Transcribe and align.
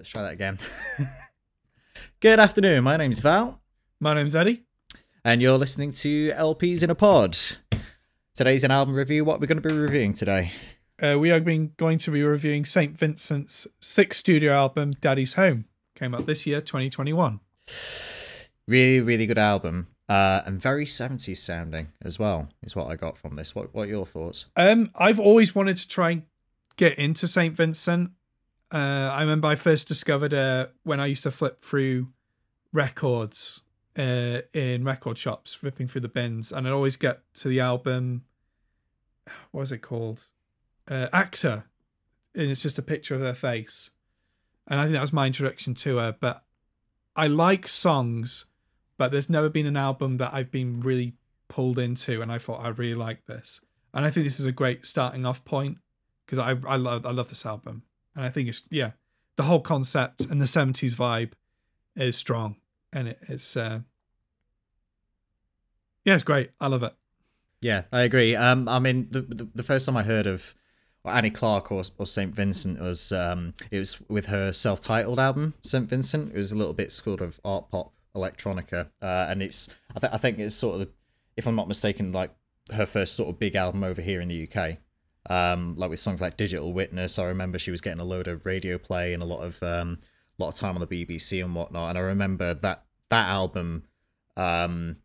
let's 0.00 0.08
try 0.08 0.22
that 0.22 0.32
again. 0.32 0.58
Good 2.20 2.40
afternoon. 2.40 2.84
My 2.84 2.96
name's 2.96 3.20
Val, 3.20 3.60
My 4.00 4.14
name's 4.14 4.34
Eddie. 4.34 4.62
and 5.26 5.42
you're 5.42 5.58
listening 5.58 5.92
to 5.92 6.30
LPs 6.30 6.82
in 6.82 6.88
a 6.88 6.94
Pod. 6.94 7.36
Today's 8.34 8.64
an 8.64 8.70
album 8.70 8.94
review. 8.94 9.26
What 9.26 9.42
we're 9.42 9.46
going 9.46 9.60
to 9.60 9.68
be 9.68 9.74
reviewing 9.74 10.14
today? 10.14 10.52
Uh, 11.02 11.18
we 11.18 11.30
are 11.30 11.38
being, 11.38 11.72
going 11.76 11.98
to 11.98 12.10
be 12.10 12.22
reviewing 12.22 12.64
St. 12.64 12.96
Vincent's 12.98 13.66
sixth 13.78 14.20
studio 14.20 14.54
album, 14.54 14.92
Daddy's 14.92 15.34
Home. 15.34 15.66
Came 15.94 16.14
out 16.14 16.24
this 16.24 16.46
year, 16.46 16.62
2021. 16.62 17.40
Really, 18.66 19.00
really 19.00 19.26
good 19.26 19.36
album, 19.36 19.88
uh, 20.08 20.40
and 20.46 20.62
very 20.62 20.86
70s 20.86 21.36
sounding 21.36 21.88
as 22.00 22.18
well. 22.18 22.48
Is 22.62 22.74
what 22.74 22.86
I 22.86 22.96
got 22.96 23.18
from 23.18 23.36
this. 23.36 23.54
What 23.54 23.74
What 23.74 23.82
are 23.82 23.90
your 23.90 24.06
thoughts? 24.06 24.46
Um, 24.56 24.92
I've 24.94 25.20
always 25.20 25.54
wanted 25.54 25.76
to 25.76 25.86
try 25.86 26.10
and 26.12 26.22
get 26.78 26.98
into 26.98 27.28
St. 27.28 27.54
Vincent. 27.54 28.12
Uh, 28.72 29.10
I 29.12 29.20
remember 29.22 29.48
I 29.48 29.56
first 29.56 29.88
discovered 29.88 30.32
uh, 30.32 30.68
when 30.84 31.00
I 31.00 31.06
used 31.06 31.24
to 31.24 31.30
flip 31.30 31.64
through 31.64 32.08
records 32.72 33.62
uh, 33.98 34.40
in 34.54 34.84
record 34.84 35.18
shops, 35.18 35.54
flipping 35.54 35.88
through 35.88 36.02
the 36.02 36.08
bins, 36.08 36.52
and 36.52 36.66
I'd 36.66 36.72
always 36.72 36.96
get 36.96 37.20
to 37.34 37.48
the 37.48 37.60
album. 37.60 38.24
What 39.50 39.60
was 39.60 39.72
it 39.72 39.78
called? 39.78 40.26
Uh, 40.88 41.08
Actor, 41.12 41.64
and 42.34 42.50
it's 42.50 42.62
just 42.62 42.78
a 42.78 42.82
picture 42.82 43.14
of 43.14 43.20
her 43.20 43.34
face, 43.34 43.90
and 44.68 44.78
I 44.78 44.84
think 44.84 44.94
that 44.94 45.00
was 45.00 45.12
my 45.12 45.26
introduction 45.26 45.74
to 45.74 45.98
her. 45.98 46.16
But 46.18 46.44
I 47.16 47.26
like 47.26 47.66
songs, 47.68 48.46
but 48.96 49.10
there's 49.10 49.30
never 49.30 49.48
been 49.48 49.66
an 49.66 49.76
album 49.76 50.18
that 50.18 50.32
I've 50.32 50.50
been 50.50 50.80
really 50.80 51.14
pulled 51.48 51.78
into, 51.78 52.22
and 52.22 52.30
I 52.30 52.38
thought 52.38 52.64
I 52.64 52.68
really 52.68 52.94
like 52.94 53.26
this, 53.26 53.60
and 53.92 54.04
I 54.04 54.10
think 54.10 54.26
this 54.26 54.40
is 54.40 54.46
a 54.46 54.52
great 54.52 54.86
starting 54.86 55.26
off 55.26 55.44
point 55.44 55.78
because 56.24 56.38
I 56.38 56.50
I 56.68 56.76
love 56.76 57.04
I 57.04 57.10
love 57.10 57.28
this 57.28 57.44
album, 57.44 57.82
and 58.14 58.24
I 58.24 58.28
think 58.30 58.48
it's 58.48 58.62
yeah, 58.70 58.92
the 59.36 59.44
whole 59.44 59.60
concept 59.60 60.22
and 60.22 60.40
the 60.40 60.46
'70s 60.46 60.94
vibe 60.94 61.32
is 61.96 62.16
strong, 62.16 62.56
and 62.92 63.08
it, 63.08 63.18
it's 63.28 63.56
uh, 63.56 63.80
yeah, 66.04 66.14
it's 66.14 66.24
great. 66.24 66.50
I 66.60 66.68
love 66.68 66.82
it. 66.82 66.94
Yeah, 67.60 67.82
I 67.92 68.02
agree. 68.02 68.34
Um, 68.34 68.68
I 68.68 68.78
mean, 68.78 69.08
the 69.10 69.22
the, 69.22 69.48
the 69.54 69.62
first 69.62 69.86
time 69.86 69.96
I 69.96 70.02
heard 70.02 70.26
of 70.26 70.54
Annie 71.04 71.30
Clark 71.30 71.72
or, 71.72 71.82
or 71.98 72.06
Saint 72.06 72.34
Vincent 72.34 72.80
was 72.80 73.12
um, 73.12 73.54
it 73.70 73.78
was 73.78 74.00
with 74.08 74.26
her 74.26 74.52
self-titled 74.52 75.18
album 75.18 75.54
Saint 75.62 75.88
Vincent. 75.88 76.32
It 76.32 76.36
was 76.36 76.52
a 76.52 76.56
little 76.56 76.74
bit 76.74 76.92
sort 76.92 77.20
of 77.20 77.40
art 77.44 77.70
pop 77.70 77.92
electronica, 78.14 78.88
uh, 79.02 79.26
and 79.28 79.42
it's 79.42 79.74
I, 80.02 80.08
I 80.12 80.18
think 80.18 80.38
it's 80.38 80.54
sort 80.54 80.80
of 80.80 80.88
if 81.36 81.46
I'm 81.46 81.56
not 81.56 81.68
mistaken, 81.68 82.12
like 82.12 82.34
her 82.72 82.86
first 82.86 83.16
sort 83.16 83.30
of 83.30 83.38
big 83.38 83.54
album 83.54 83.82
over 83.82 84.02
here 84.02 84.20
in 84.20 84.28
the 84.28 84.48
UK. 84.48 84.78
Um, 85.28 85.74
like 85.76 85.90
with 85.90 85.98
songs 85.98 86.20
like 86.20 86.36
Digital 86.36 86.72
Witness, 86.72 87.18
I 87.18 87.24
remember 87.24 87.58
she 87.58 87.70
was 87.70 87.80
getting 87.80 88.00
a 88.00 88.04
load 88.04 88.26
of 88.26 88.46
radio 88.46 88.78
play 88.78 89.12
and 89.12 89.22
a 89.22 89.26
lot 89.26 89.42
of 89.42 89.62
um, 89.62 89.98
lot 90.38 90.48
of 90.48 90.54
time 90.54 90.76
on 90.76 90.80
the 90.80 90.86
BBC 90.86 91.44
and 91.44 91.54
whatnot. 91.54 91.90
And 91.90 91.98
I 91.98 92.02
remember 92.02 92.54
that 92.54 92.84
that 93.10 93.28
album. 93.28 93.84
Um, 94.36 94.96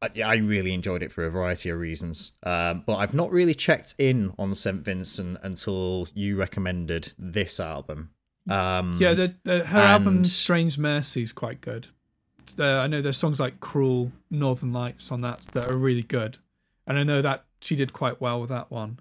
I, 0.00 0.22
I 0.22 0.36
really 0.36 0.72
enjoyed 0.74 1.02
it 1.02 1.10
for 1.10 1.24
a 1.24 1.30
variety 1.30 1.70
of 1.70 1.78
reasons. 1.78 2.32
Um, 2.42 2.84
but 2.86 2.96
I've 2.96 3.14
not 3.14 3.30
really 3.30 3.54
checked 3.54 3.94
in 3.98 4.32
on 4.38 4.54
St. 4.54 4.84
Vincent 4.84 5.38
until 5.42 6.08
you 6.14 6.36
recommended 6.36 7.12
this 7.18 7.58
album. 7.58 8.10
Um, 8.48 8.96
Yeah, 8.98 9.14
the, 9.14 9.34
the, 9.44 9.64
her 9.64 9.80
album 9.80 10.24
"Strange 10.24 10.78
Mercy" 10.78 11.22
is 11.22 11.32
quite 11.32 11.60
good. 11.60 11.88
Uh, 12.58 12.78
I 12.78 12.86
know 12.86 13.02
there's 13.02 13.18
songs 13.18 13.40
like 13.40 13.60
"Cruel," 13.60 14.12
"Northern 14.30 14.72
Lights" 14.72 15.12
on 15.12 15.20
that 15.20 15.40
that 15.52 15.70
are 15.70 15.76
really 15.76 16.02
good, 16.02 16.38
and 16.86 16.98
I 16.98 17.02
know 17.02 17.20
that 17.20 17.44
she 17.60 17.76
did 17.76 17.92
quite 17.92 18.20
well 18.20 18.40
with 18.40 18.50
that 18.50 18.70
one. 18.70 18.98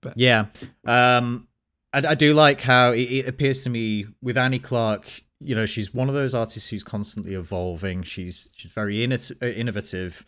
But 0.00 0.14
Yeah. 0.16 0.46
Um, 0.86 1.48
I, 1.92 2.08
I 2.08 2.14
do 2.14 2.34
like 2.34 2.60
how 2.60 2.92
it, 2.92 3.02
it 3.02 3.28
appears 3.28 3.64
to 3.64 3.70
me 3.70 4.06
with 4.22 4.36
Annie 4.36 4.58
Clark. 4.58 5.06
You 5.40 5.54
know, 5.54 5.66
she's 5.66 5.94
one 5.94 6.08
of 6.08 6.14
those 6.14 6.34
artists 6.34 6.68
who's 6.68 6.84
constantly 6.84 7.34
evolving. 7.34 8.02
She's 8.02 8.50
she's 8.56 8.72
very 8.72 9.04
uh, 9.04 9.46
innovative. 9.46 10.26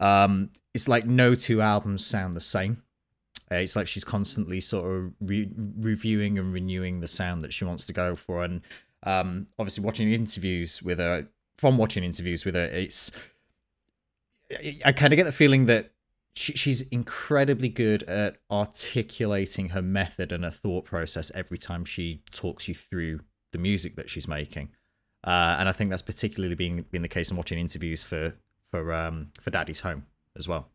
Um, 0.00 0.50
it's 0.74 0.88
like 0.88 1.06
no 1.06 1.34
two 1.34 1.60
albums 1.60 2.06
sound 2.06 2.34
the 2.34 2.40
same. 2.40 2.82
Uh, 3.50 3.56
it's 3.56 3.76
like 3.76 3.86
she's 3.86 4.04
constantly 4.04 4.60
sort 4.60 4.90
of 4.90 5.12
re- 5.20 5.50
reviewing 5.56 6.38
and 6.38 6.52
renewing 6.52 7.00
the 7.00 7.08
sound 7.08 7.42
that 7.42 7.52
she 7.52 7.64
wants 7.64 7.86
to 7.86 7.92
go 7.92 8.14
for. 8.14 8.44
And 8.44 8.60
um, 9.04 9.46
obviously, 9.58 9.84
watching 9.84 10.12
interviews 10.12 10.82
with 10.82 10.98
her, 10.98 11.26
from 11.56 11.78
watching 11.78 12.04
interviews 12.04 12.44
with 12.44 12.54
her, 12.54 12.64
it's 12.64 13.10
I 14.84 14.92
kind 14.92 15.12
of 15.12 15.16
get 15.16 15.24
the 15.24 15.32
feeling 15.32 15.66
that 15.66 15.92
she, 16.38 16.52
she's 16.52 16.82
incredibly 16.88 17.68
good 17.68 18.04
at 18.04 18.36
articulating 18.50 19.70
her 19.70 19.82
method 19.82 20.30
and 20.30 20.44
her 20.44 20.50
thought 20.50 20.84
process 20.84 21.32
every 21.34 21.58
time 21.58 21.84
she 21.84 22.22
talks 22.30 22.68
you 22.68 22.74
through 22.74 23.20
the 23.50 23.58
music 23.58 23.96
that 23.96 24.08
she's 24.08 24.28
making. 24.28 24.70
Uh, 25.24 25.56
and 25.58 25.68
I 25.68 25.72
think 25.72 25.90
that's 25.90 26.02
particularly 26.02 26.54
being 26.54 26.82
been 26.92 27.02
the 27.02 27.08
case 27.08 27.30
in 27.30 27.36
watching 27.36 27.58
interviews 27.58 28.04
for 28.04 28.34
for 28.70 28.92
um 28.92 29.32
for 29.40 29.50
Daddy's 29.50 29.80
Home 29.80 30.06
as 30.36 30.46
well. 30.46 30.68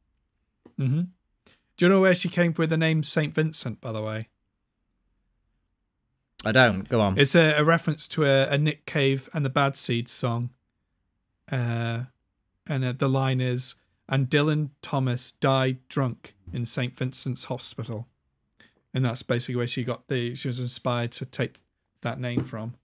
hmm 0.77 1.01
Do 1.77 1.85
you 1.85 1.89
know 1.89 2.01
where 2.01 2.13
she 2.15 2.27
came 2.27 2.53
with 2.57 2.69
the 2.69 2.77
name 2.77 3.01
Saint 3.03 3.33
Vincent? 3.33 3.79
By 3.79 3.93
the 3.93 4.01
way, 4.01 4.27
I 6.43 6.51
don't 6.51 6.89
go 6.89 6.99
on. 6.99 7.17
it's 7.17 7.35
a, 7.35 7.53
a 7.53 7.63
reference 7.63 8.07
to 8.09 8.25
a, 8.25 8.49
a 8.49 8.57
Nick 8.57 8.85
Cave 8.85 9.29
and 9.33 9.45
the 9.45 9.49
Bad 9.49 9.77
Seeds 9.77 10.11
song. 10.11 10.49
Uh, 11.49 12.03
and 12.67 12.83
uh, 12.83 12.91
the 12.97 13.07
line 13.09 13.39
is, 13.39 13.75
"And 14.07 14.29
Dylan 14.29 14.69
Thomas 14.81 15.31
died 15.31 15.79
drunk 15.87 16.35
in 16.51 16.65
Saint 16.65 16.97
Vincent's 16.97 17.45
Hospital," 17.45 18.07
and 18.93 19.05
that's 19.05 19.23
basically 19.23 19.55
where 19.55 19.67
she 19.67 19.83
got 19.83 20.07
the. 20.07 20.35
She 20.35 20.47
was 20.47 20.59
inspired 20.59 21.11
to 21.13 21.25
take 21.25 21.59
that 22.01 22.19
name 22.19 22.43
from. 22.43 22.75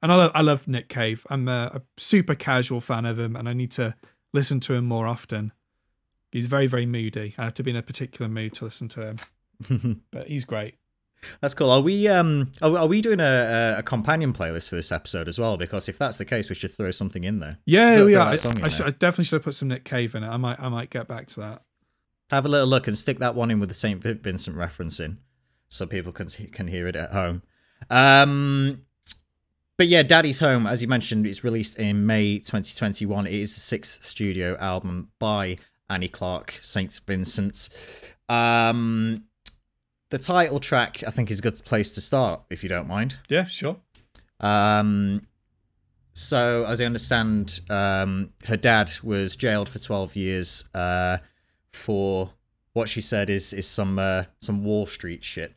And 0.00 0.12
I 0.12 0.14
love, 0.14 0.32
I 0.34 0.42
love 0.42 0.68
Nick 0.68 0.88
Cave. 0.88 1.26
I'm 1.28 1.48
a, 1.48 1.72
a 1.74 1.82
super 1.96 2.34
casual 2.34 2.80
fan 2.80 3.04
of 3.04 3.18
him, 3.18 3.34
and 3.34 3.48
I 3.48 3.52
need 3.52 3.72
to 3.72 3.96
listen 4.32 4.60
to 4.60 4.74
him 4.74 4.84
more 4.84 5.06
often. 5.06 5.52
He's 6.30 6.46
very, 6.46 6.66
very 6.66 6.86
moody. 6.86 7.34
I 7.38 7.44
have 7.44 7.54
to 7.54 7.62
be 7.62 7.70
in 7.70 7.76
a 7.76 7.82
particular 7.82 8.28
mood 8.28 8.54
to 8.54 8.64
listen 8.64 8.88
to 8.88 9.16
him, 9.68 10.02
but 10.10 10.28
he's 10.28 10.44
great. 10.44 10.76
That's 11.40 11.54
cool. 11.54 11.70
Are 11.70 11.80
we 11.80 12.06
um 12.08 12.52
are, 12.62 12.76
are 12.78 12.86
we 12.86 13.00
doing 13.00 13.20
a, 13.20 13.76
a 13.78 13.82
companion 13.82 14.32
playlist 14.32 14.68
for 14.68 14.76
this 14.76 14.92
episode 14.92 15.28
as 15.28 15.38
well? 15.38 15.56
Because 15.56 15.88
if 15.88 15.98
that's 15.98 16.16
the 16.16 16.24
case, 16.24 16.48
we 16.48 16.54
should 16.54 16.72
throw 16.72 16.90
something 16.90 17.24
in 17.24 17.40
there. 17.40 17.58
Yeah, 17.66 17.96
Throw- 17.96 18.06
we 18.06 18.12
throw 18.12 18.20
are. 18.22 18.26
I, 18.26 18.30
that 18.32 18.38
song 18.38 18.58
in 18.58 18.64
I, 18.64 18.68
should. 18.68 18.86
I 18.86 18.90
definitely 18.90 19.24
should 19.24 19.36
have 19.36 19.42
put 19.44 19.54
some 19.54 19.68
Nick 19.68 19.84
Cave 19.84 20.14
in 20.14 20.22
it. 20.22 20.28
I 20.28 20.36
might, 20.36 20.60
I 20.60 20.68
might 20.68 20.90
get 20.90 21.08
back 21.08 21.26
to 21.28 21.40
that. 21.40 21.62
Have 22.30 22.44
a 22.44 22.48
little 22.48 22.66
look 22.68 22.86
and 22.86 22.96
stick 22.96 23.18
that 23.18 23.34
one 23.34 23.50
in 23.50 23.58
with 23.58 23.68
the 23.68 23.74
Saint 23.74 24.02
Vincent 24.02 24.56
reference 24.56 25.00
in, 25.00 25.18
so 25.68 25.86
people 25.86 26.12
can 26.12 26.28
can 26.28 26.68
hear 26.68 26.86
it 26.86 26.94
at 26.94 27.12
home. 27.12 27.42
Um, 27.90 28.82
but 29.76 29.86
yeah, 29.88 30.02
Daddy's 30.02 30.40
Home, 30.40 30.66
as 30.66 30.82
you 30.82 30.88
mentioned, 30.88 31.26
it's 31.26 31.42
released 31.44 31.78
in 31.78 32.04
May 32.06 32.38
2021. 32.38 33.26
It 33.26 33.32
is 33.32 33.54
the 33.54 33.60
sixth 33.60 34.04
studio 34.04 34.56
album 34.58 35.10
by 35.18 35.58
Annie 35.88 36.08
Clark, 36.08 36.58
Saint 36.60 37.00
Vincent. 37.06 37.68
Um, 38.28 39.24
the 40.10 40.18
title 40.18 40.58
track, 40.60 41.02
I 41.06 41.10
think, 41.10 41.30
is 41.30 41.38
a 41.38 41.42
good 41.42 41.60
place 41.64 41.94
to 41.94 42.00
start, 42.00 42.42
if 42.50 42.62
you 42.62 42.68
don't 42.68 42.88
mind. 42.88 43.16
Yeah, 43.28 43.44
sure. 43.44 43.76
Um, 44.40 45.26
so, 46.14 46.64
as 46.64 46.80
I 46.80 46.84
understand, 46.84 47.60
um, 47.70 48.30
her 48.46 48.56
dad 48.56 48.92
was 49.02 49.36
jailed 49.36 49.68
for 49.68 49.78
12 49.78 50.16
years 50.16 50.68
uh, 50.74 51.18
for 51.72 52.30
what 52.72 52.88
she 52.88 53.00
said 53.00 53.28
is 53.30 53.52
is 53.52 53.66
some 53.66 53.98
uh, 53.98 54.24
some 54.40 54.64
Wall 54.64 54.86
Street 54.86 55.24
shit. 55.24 55.54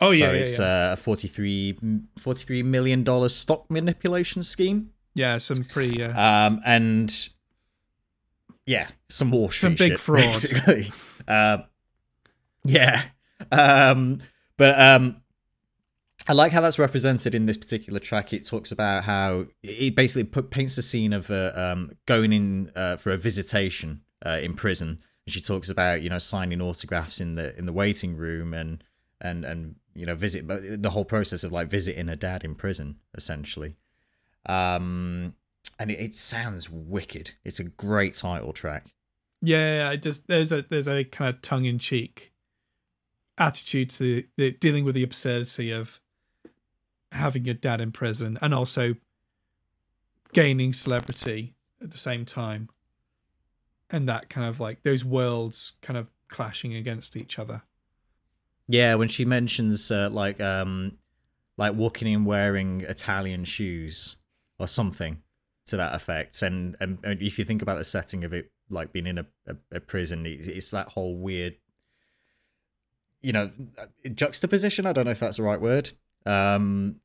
Oh 0.00 0.10
so 0.10 0.16
yeah, 0.16 0.26
yeah, 0.32 0.38
it's 0.38 0.58
yeah. 0.58 0.90
Uh, 0.90 0.92
a 0.92 0.96
43, 0.96 1.78
43 2.18 2.62
million 2.64 3.02
dollar 3.04 3.28
stock 3.28 3.70
manipulation 3.70 4.42
scheme. 4.42 4.90
yeah, 5.14 5.38
some 5.38 5.64
pretty. 5.64 6.02
Uh, 6.02 6.48
Um, 6.48 6.60
and 6.64 7.28
yeah, 8.66 8.88
some 9.08 9.30
Wall 9.30 9.48
Street 9.50 9.78
Some 9.78 9.86
big 9.88 9.92
shit, 9.92 10.00
fraud. 10.00 10.22
basically. 10.24 10.92
Um, 11.28 11.64
yeah, 12.64 13.02
um, 13.52 14.20
but 14.56 14.78
um, 14.80 15.22
I 16.28 16.32
like 16.32 16.52
how 16.52 16.60
that's 16.60 16.78
represented 16.78 17.34
in 17.34 17.46
this 17.46 17.56
particular 17.56 18.00
track. 18.00 18.32
It 18.32 18.44
talks 18.44 18.72
about 18.72 19.04
how 19.04 19.46
it 19.62 19.94
basically 19.94 20.24
put, 20.24 20.50
paints 20.50 20.76
the 20.76 20.82
scene 20.82 21.12
of 21.12 21.30
uh, 21.30 21.52
um, 21.54 21.92
going 22.06 22.32
in 22.32 22.72
uh, 22.74 22.96
for 22.96 23.12
a 23.12 23.16
visitation 23.16 24.02
uh, 24.24 24.38
in 24.42 24.54
prison, 24.54 25.00
and 25.24 25.32
she 25.32 25.40
talks 25.40 25.68
about 25.70 26.02
you 26.02 26.10
know 26.10 26.18
signing 26.18 26.60
autographs 26.60 27.20
in 27.20 27.36
the 27.36 27.56
in 27.56 27.66
the 27.66 27.72
waiting 27.72 28.16
room 28.16 28.54
and 28.54 28.82
and 29.20 29.44
and 29.44 29.76
you 29.94 30.04
know 30.04 30.14
visit 30.14 30.46
but 30.46 30.82
the 30.82 30.90
whole 30.90 31.04
process 31.04 31.44
of 31.44 31.52
like 31.52 31.68
visiting 31.68 32.08
her 32.08 32.16
dad 32.16 32.44
in 32.44 32.54
prison 32.54 32.96
essentially. 33.16 33.76
Um, 34.46 35.34
and 35.78 35.90
it, 35.90 36.00
it 36.00 36.14
sounds 36.14 36.70
wicked. 36.70 37.32
It's 37.44 37.60
a 37.60 37.64
great 37.64 38.14
title 38.14 38.52
track. 38.52 38.86
yeah, 39.42 39.88
I 39.90 39.96
just 39.96 40.26
there's 40.26 40.50
a 40.50 40.62
there's 40.62 40.88
a 40.88 41.04
kind 41.04 41.34
of 41.34 41.40
tongue 41.42 41.66
in 41.66 41.78
cheek 41.78 42.32
attitude 43.38 43.90
to 43.90 44.24
the, 44.36 44.52
dealing 44.52 44.84
with 44.84 44.94
the 44.94 45.02
absurdity 45.02 45.70
of 45.70 46.00
having 47.12 47.44
your 47.44 47.54
dad 47.54 47.80
in 47.80 47.92
prison 47.92 48.38
and 48.40 48.54
also 48.54 48.94
gaining 50.32 50.72
celebrity 50.72 51.54
at 51.82 51.90
the 51.90 51.98
same 51.98 52.24
time, 52.24 52.68
and 53.90 54.08
that 54.08 54.28
kind 54.28 54.46
of 54.46 54.60
like 54.60 54.82
those 54.82 55.04
worlds 55.04 55.74
kind 55.82 55.96
of 55.96 56.08
clashing 56.28 56.74
against 56.74 57.16
each 57.16 57.38
other. 57.38 57.62
Yeah, 58.68 58.96
when 58.96 59.08
she 59.08 59.24
mentions 59.24 59.90
uh, 59.90 60.08
like 60.10 60.40
um 60.40 60.98
like 61.56 61.74
walking 61.74 62.08
in 62.08 62.24
wearing 62.24 62.82
Italian 62.82 63.44
shoes 63.44 64.16
or 64.58 64.66
something 64.66 65.22
to 65.66 65.76
that 65.76 65.94
effect. 65.94 66.42
And 66.42 66.76
and, 66.80 66.98
and 67.04 67.22
if 67.22 67.38
you 67.38 67.44
think 67.44 67.62
about 67.62 67.78
the 67.78 67.84
setting 67.84 68.24
of 68.24 68.32
it, 68.32 68.50
like 68.68 68.92
being 68.92 69.06
in 69.06 69.18
a, 69.18 69.26
a, 69.46 69.56
a 69.76 69.80
prison, 69.80 70.26
it's 70.26 70.70
that 70.72 70.88
whole 70.88 71.16
weird, 71.16 71.56
you 73.26 73.32
know, 73.32 73.50
juxtaposition. 74.14 74.86
I 74.86 74.92
don't 74.92 75.04
know 75.04 75.10
if 75.10 75.18
that's 75.18 75.38
the 75.38 75.42
right 75.42 75.60
word. 75.60 75.90
Um, 76.24 77.00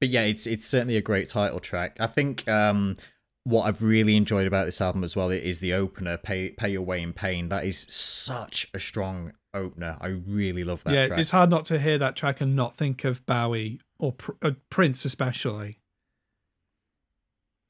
but 0.00 0.08
yeah, 0.08 0.22
it's 0.22 0.48
it's 0.48 0.66
certainly 0.66 0.96
a 0.96 1.00
great 1.00 1.28
title 1.28 1.60
track. 1.60 1.96
I 2.00 2.08
think 2.08 2.48
um, 2.48 2.96
what 3.44 3.62
I've 3.62 3.80
really 3.80 4.16
enjoyed 4.16 4.48
about 4.48 4.66
this 4.66 4.80
album 4.80 5.04
as 5.04 5.14
well 5.14 5.30
is 5.30 5.60
the 5.60 5.72
opener, 5.72 6.16
"Pay 6.16 6.50
Pay 6.50 6.70
Your 6.70 6.82
Way 6.82 7.02
in 7.02 7.12
Pain." 7.12 7.50
That 7.50 7.64
is 7.64 7.78
such 7.88 8.68
a 8.74 8.80
strong 8.80 9.32
opener. 9.54 9.96
I 10.00 10.08
really 10.08 10.64
love 10.64 10.82
that. 10.82 10.92
yeah, 10.92 11.06
track. 11.06 11.20
it's 11.20 11.30
hard 11.30 11.50
not 11.50 11.66
to 11.66 11.78
hear 11.78 11.98
that 11.98 12.16
track 12.16 12.40
and 12.40 12.56
not 12.56 12.76
think 12.76 13.04
of 13.04 13.24
Bowie 13.24 13.80
or 14.00 14.10
Pr- 14.10 14.32
uh, 14.42 14.50
Prince, 14.70 15.04
especially. 15.04 15.78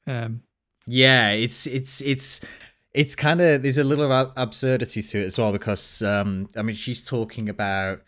Um, 0.07 0.41
Yeah, 0.87 1.29
it's 1.33 1.67
it's 1.67 2.01
it's 2.01 2.43
it's 2.95 3.13
kind 3.13 3.41
of 3.41 3.61
there's 3.61 3.77
a 3.77 3.83
little 3.83 4.09
absurdity 4.37 5.01
to 5.01 5.21
it 5.21 5.25
as 5.25 5.37
well 5.37 5.51
because 5.51 6.01
um 6.01 6.47
I 6.55 6.61
mean 6.61 6.77
she's 6.77 7.05
talking 7.05 7.49
about 7.49 8.01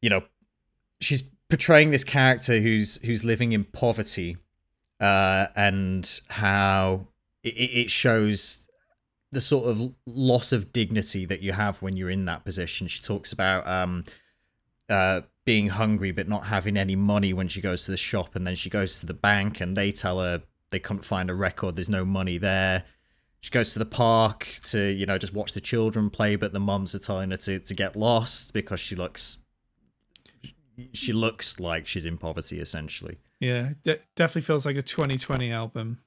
you 0.00 0.08
know 0.08 0.22
she's 1.00 1.22
portraying 1.50 1.90
this 1.90 2.04
character 2.04 2.58
who's 2.58 3.00
who's 3.02 3.22
living 3.22 3.52
in 3.52 3.64
poverty 3.64 4.38
uh 4.98 5.48
and 5.54 6.20
how 6.28 7.08
it, 7.44 7.50
it 7.50 7.90
shows 7.90 8.68
the 9.30 9.42
sort 9.42 9.68
of 9.68 9.94
loss 10.06 10.52
of 10.52 10.72
dignity 10.72 11.26
that 11.26 11.42
you 11.42 11.52
have 11.52 11.82
when 11.82 11.94
you're 11.94 12.08
in 12.08 12.24
that 12.24 12.44
position. 12.46 12.88
She 12.88 13.02
talks 13.02 13.30
about 13.30 13.68
um 13.68 14.04
uh 14.88 15.20
being 15.44 15.68
hungry 15.68 16.12
but 16.12 16.28
not 16.28 16.46
having 16.46 16.78
any 16.78 16.96
money 16.96 17.34
when 17.34 17.48
she 17.48 17.60
goes 17.60 17.84
to 17.84 17.90
the 17.90 17.96
shop 17.98 18.34
and 18.34 18.46
then 18.46 18.54
she 18.54 18.70
goes 18.70 19.00
to 19.00 19.06
the 19.06 19.14
bank 19.14 19.60
and 19.60 19.76
they 19.76 19.92
tell 19.92 20.18
her 20.20 20.42
they 20.70 20.78
couldn't 20.78 21.04
find 21.04 21.30
a 21.30 21.34
record 21.34 21.76
there's 21.76 21.88
no 21.88 22.04
money 22.04 22.36
there 22.36 22.84
she 23.40 23.50
goes 23.50 23.72
to 23.72 23.78
the 23.78 23.86
park 23.86 24.48
to 24.64 24.80
you 24.90 25.06
know 25.06 25.16
just 25.18 25.32
watch 25.32 25.52
the 25.52 25.60
children 25.60 26.10
play 26.10 26.34
but 26.36 26.52
the 26.52 26.60
mums 26.60 26.94
are 26.94 26.98
telling 26.98 27.30
her 27.30 27.36
to, 27.36 27.58
to 27.60 27.74
get 27.74 27.94
lost 27.96 28.52
because 28.52 28.80
she 28.80 28.94
looks 28.96 29.38
she 30.92 31.12
looks 31.12 31.58
like 31.60 31.86
she's 31.86 32.06
in 32.06 32.16
poverty 32.18 32.60
essentially 32.60 33.18
yeah, 33.40 33.70
de- 33.84 34.00
definitely 34.16 34.42
feels 34.42 34.66
like 34.66 34.74
a 34.74 34.82
2020 34.82 35.52
album. 35.52 35.98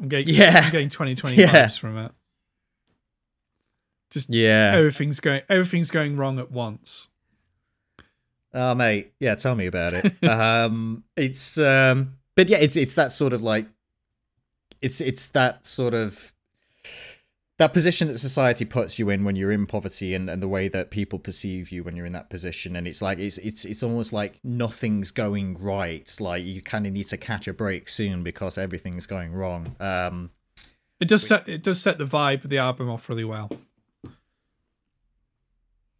I'm 0.00 0.06
getting 0.08 0.32
Yeah. 0.34 0.60
I'm 0.64 0.70
getting 0.70 0.88
2020 0.88 1.34
Yeah. 1.36 1.48
vibes 1.66 1.76
from 1.78 1.98
it. 1.98 2.12
Just 4.10 4.30
yeah 4.32 4.74
everything's 4.76 5.20
going 5.20 5.42
everything's 5.48 5.90
going 5.90 6.16
wrong 6.16 6.38
at 6.38 6.50
once. 6.52 7.08
oh 8.54 8.74
mate 8.76 9.12
yeah 9.20 9.34
tell 9.34 9.54
me 9.56 9.66
about 9.66 9.92
it 9.94 10.24
um 10.28 11.02
it's 11.16 11.58
um 11.58 12.14
but 12.36 12.48
yeah 12.48 12.58
it's 12.58 12.76
it's 12.76 12.94
that 12.94 13.10
sort 13.12 13.32
of 13.32 13.42
like 13.42 13.66
it's 14.80 15.00
it's 15.00 15.28
that 15.28 15.66
sort 15.66 15.94
of 15.94 16.32
that 17.58 17.72
position 17.72 18.06
that 18.06 18.18
society 18.18 18.64
puts 18.64 19.00
you 19.00 19.10
in 19.10 19.24
when 19.24 19.34
you're 19.34 19.50
in 19.50 19.66
poverty 19.66 20.14
and, 20.14 20.30
and 20.30 20.40
the 20.40 20.46
way 20.48 20.68
that 20.68 20.90
people 20.90 21.18
perceive 21.18 21.72
you 21.72 21.82
when 21.82 21.96
you're 21.96 22.06
in 22.06 22.12
that 22.12 22.30
position. 22.30 22.76
And 22.76 22.86
it's 22.86 23.02
like 23.02 23.18
it's 23.18 23.36
it's 23.38 23.64
it's 23.64 23.82
almost 23.82 24.12
like 24.12 24.38
nothing's 24.44 25.10
going 25.10 25.58
right. 25.60 26.08
Like 26.20 26.44
you 26.44 26.62
kind 26.62 26.86
of 26.86 26.92
need 26.92 27.08
to 27.08 27.16
catch 27.16 27.48
a 27.48 27.52
break 27.52 27.88
soon 27.88 28.22
because 28.22 28.58
everything's 28.58 29.06
going 29.06 29.32
wrong. 29.32 29.74
Um 29.80 30.30
It 31.00 31.08
does 31.08 31.26
set 31.26 31.48
it 31.48 31.64
does 31.64 31.80
set 31.80 31.98
the 31.98 32.06
vibe 32.06 32.44
of 32.44 32.50
the 32.50 32.58
album 32.58 32.88
off 32.88 33.08
really 33.08 33.24
well. 33.24 33.50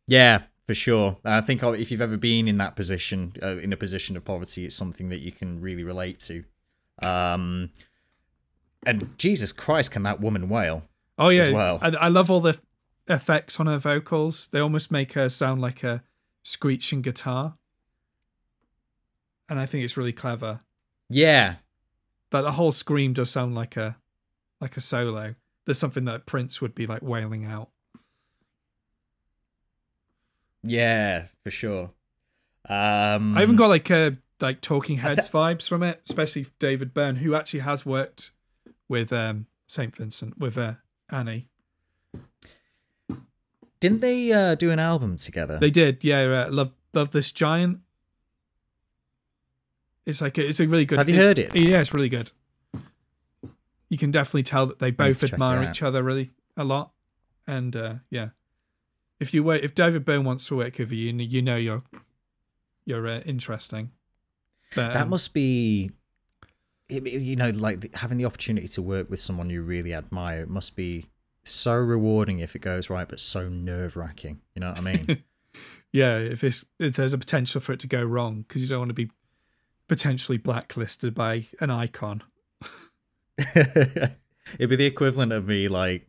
yeah 0.07 0.43
for 0.67 0.75
sure. 0.75 1.17
I 1.25 1.41
think 1.41 1.63
if 1.63 1.91
you've 1.91 2.03
ever 2.03 2.19
been 2.19 2.47
in 2.47 2.59
that 2.59 2.77
position 2.77 3.33
uh, 3.43 3.57
in 3.57 3.73
a 3.73 3.77
position 3.77 4.17
of 4.17 4.25
poverty 4.25 4.65
it's 4.65 4.77
something 4.77 5.09
that 5.09 5.21
you 5.21 5.33
can 5.33 5.61
really 5.61 5.83
relate 5.83 6.21
to. 6.21 6.45
Um 7.03 7.71
and 8.87 9.17
jesus 9.19 9.53
christ 9.53 9.91
can 9.91 10.03
that 10.03 10.21
woman 10.21 10.49
wail 10.49 10.83
Oh 11.21 11.31
yeah, 11.31 11.43
as 11.43 11.51
well. 11.51 11.81
I, 11.83 11.89
I 11.89 12.09
love 12.09 12.31
all 12.31 12.41
the 12.41 12.57
effects 13.09 13.59
on 13.59 13.67
her 13.67 13.79
vocals. 13.79 14.49
They 14.53 14.61
almost 14.61 14.93
make 14.93 15.15
her 15.15 15.29
sound 15.29 15.61
like 15.61 15.83
a 15.83 16.05
screeching 16.45 17.03
guitar, 17.03 17.55
and 19.49 19.59
I 19.59 19.67
think 19.67 19.85
it's 19.85 19.97
really 19.97 20.13
clever. 20.13 20.61
yeah 21.11 21.57
But 22.31 22.43
the 22.43 22.53
whole 22.53 22.71
scream 22.71 23.15
does 23.15 23.31
sound 23.31 23.57
like 23.57 23.77
a 23.77 23.97
like 24.61 24.77
a 24.77 24.81
solo. 24.81 25.35
There's 25.65 25.79
something 25.81 26.05
that 26.05 26.25
Prince 26.25 26.61
would 26.61 26.73
be 26.75 26.87
like 26.87 27.03
wailing 27.03 27.45
out. 27.45 27.71
yeah 30.63 31.27
for 31.45 31.51
sure 31.51 31.91
um 32.69 33.37
I 33.37 33.43
even 33.43 33.57
got 33.57 33.69
like 33.69 33.91
a 33.91 34.19
like 34.41 34.61
Talking 34.61 34.99
Heads 34.99 35.29
vibes 35.29 35.69
from 35.69 35.83
it, 35.83 36.01
especially 36.09 36.47
David 36.61 36.95
Byrne, 36.95 37.17
who 37.17 37.35
actually 37.35 37.61
has 37.61 37.85
worked 37.85 38.31
with 38.89 39.13
um 39.13 39.47
Saint 39.67 39.97
Vincent 39.97 40.39
with 40.39 40.57
uh, 40.59 40.75
Annie. 41.11 41.49
didn't 43.81 44.01
they 44.01 44.33
uh 44.33 44.55
do 44.55 44.71
an 44.71 44.79
album 44.79 45.17
together 45.17 45.59
They 45.59 45.71
did, 45.71 46.03
yeah. 46.03 46.47
Uh, 46.47 46.51
love, 46.51 46.73
love 46.95 47.11
this 47.11 47.31
giant. 47.33 47.81
It's 50.07 50.21
like 50.23 50.39
a, 50.39 50.47
it's 50.49 50.59
a 50.61 50.67
really 50.67 50.87
good. 50.87 50.99
Have 50.99 51.09
you 51.09 51.17
heard 51.17 51.39
it? 51.39 51.55
Yeah, 51.55 51.81
it's 51.81 51.93
really 51.93 52.09
good. 52.09 52.31
You 53.91 53.99
can 53.99 54.11
definitely 54.11 54.43
tell 54.43 54.67
that 54.67 54.79
they 54.79 54.91
both 54.91 55.23
admire 55.23 55.63
each 55.71 55.83
other 55.83 56.03
really 56.03 56.31
a 56.57 56.65
lot, 56.65 56.93
and 57.47 57.75
uh, 57.77 57.95
yeah, 58.11 58.31
if 59.21 59.33
you 59.35 59.43
wait, 59.45 59.65
if 59.65 59.75
David 59.75 60.05
Byrne 60.05 60.25
wants 60.25 60.47
to 60.49 60.57
work 60.57 60.79
with 60.79 60.93
you, 60.93 61.07
you 61.07 61.13
know, 61.13 61.25
you 61.25 61.43
know 61.43 61.57
you're 61.57 61.83
you're 62.87 63.07
uh, 63.07 63.21
interesting. 63.21 63.91
But, 64.75 64.93
that 64.95 65.03
um, 65.03 65.09
must 65.11 65.33
be 65.35 65.85
it- 65.85 65.91
it- 65.91 65.95
you 66.89 67.37
know 67.37 67.51
like 67.51 67.95
having 67.95 68.19
the 68.19 68.25
opportunity 68.25 68.69
to 68.69 68.81
work 68.81 69.11
with 69.11 69.21
someone 69.21 69.51
you 69.51 69.63
really 69.63 69.93
admire 69.93 70.43
it 70.43 70.49
must 70.49 70.75
be 70.77 71.07
so 71.45 71.75
rewarding 71.75 72.41
if 72.41 72.57
it 72.57 72.61
goes 72.61 72.89
right 72.91 73.09
but 73.09 73.21
so 73.21 73.49
nerve-wracking 73.49 74.41
you 74.55 74.61
know 74.61 74.71
what 74.71 74.79
i 74.79 74.81
mean 74.81 75.23
yeah, 75.93 76.19
if 76.19 76.45
it's 76.45 76.65
if 76.79 76.97
there's 76.97 77.13
a 77.13 77.19
potential 77.19 77.61
for 77.61 77.73
it 77.73 77.81
to 77.81 77.87
go 77.87 78.03
wrong 78.03 78.45
because 78.47 78.63
you 78.63 78.69
don't 78.69 78.81
want 78.81 78.91
to 78.91 78.95
be 78.95 79.11
potentially 79.89 80.39
blacklisted 80.39 81.15
by 81.15 81.47
an 81.61 81.71
icon. 81.71 82.23
it'd 83.55 84.17
be 84.69 84.77
the 84.77 84.87
equivalent 84.87 85.33
of 85.33 85.47
me 85.47 85.69
like 85.69 86.09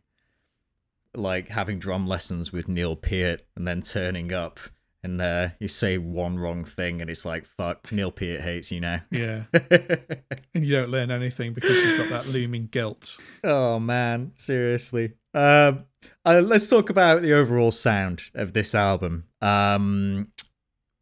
like 1.14 1.48
having 1.48 1.78
drum 1.78 2.06
lessons 2.06 2.52
with 2.52 2.68
neil 2.68 2.96
peart 2.96 3.42
and 3.56 3.66
then 3.66 3.82
turning 3.82 4.32
up 4.32 4.58
and 5.02 5.20
uh, 5.20 5.48
you 5.58 5.68
say 5.68 5.98
one 5.98 6.38
wrong 6.38 6.64
thing 6.64 7.00
and 7.00 7.08
it's 7.08 7.24
like 7.24 7.46
fuck 7.46 7.90
neil 7.90 8.10
peart 8.10 8.40
hates 8.40 8.70
you 8.70 8.80
now 8.80 9.00
Yeah, 9.10 9.44
and 9.52 10.64
you 10.64 10.76
don't 10.76 10.90
learn 10.90 11.10
anything 11.10 11.54
because 11.54 11.70
you've 11.70 11.98
got 11.98 12.24
that 12.24 12.32
looming 12.32 12.68
guilt. 12.70 13.18
Oh 13.42 13.78
man, 13.78 14.32
seriously. 14.36 15.14
Um, 15.32 15.84
uh, 16.24 16.40
let's 16.44 16.68
talk 16.68 16.90
about 16.90 17.22
the 17.22 17.32
overall 17.32 17.70
sound 17.70 18.22
of 18.34 18.52
this 18.52 18.74
album. 18.74 19.24
Um, 19.40 20.28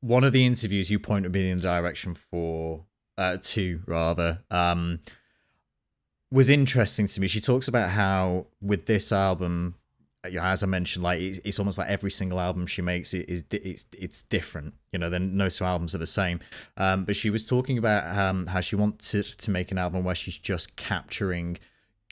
one 0.01 0.25
of 0.25 0.33
the 0.33 0.47
interviews 0.47 0.91
you 0.91 0.99
pointed 0.99 1.33
me 1.33 1.51
in 1.51 1.57
the 1.59 1.63
direction 1.63 2.15
for, 2.15 2.85
uh, 3.17 3.39
two 3.41 3.83
rather, 3.87 4.43
um, 4.51 5.01
was 6.31 6.49
interesting 6.49 7.07
to 7.07 7.21
me. 7.21 7.27
She 7.27 7.41
talks 7.41 7.69
about 7.69 7.91
how 7.91 8.47
with 8.61 8.87
this 8.87 9.11
album, 9.13 9.75
you 10.25 10.33
know, 10.33 10.43
as 10.43 10.63
I 10.63 10.67
mentioned, 10.67 11.03
like 11.03 11.21
it's, 11.21 11.39
it's 11.45 11.59
almost 11.59 11.79
like 11.79 11.89
every 11.89 12.11
single 12.11 12.41
album 12.41 12.67
she 12.67 12.83
makes 12.83 13.15
it 13.15 13.29
is 13.29 13.43
di- 13.43 13.59
it's 13.59 13.85
it's 13.97 14.23
different. 14.23 14.75
You 14.93 14.99
know, 14.99 15.11
then 15.11 15.37
no 15.37 15.49
two 15.49 15.65
albums 15.65 15.95
are 15.95 15.99
the 15.99 16.07
same. 16.07 16.41
Um, 16.77 17.05
but 17.05 17.15
she 17.15 17.31
was 17.31 17.47
talking 17.47 17.79
about 17.79 18.17
um, 18.17 18.47
how 18.47 18.61
she 18.61 18.77
wanted 18.77 19.25
to 19.25 19.51
make 19.51 19.71
an 19.71 19.79
album 19.79 20.05
where 20.05 20.15
she's 20.15 20.37
just 20.37 20.77
capturing 20.77 21.59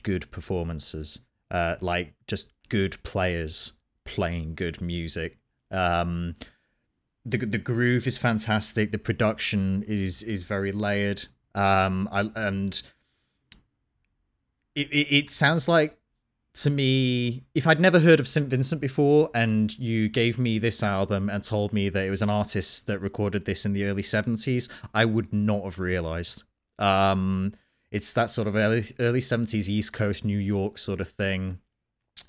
good 0.03 0.29
performances, 0.31 1.25
uh, 1.51 1.75
like 1.81 2.13
just 2.27 2.51
good 2.69 3.01
players 3.03 3.79
playing 4.05 4.55
good 4.55 4.79
music. 4.79 5.37
Um, 5.69 6.35
the 7.25 7.37
the 7.37 7.57
groove 7.57 8.07
is 8.07 8.17
fantastic. 8.17 8.91
The 8.91 8.97
production 8.97 9.83
is 9.85 10.23
is 10.23 10.43
very 10.43 10.71
layered. 10.71 11.25
Um, 11.53 12.07
I, 12.11 12.29
and 12.35 12.81
it, 14.75 14.87
it 14.91 15.07
it 15.13 15.31
sounds 15.31 15.67
like 15.67 15.96
to 16.57 16.69
me 16.69 17.43
if 17.53 17.67
I'd 17.67 17.79
never 17.79 17.99
heard 17.99 18.19
of 18.19 18.27
St 18.27 18.47
Vincent 18.47 18.81
before, 18.81 19.29
and 19.33 19.77
you 19.77 20.09
gave 20.09 20.39
me 20.39 20.59
this 20.59 20.83
album 20.83 21.29
and 21.29 21.43
told 21.43 21.73
me 21.73 21.89
that 21.89 22.05
it 22.05 22.09
was 22.09 22.21
an 22.21 22.29
artist 22.29 22.87
that 22.87 22.99
recorded 22.99 23.45
this 23.45 23.65
in 23.65 23.73
the 23.73 23.85
early 23.85 24.03
seventies, 24.03 24.69
I 24.93 25.05
would 25.05 25.31
not 25.31 25.63
have 25.63 25.79
realized. 25.79 26.43
Um, 26.79 27.53
it's 27.91 28.11
that 28.13 28.29
sort 28.29 28.47
of 28.47 28.55
early 28.55 28.85
early 28.99 29.21
seventies 29.21 29.69
East 29.69 29.93
Coast 29.93 30.25
New 30.25 30.39
York 30.39 30.77
sort 30.77 31.01
of 31.01 31.09
thing. 31.09 31.59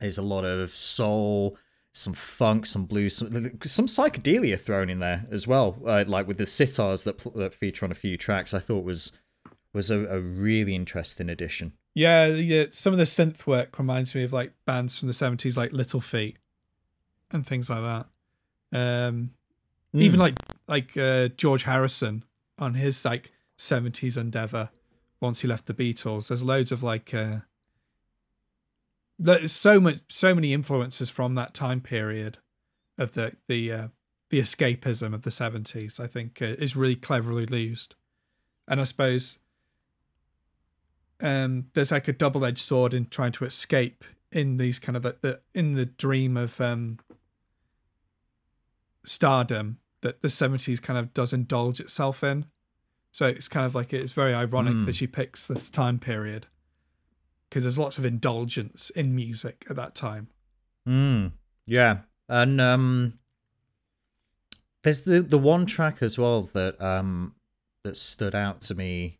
There's 0.01 0.19
a 0.19 0.23
lot 0.23 0.45
of 0.45 0.71
soul, 0.71 1.57
some 1.93 2.13
funk, 2.13 2.67
some 2.67 2.85
blues, 2.85 3.17
some, 3.17 3.59
some 3.65 3.87
psychedelia 3.87 4.61
thrown 4.61 4.91
in 4.91 4.99
there 4.99 5.27
as 5.31 5.47
well, 5.47 5.79
uh, 5.87 6.05
like 6.07 6.29
with 6.29 6.37
the 6.37 6.45
sitars 6.45 7.05
that 7.05 7.19
that 7.35 7.55
feature 7.55 7.87
on 7.87 7.91
a 7.91 7.97
few 7.97 8.17
tracks. 8.17 8.53
I 8.53 8.61
thought 8.61 8.85
was 8.85 9.19
was 9.73 9.91
a, 9.91 10.07
a 10.09 10.21
really 10.21 10.75
interesting 10.75 11.31
addition. 11.31 11.73
Yeah, 11.95 12.27
yeah. 12.27 12.67
Some 12.71 12.93
of 12.93 12.99
the 12.99 13.05
synth 13.05 13.47
work 13.47 13.79
reminds 13.79 14.15
me 14.15 14.23
of 14.23 14.33
like 14.33 14.53
bands 14.67 14.97
from 14.97 15.09
the 15.09 15.15
seventies, 15.15 15.57
like 15.57 15.73
Little 15.73 16.01
Feat, 16.01 16.37
and 17.31 17.47
things 17.47 17.69
like 17.71 18.07
that. 18.73 18.79
Um, 18.79 19.31
Even 19.95 20.21
like 20.21 20.35
like 20.69 20.97
uh, 20.97 21.29
George 21.29 21.65
Harrison 21.65 22.25
on 22.59 22.75
his 22.75 23.05
like 23.05 23.33
seventies 23.57 24.17
endeavor 24.17 24.71
once 25.21 25.41
he 25.41 25.49
left 25.49 25.67
the 25.67 25.75
Beatles. 25.75 26.29
There's 26.29 26.43
loads 26.43 26.71
of 26.71 26.83
like 26.83 27.13
uh, 27.13 27.39
there's 29.19 29.53
so 29.53 29.81
much 29.81 29.99
so 30.09 30.35
many 30.35 30.53
influences 30.53 31.11
from 31.11 31.35
that 31.35 31.55
time 31.55 31.81
period 31.81 32.39
of 32.97 33.15
the 33.15 33.35
the 33.49 33.73
uh, 33.73 33.89
the 34.31 34.39
escapism 34.41 35.15
of 35.15 35.23
the 35.23 35.31
70s 35.31 35.99
i 35.99 36.07
think 36.07 36.41
uh, 36.43 36.47
is 36.59 36.77
really 36.77 36.97
cleverly 36.97 37.47
used 37.51 37.95
and 38.69 38.81
i 38.81 38.85
suppose 38.85 39.39
um 41.21 41.67
there's 41.75 41.91
like 41.91 42.09
a 42.09 42.13
double-edged 42.13 42.59
sword 42.59 42.95
in 42.95 43.07
trying 43.07 43.33
to 43.33 43.45
escape 43.45 44.05
in 44.31 44.57
these 44.59 44.79
kind 44.79 44.97
of 44.97 45.03
the, 45.03 45.17
the 45.21 45.41
in 45.55 45.75
the 45.75 45.87
dream 45.87 46.37
of 46.37 46.61
um 46.61 46.99
stardom 49.05 49.79
that 50.01 50.23
the 50.23 50.29
70s 50.29 50.81
kind 50.81 50.99
of 50.99 51.13
does 51.15 51.33
indulge 51.33 51.81
itself 51.81 52.23
in. 52.23 52.45
So 53.11 53.27
it's 53.27 53.49
kind 53.49 53.67
of 53.67 53.75
like 53.75 53.93
it's 53.93 54.13
very 54.13 54.33
ironic 54.35 54.75
Mm. 54.75 54.87
that 54.87 54.95
she 54.97 55.07
picks 55.07 55.49
this 55.49 55.71
time 55.71 55.99
period 55.99 56.47
because 57.49 57.65
there's 57.65 57.79
lots 57.79 57.99
of 57.99 58.05
indulgence 58.05 58.91
in 58.91 59.15
music 59.15 59.65
at 59.69 59.77
that 59.77 59.95
time. 59.95 60.29
Mm, 60.87 61.33
yeah, 61.67 62.01
and 62.29 62.61
um, 62.61 63.19
there's 64.83 65.03
the 65.03 65.21
the 65.23 65.39
one 65.39 65.67
track 65.67 66.03
as 66.03 66.17
well 66.19 66.43
that 66.43 66.81
um 66.81 67.35
that 67.83 67.97
stood 67.97 68.35
out 68.35 68.61
to 68.63 68.75
me 68.75 69.17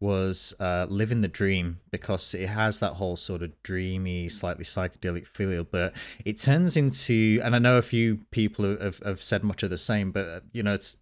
was 0.00 0.54
uh 0.58 0.86
"Living 0.88 1.20
the 1.20 1.28
Dream" 1.28 1.80
because 1.90 2.34
it 2.34 2.48
has 2.48 2.80
that 2.80 2.94
whole 2.94 3.16
sort 3.16 3.42
of 3.42 3.62
dreamy, 3.62 4.28
slightly 4.28 4.64
psychedelic 4.64 5.26
feel, 5.26 5.64
but 5.64 5.92
it 6.24 6.38
turns 6.38 6.76
into, 6.76 7.40
and 7.44 7.54
I 7.54 7.58
know 7.58 7.76
a 7.76 7.82
few 7.82 8.20
people 8.30 8.76
have 8.80 8.98
have 9.00 9.22
said 9.22 9.44
much 9.44 9.62
of 9.62 9.70
the 9.70 9.76
same, 9.76 10.10
but 10.10 10.26
uh, 10.26 10.40
you 10.52 10.62
know, 10.62 10.74
it's 10.74 10.96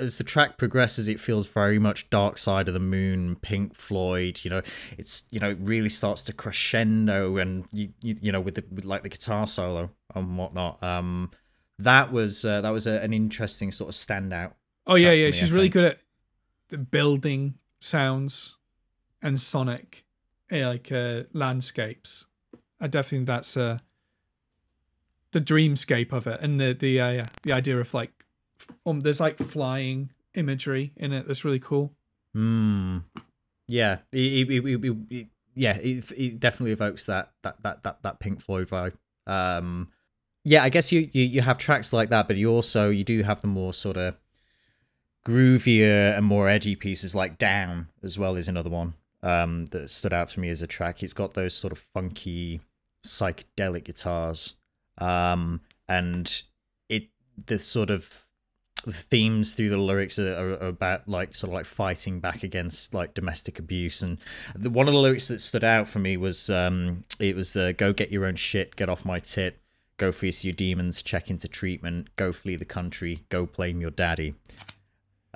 as 0.00 0.18
the 0.18 0.24
track 0.24 0.56
progresses, 0.56 1.08
it 1.08 1.20
feels 1.20 1.46
very 1.46 1.78
much 1.78 2.10
Dark 2.10 2.38
Side 2.38 2.68
of 2.68 2.74
the 2.74 2.80
Moon, 2.80 3.36
Pink 3.36 3.74
Floyd. 3.74 4.40
You 4.42 4.50
know, 4.50 4.62
it's 4.98 5.24
you 5.30 5.38
know 5.38 5.50
it 5.50 5.58
really 5.60 5.88
starts 5.88 6.22
to 6.22 6.32
crescendo, 6.32 7.36
and 7.36 7.66
you 7.72 7.90
you, 8.02 8.16
you 8.20 8.32
know 8.32 8.40
with 8.40 8.56
the 8.56 8.64
with 8.72 8.84
like 8.84 9.02
the 9.02 9.08
guitar 9.08 9.46
solo 9.46 9.90
and 10.14 10.36
whatnot. 10.38 10.82
Um, 10.82 11.30
that 11.78 12.12
was 12.12 12.44
uh, 12.44 12.60
that 12.62 12.70
was 12.70 12.86
a, 12.86 13.00
an 13.02 13.12
interesting 13.12 13.70
sort 13.70 13.90
of 13.90 13.94
standout. 13.94 14.52
Oh 14.86 14.96
yeah, 14.96 15.12
yeah. 15.12 15.30
She's 15.30 15.52
really 15.52 15.68
good 15.68 15.84
at 15.84 15.98
the 16.68 16.78
building 16.78 17.54
sounds 17.80 18.56
and 19.22 19.40
sonic, 19.40 20.04
eh, 20.50 20.66
like 20.66 20.92
uh, 20.92 21.24
landscapes. 21.32 22.26
I 22.80 22.86
definitely 22.86 23.18
think 23.18 23.26
that's 23.26 23.56
uh, 23.56 23.78
the 25.32 25.40
dreamscape 25.40 26.12
of 26.12 26.26
it, 26.26 26.40
and 26.40 26.60
the 26.60 26.72
the 26.72 27.00
uh, 27.00 27.24
the 27.42 27.52
idea 27.52 27.78
of 27.78 27.92
like 27.92 28.24
um, 28.86 29.00
there's 29.00 29.20
like 29.20 29.38
flying 29.38 30.10
imagery 30.34 30.92
in 30.96 31.12
it 31.12 31.26
that's 31.26 31.44
really 31.44 31.58
cool. 31.58 31.92
Hmm. 32.34 32.98
Yeah. 33.66 33.98
It, 34.12 34.50
it, 34.50 34.64
it, 34.66 34.96
it, 35.10 35.28
yeah. 35.54 35.76
It, 35.76 36.10
it 36.12 36.40
definitely 36.40 36.72
evokes 36.72 37.06
that 37.06 37.32
that 37.42 37.62
that 37.62 37.82
that 37.82 38.02
that 38.02 38.20
Pink 38.20 38.40
Floyd 38.40 38.68
vibe. 38.68 38.94
Um. 39.26 39.88
Yeah. 40.44 40.62
I 40.62 40.68
guess 40.68 40.92
you 40.92 41.08
you 41.12 41.24
you 41.24 41.40
have 41.42 41.58
tracks 41.58 41.92
like 41.92 42.10
that, 42.10 42.26
but 42.28 42.36
you 42.36 42.50
also 42.50 42.90
you 42.90 43.04
do 43.04 43.22
have 43.22 43.40
the 43.40 43.48
more 43.48 43.72
sort 43.72 43.96
of 43.96 44.16
groovier 45.26 46.16
and 46.16 46.24
more 46.24 46.48
edgy 46.48 46.76
pieces 46.76 47.14
like 47.14 47.38
Down 47.38 47.88
as 48.02 48.18
well 48.18 48.36
is 48.36 48.48
another 48.48 48.70
one 48.70 48.94
um 49.22 49.66
that 49.66 49.90
stood 49.90 50.12
out 50.12 50.30
for 50.30 50.40
me 50.40 50.48
as 50.48 50.62
a 50.62 50.66
track. 50.66 51.02
It's 51.02 51.12
got 51.12 51.34
those 51.34 51.54
sort 51.54 51.72
of 51.72 51.78
funky 51.78 52.60
psychedelic 53.04 53.84
guitars. 53.84 54.54
Um 54.98 55.60
and 55.88 56.42
it 56.88 57.08
the 57.46 57.58
sort 57.58 57.90
of 57.90 58.26
themes 58.88 59.52
through 59.54 59.68
the 59.68 59.76
lyrics 59.76 60.18
are, 60.18 60.32
are, 60.32 60.52
are 60.54 60.68
about 60.68 61.06
like 61.06 61.34
sort 61.34 61.50
of 61.50 61.54
like 61.54 61.66
fighting 61.66 62.18
back 62.18 62.42
against 62.42 62.94
like 62.94 63.12
domestic 63.12 63.58
abuse 63.58 64.00
and 64.00 64.16
the, 64.54 64.70
one 64.70 64.88
of 64.88 64.94
the 64.94 65.00
lyrics 65.00 65.28
that 65.28 65.40
stood 65.40 65.64
out 65.64 65.86
for 65.86 65.98
me 65.98 66.16
was 66.16 66.48
um 66.48 67.04
it 67.18 67.36
was 67.36 67.56
uh, 67.56 67.72
go 67.76 67.92
get 67.92 68.10
your 68.10 68.24
own 68.24 68.36
shit 68.36 68.76
get 68.76 68.88
off 68.88 69.04
my 69.04 69.18
tit 69.18 69.60
go 69.98 70.10
face 70.10 70.44
your 70.44 70.54
demons 70.54 71.02
check 71.02 71.28
into 71.28 71.46
treatment 71.46 72.08
go 72.16 72.32
flee 72.32 72.56
the 72.56 72.64
country 72.64 73.22
go 73.28 73.44
blame 73.44 73.82
your 73.82 73.90
daddy 73.90 74.34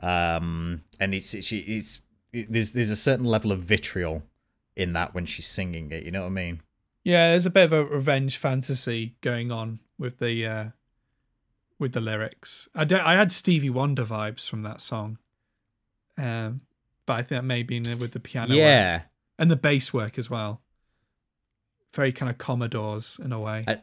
um 0.03 0.83
and 0.99 1.15
it's 1.15 1.31
she 1.45 1.59
it's 1.59 2.01
it, 2.33 2.51
there's 2.53 2.73
there's 2.73 2.91
a 2.91 2.97
certain 2.97 3.25
level 3.27 3.53
of 3.53 3.61
vitriol 3.61 4.23
in 4.77 4.93
that 4.93 5.15
when 5.15 5.25
she's 5.25 5.47
singing 5.47 5.91
it 5.93 6.03
you 6.03 6.11
know 6.11 6.21
what 6.23 6.27
i 6.27 6.31
mean 6.31 6.61
Yeah, 7.05 7.31
there's 7.31 7.47
a 7.47 7.51
bit 7.51 7.65
of 7.65 7.73
a 7.73 7.85
revenge 7.85 8.37
fantasy 8.39 9.15
going 9.21 9.53
on 9.53 9.79
with 9.99 10.19
the 10.19 10.47
uh, 10.47 10.65
with 11.79 11.93
the 11.93 12.01
lyrics. 12.01 12.67
I 12.75 12.85
don't, 12.85 13.01
I 13.07 13.15
had 13.15 13.31
Stevie 13.31 13.69
Wonder 13.71 14.05
vibes 14.07 14.49
from 14.49 14.63
that 14.63 14.81
song, 14.81 15.19
um, 16.17 16.63
but 17.05 17.13
I 17.15 17.17
think 17.19 17.29
that 17.41 17.45
may 17.45 17.63
be 17.63 17.77
in 17.77 17.99
with 17.99 18.13
the 18.13 18.21
piano. 18.21 18.49
work. 18.55 18.59
yeah 18.59 19.03
and 19.39 19.51
the 19.51 19.57
bass 19.57 19.93
work 19.93 20.17
as 20.19 20.31
well. 20.31 20.63
Very 21.93 22.11
kind 22.13 22.31
of 22.31 22.39
Commodores 22.39 23.19
in 23.23 23.33
a 23.33 23.39
way. 23.41 23.65
I- 23.69 23.83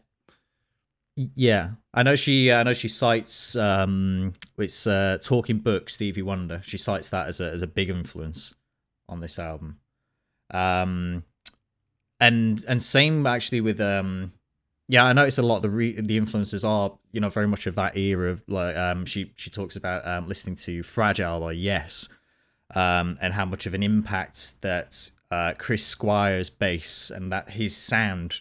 Yeah, 1.16 1.72
I 1.94 2.04
know 2.04 2.16
she. 2.16 2.52
I 2.52 2.64
know 2.64 2.74
she 2.74 2.88
cites 2.88 3.56
um, 3.56 4.34
it's 4.58 4.88
uh, 4.88 5.18
Talking 5.22 5.58
Book 5.60 5.90
Stevie 5.90 6.22
Wonder. 6.22 6.62
She 6.66 6.78
cites 6.78 7.10
that 7.10 7.28
as 7.28 7.42
a 7.42 7.52
as 7.52 7.62
a 7.62 7.68
big 7.68 7.90
influence 7.90 8.56
on 9.10 9.20
this 9.20 9.38
album. 9.38 9.80
Um, 10.52 11.24
and 12.20 12.64
and 12.68 12.82
same 12.82 13.28
actually 13.28 13.60
with 13.62 13.82
um, 13.82 14.32
yeah, 14.88 15.04
I 15.04 15.12
noticed 15.14 15.38
a 15.38 15.42
lot 15.42 15.58
of 15.58 15.62
the 15.64 15.70
re- 15.70 16.00
the 16.00 16.16
influences 16.18 16.64
are 16.64 16.98
you 17.12 17.20
know 17.20 17.30
very 17.30 17.48
much 17.48 17.68
of 17.68 17.76
that 17.76 17.98
era 17.98 18.32
of 18.32 18.44
like 18.48 18.78
um 18.78 19.06
she 19.06 19.34
she 19.36 19.50
talks 19.50 19.76
about 19.76 20.08
um 20.08 20.28
listening 20.30 20.56
to 20.58 20.82
Fragile 20.82 21.42
by 21.42 21.52
Yes, 21.52 22.08
um 22.74 23.18
and 23.22 23.34
how 23.34 23.46
much 23.46 23.66
of 23.66 23.74
an 23.74 23.84
impact 23.84 24.62
that 24.62 25.10
uh 25.30 25.54
Chris 25.58 25.86
Squire's 25.86 26.50
bass 26.50 27.10
and 27.10 27.34
that 27.34 27.52
his 27.52 27.76
sound 27.76 28.40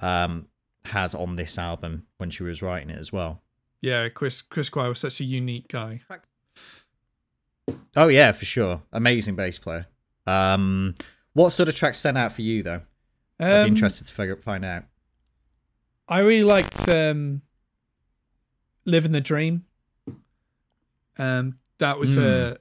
um 0.00 0.48
has 0.86 1.14
on 1.14 1.36
this 1.36 1.58
album 1.58 2.06
when 2.18 2.30
she 2.30 2.42
was 2.42 2.62
writing 2.62 2.90
it 2.90 2.98
as 2.98 3.12
well. 3.12 3.42
Yeah, 3.80 4.08
Chris 4.08 4.42
Chris 4.42 4.66
Squire 4.68 4.88
was 4.88 4.98
such 4.98 5.20
a 5.20 5.24
unique 5.24 5.68
guy. 5.68 6.00
Oh 7.96 8.08
yeah, 8.08 8.32
for 8.32 8.44
sure, 8.44 8.82
amazing 8.92 9.36
bass 9.36 9.58
player. 9.58 9.86
Um, 10.26 10.94
what 11.32 11.50
sort 11.50 11.68
of 11.68 11.74
tracks 11.74 11.98
stand 11.98 12.18
out 12.18 12.32
for 12.32 12.42
you 12.42 12.62
though? 12.62 12.82
I'd 13.40 13.44
be 13.46 13.52
Um, 13.62 13.66
interested 13.68 14.06
to 14.06 14.14
figure 14.14 14.36
find 14.36 14.64
out. 14.64 14.84
I 16.08 16.18
really 16.20 16.44
liked 16.44 16.88
um, 16.88 17.42
"Living 18.84 19.12
the 19.12 19.20
Dream." 19.20 19.64
Um, 21.18 21.58
that 21.78 21.98
was 21.98 22.16
a. 22.16 22.58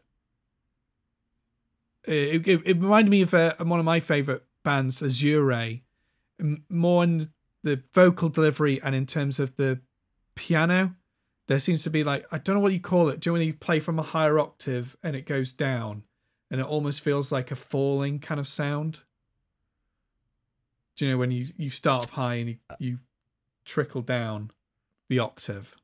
It, 2.06 2.46
it, 2.48 2.62
it 2.65 2.77
reminded 2.82 3.10
me 3.12 3.22
of 3.22 3.34
uh, 3.34 3.56
one 3.60 3.80
of 3.80 3.86
my 3.86 4.00
favorite 4.01 4.44
bands, 4.63 5.01
Azure, 5.01 5.80
more 6.70 7.03
in 7.03 7.30
the 7.63 7.82
vocal 7.93 8.29
delivery 8.29 8.82
and 8.82 8.93
in 8.93 9.05
terms 9.05 9.39
of 9.39 9.55
the 9.55 9.79
piano. 10.36 10.96
There 11.48 11.60
seems 11.60 11.84
to 11.84 11.89
be 11.89 12.03
like 12.03 12.25
I 12.32 12.38
don't 12.38 12.55
know 12.55 12.62
what 12.62 12.74
you 12.74 12.79
call 12.79 13.10
it. 13.10 13.20
Do 13.20 13.29
you 13.29 13.32
know 13.34 13.39
when 13.39 13.48
you 13.48 13.53
play 13.53 13.79
from 13.79 14.00
a 14.00 14.03
higher 14.03 14.39
octave 14.39 14.96
and 15.03 15.15
it 15.15 15.25
goes 15.25 15.51
down, 15.51 16.03
and 16.50 16.62
it 16.62 16.65
almost 16.65 17.01
feels 17.01 17.32
like 17.32 17.51
a 17.51 17.55
falling 17.55 18.20
kind 18.20 18.39
of 18.39 18.48
sound? 18.48 19.00
Do 20.96 21.05
you 21.05 21.12
know 21.12 21.17
when 21.17 21.32
you 21.32 21.48
you 21.58 21.70
start 21.70 22.03
off 22.03 22.12
high 22.12 22.36
and 22.36 22.50
you, 22.50 22.58
uh, 22.70 22.75
you 22.79 23.00
trickle 23.65 24.01
down 24.01 24.51
the 25.10 25.20
octave? 25.20 25.75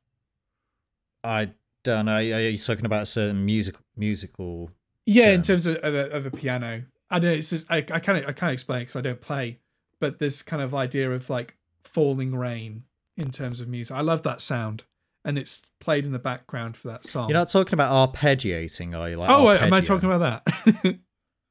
I 1.22 1.50
don't 1.82 2.06
know. 2.06 2.16
Are 2.16 2.22
you 2.22 2.58
talking 2.58 2.86
about 2.86 3.02
a 3.02 3.06
certain 3.06 3.44
music 3.44 3.74
musical? 3.96 4.70
Yeah, 5.04 5.30
in 5.30 5.42
terms 5.42 5.66
of, 5.66 5.76
of, 5.76 5.94
a, 5.94 6.10
of 6.10 6.26
a 6.26 6.30
piano. 6.30 6.84
I 7.10 7.18
know. 7.18 7.30
It's 7.30 7.50
just 7.50 7.70
I, 7.70 7.78
I 7.78 8.00
can't 8.00 8.24
I 8.26 8.32
can't 8.32 8.52
explain 8.52 8.80
because 8.80 8.96
I 8.96 9.00
don't 9.02 9.20
play. 9.20 9.58
But 9.98 10.18
this 10.18 10.42
kind 10.42 10.62
of 10.62 10.74
idea 10.74 11.10
of 11.10 11.28
like 11.28 11.56
falling 11.84 12.34
rain 12.34 12.84
in 13.16 13.30
terms 13.30 13.60
of 13.60 13.68
music. 13.68 13.96
I 13.96 14.00
love 14.00 14.22
that 14.22 14.40
sound, 14.40 14.84
and 15.24 15.38
it's 15.38 15.62
played 15.80 16.04
in 16.04 16.12
the 16.12 16.18
background 16.18 16.76
for 16.76 16.88
that 16.88 17.04
song. 17.04 17.28
You're 17.28 17.38
not 17.38 17.48
talking 17.50 17.74
about 17.74 18.14
arpeggiating, 18.14 18.98
are 18.98 19.10
you? 19.10 19.16
Like 19.16 19.30
oh, 19.30 19.50
am 19.50 19.72
I 19.72 19.80
talking 19.80 20.10
about 20.10 20.44
that? 20.44 20.98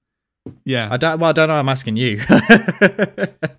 yeah, 0.64 0.90
I 0.92 0.98
don't. 0.98 1.20
Well, 1.20 1.30
I 1.30 1.34
don't 1.34 1.48
know. 1.48 1.56
I'm 1.56 1.70
asking 1.70 1.98
you. 1.98 2.22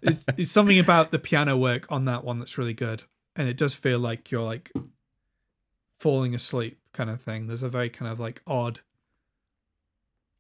it's, 0.03 0.25
it's 0.37 0.51
something 0.51 0.79
about 0.79 1.11
the 1.11 1.19
piano 1.19 1.57
work 1.57 1.87
on 1.91 2.07
that 2.07 2.25
one 2.25 2.39
that's 2.39 2.59
really 2.59 2.75
good, 2.75 3.03
and 3.37 3.49
it 3.49 3.57
does 3.57 3.75
feel 3.75 3.99
like 3.99 4.31
you're 4.31 4.43
like 4.43 4.73
falling 5.99 6.35
asleep 6.35 6.79
kind 6.93 7.11
of 7.11 7.21
thing. 7.21 7.47
There's 7.47 7.63
a 7.63 7.69
very 7.69 7.91
kind 7.91 8.11
of 8.11 8.19
like 8.19 8.41
odd 8.47 8.81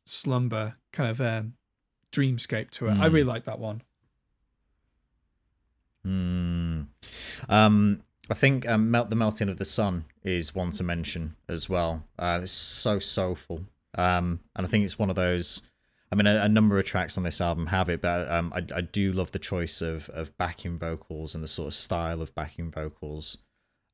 slumber 0.06 0.72
kind 0.92 1.10
of 1.10 1.20
um, 1.20 1.54
dreamscape 2.12 2.70
to 2.70 2.88
it. 2.88 2.92
I 2.92 2.94
Hmm. 3.08 3.14
really 3.14 3.24
like 3.24 3.44
that 3.44 3.58
one. 3.58 3.82
Hmm. 6.04 6.82
Um, 7.48 8.02
I 8.30 8.34
think 8.34 8.68
um, 8.68 8.90
melt 8.90 9.10
the 9.10 9.16
melting 9.16 9.48
of 9.48 9.58
the 9.58 9.64
sun 9.64 10.04
is 10.22 10.54
one 10.54 10.70
to 10.72 10.82
mention 10.82 11.36
as 11.48 11.68
well. 11.68 12.04
Uh, 12.18 12.40
it's 12.42 12.52
so 12.52 12.98
soulful, 12.98 13.64
um, 13.96 14.40
and 14.54 14.66
I 14.66 14.68
think 14.68 14.84
it's 14.84 14.98
one 14.98 15.10
of 15.10 15.16
those. 15.16 15.62
I 16.12 16.16
mean, 16.16 16.26
a, 16.26 16.42
a 16.42 16.48
number 16.48 16.78
of 16.78 16.84
tracks 16.84 17.16
on 17.16 17.24
this 17.24 17.40
album 17.40 17.66
have 17.66 17.88
it, 17.88 18.00
but 18.00 18.30
um, 18.30 18.52
I, 18.54 18.64
I 18.74 18.80
do 18.80 19.12
love 19.12 19.30
the 19.32 19.38
choice 19.38 19.82
of 19.82 20.08
of 20.10 20.36
backing 20.38 20.78
vocals 20.78 21.34
and 21.34 21.44
the 21.44 21.48
sort 21.48 21.68
of 21.68 21.74
style 21.74 22.22
of 22.22 22.34
backing 22.34 22.70
vocals 22.70 23.38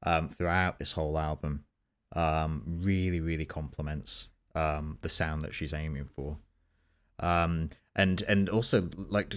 um, 0.02 0.28
throughout 0.28 0.78
this 0.78 0.92
whole 0.92 1.18
album. 1.18 1.64
um, 2.14 2.62
really, 2.66 3.20
really 3.20 3.44
complements 3.44 4.28
um, 4.54 4.98
the 5.02 5.08
sound 5.08 5.42
that 5.42 5.54
she's 5.54 5.74
aiming 5.74 6.08
for. 6.14 6.38
Um, 7.18 7.70
and 7.96 8.22
and 8.28 8.48
also 8.50 8.90
like 8.96 9.34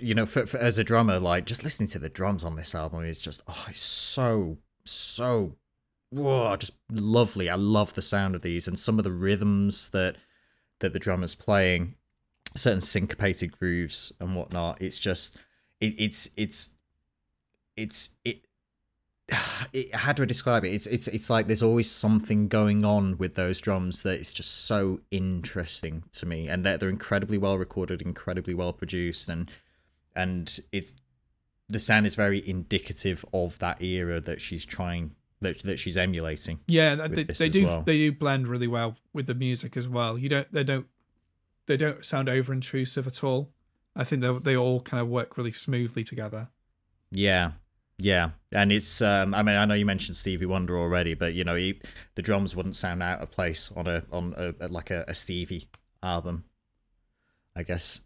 you 0.00 0.14
know, 0.14 0.26
for, 0.26 0.44
for, 0.44 0.58
as 0.58 0.78
a 0.78 0.84
drummer, 0.84 1.18
like 1.20 1.46
just 1.46 1.62
listening 1.62 1.88
to 1.90 1.98
the 2.00 2.08
drums 2.08 2.44
on 2.44 2.56
this 2.56 2.74
album 2.74 3.04
is 3.04 3.20
just 3.20 3.40
oh, 3.48 3.66
it's 3.68 3.80
so 3.80 4.58
so 4.84 5.54
whoa, 6.10 6.56
just 6.56 6.72
lovely. 6.90 7.48
I 7.48 7.54
love 7.54 7.94
the 7.94 8.02
sound 8.02 8.34
of 8.34 8.42
these 8.42 8.66
and 8.66 8.78
some 8.78 8.98
of 8.98 9.04
the 9.04 9.12
rhythms 9.12 9.90
that 9.90 10.16
that 10.80 10.92
the 10.92 10.98
drummer's 10.98 11.36
playing, 11.36 11.94
certain 12.56 12.80
syncopated 12.80 13.56
grooves 13.56 14.12
and 14.20 14.34
whatnot. 14.34 14.82
It's 14.82 14.98
just 14.98 15.38
it, 15.80 15.94
it's 15.96 16.30
it's 16.36 16.76
it's 17.76 18.16
it 18.24 18.42
it, 19.72 19.94
how 19.94 20.12
do 20.12 20.22
I 20.22 20.26
describe 20.26 20.64
it? 20.64 20.72
It's 20.72 20.86
it's 20.86 21.08
it's 21.08 21.30
like 21.30 21.46
there's 21.46 21.62
always 21.62 21.90
something 21.90 22.48
going 22.48 22.84
on 22.84 23.18
with 23.18 23.34
those 23.34 23.60
drums 23.60 24.02
that 24.02 24.20
is 24.20 24.32
just 24.32 24.66
so 24.66 25.00
interesting 25.10 26.04
to 26.12 26.26
me, 26.26 26.48
and 26.48 26.64
they're 26.64 26.78
they're 26.78 26.88
incredibly 26.88 27.38
well 27.38 27.58
recorded, 27.58 28.02
incredibly 28.02 28.54
well 28.54 28.72
produced, 28.72 29.28
and 29.28 29.50
and 30.14 30.60
it's 30.72 30.94
the 31.68 31.78
sound 31.78 32.06
is 32.06 32.14
very 32.14 32.46
indicative 32.48 33.24
of 33.32 33.58
that 33.58 33.80
era 33.80 34.20
that 34.20 34.40
she's 34.40 34.64
trying 34.64 35.14
that 35.40 35.62
that 35.62 35.78
she's 35.78 35.96
emulating. 35.96 36.60
Yeah, 36.66 36.94
they, 36.94 37.24
they 37.24 37.48
do 37.48 37.66
well. 37.66 37.82
they 37.82 37.96
do 37.96 38.12
blend 38.12 38.48
really 38.48 38.66
well 38.66 38.96
with 39.12 39.26
the 39.26 39.34
music 39.34 39.76
as 39.76 39.88
well. 39.88 40.18
You 40.18 40.28
don't 40.28 40.52
they 40.52 40.64
don't 40.64 40.86
they 41.66 41.76
don't 41.76 42.04
sound 42.04 42.28
over 42.28 42.52
intrusive 42.52 43.06
at 43.06 43.22
all. 43.22 43.50
I 43.94 44.04
think 44.04 44.22
they 44.22 44.32
they 44.38 44.56
all 44.56 44.80
kind 44.80 45.00
of 45.00 45.08
work 45.08 45.36
really 45.36 45.52
smoothly 45.52 46.04
together. 46.04 46.48
Yeah, 47.10 47.52
yeah, 48.00 48.30
and 48.52 48.72
it's. 48.72 49.02
Um, 49.02 49.34
I 49.34 49.42
mean, 49.42 49.56
I 49.56 49.64
know 49.66 49.74
you 49.74 49.84
mentioned 49.84 50.16
Stevie 50.16 50.46
Wonder 50.46 50.78
already, 50.78 51.14
but 51.14 51.34
you 51.34 51.44
know, 51.44 51.54
he, 51.54 51.80
the 52.14 52.22
drums 52.22 52.56
wouldn't 52.56 52.76
sound 52.76 53.02
out 53.02 53.20
of 53.20 53.30
place 53.30 53.70
on 53.76 53.86
a 53.86 54.02
on 54.10 54.34
a, 54.36 54.68
like 54.68 54.90
a, 54.90 55.04
a 55.06 55.14
Stevie 55.14 55.68
album. 56.02 56.44
I 57.54 57.62
guess. 57.62 58.00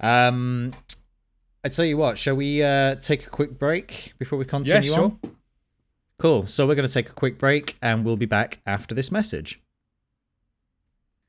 Um, 0.00 0.72
I 1.64 1.68
tell 1.68 1.84
you 1.84 1.96
what, 1.96 2.16
shall 2.18 2.36
we 2.36 2.62
uh, 2.62 2.94
take 2.96 3.26
a 3.26 3.30
quick 3.30 3.58
break 3.58 4.12
before 4.18 4.38
we 4.38 4.44
continue 4.44 4.88
yeah, 4.88 4.94
sure. 4.94 5.04
on? 5.04 5.18
Cool. 6.18 6.46
So 6.46 6.66
we're 6.66 6.76
going 6.76 6.86
to 6.86 6.92
take 6.92 7.08
a 7.08 7.14
quick 7.14 7.38
break, 7.38 7.76
and 7.82 8.04
we'll 8.04 8.16
be 8.16 8.26
back 8.26 8.60
after 8.66 8.94
this 8.94 9.10
message. 9.10 9.60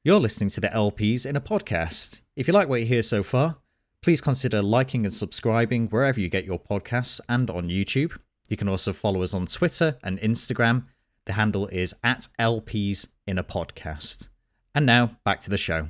You're 0.04 0.20
listening 0.20 0.50
to 0.52 0.62
the 0.62 0.68
LPs 0.68 1.26
in 1.26 1.36
a 1.36 1.42
podcast. 1.42 2.22
If 2.36 2.48
you 2.48 2.54
like 2.54 2.70
what 2.70 2.82
you 2.82 2.86
hear 2.86 3.02
so 3.02 3.24
far 3.24 3.58
Please 4.02 4.22
consider 4.22 4.62
liking 4.62 5.06
and 5.06 5.14
subscribing 5.14 5.88
wherever 5.88 6.20
you 6.20 6.30
get 6.30 6.46
your 6.46 6.60
podcasts 6.60 7.20
and 7.28 7.50
on 7.50 7.68
YouTube. 7.68 8.18
You 8.48 8.56
can 8.58 8.70
also 8.70 8.94
follow 8.94 9.22
us 9.22 9.34
on 9.34 9.46
Twitter 9.46 9.98
and 10.04 10.20
Instagram. 10.22 10.86
The 11.26 11.34
handle 11.34 11.68
is 11.68 11.94
at 12.04 12.28
LPs 12.40 13.08
in 13.28 13.38
a 13.38 13.44
podcast. 13.44 14.30
And 14.74 14.86
now 14.86 15.18
back 15.26 15.42
to 15.42 15.50
the 15.50 15.58
show. 15.58 15.90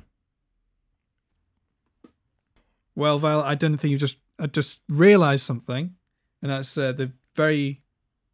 Well, 2.95 3.19
Val, 3.19 3.41
I 3.41 3.55
don't 3.55 3.77
think 3.77 3.91
you 3.91 3.97
just 3.97 4.17
I 4.39 4.47
just 4.47 4.79
realised 4.89 5.45
something, 5.45 5.95
and 6.41 6.51
that's 6.51 6.77
uh, 6.77 6.91
the 6.91 7.11
very 7.35 7.81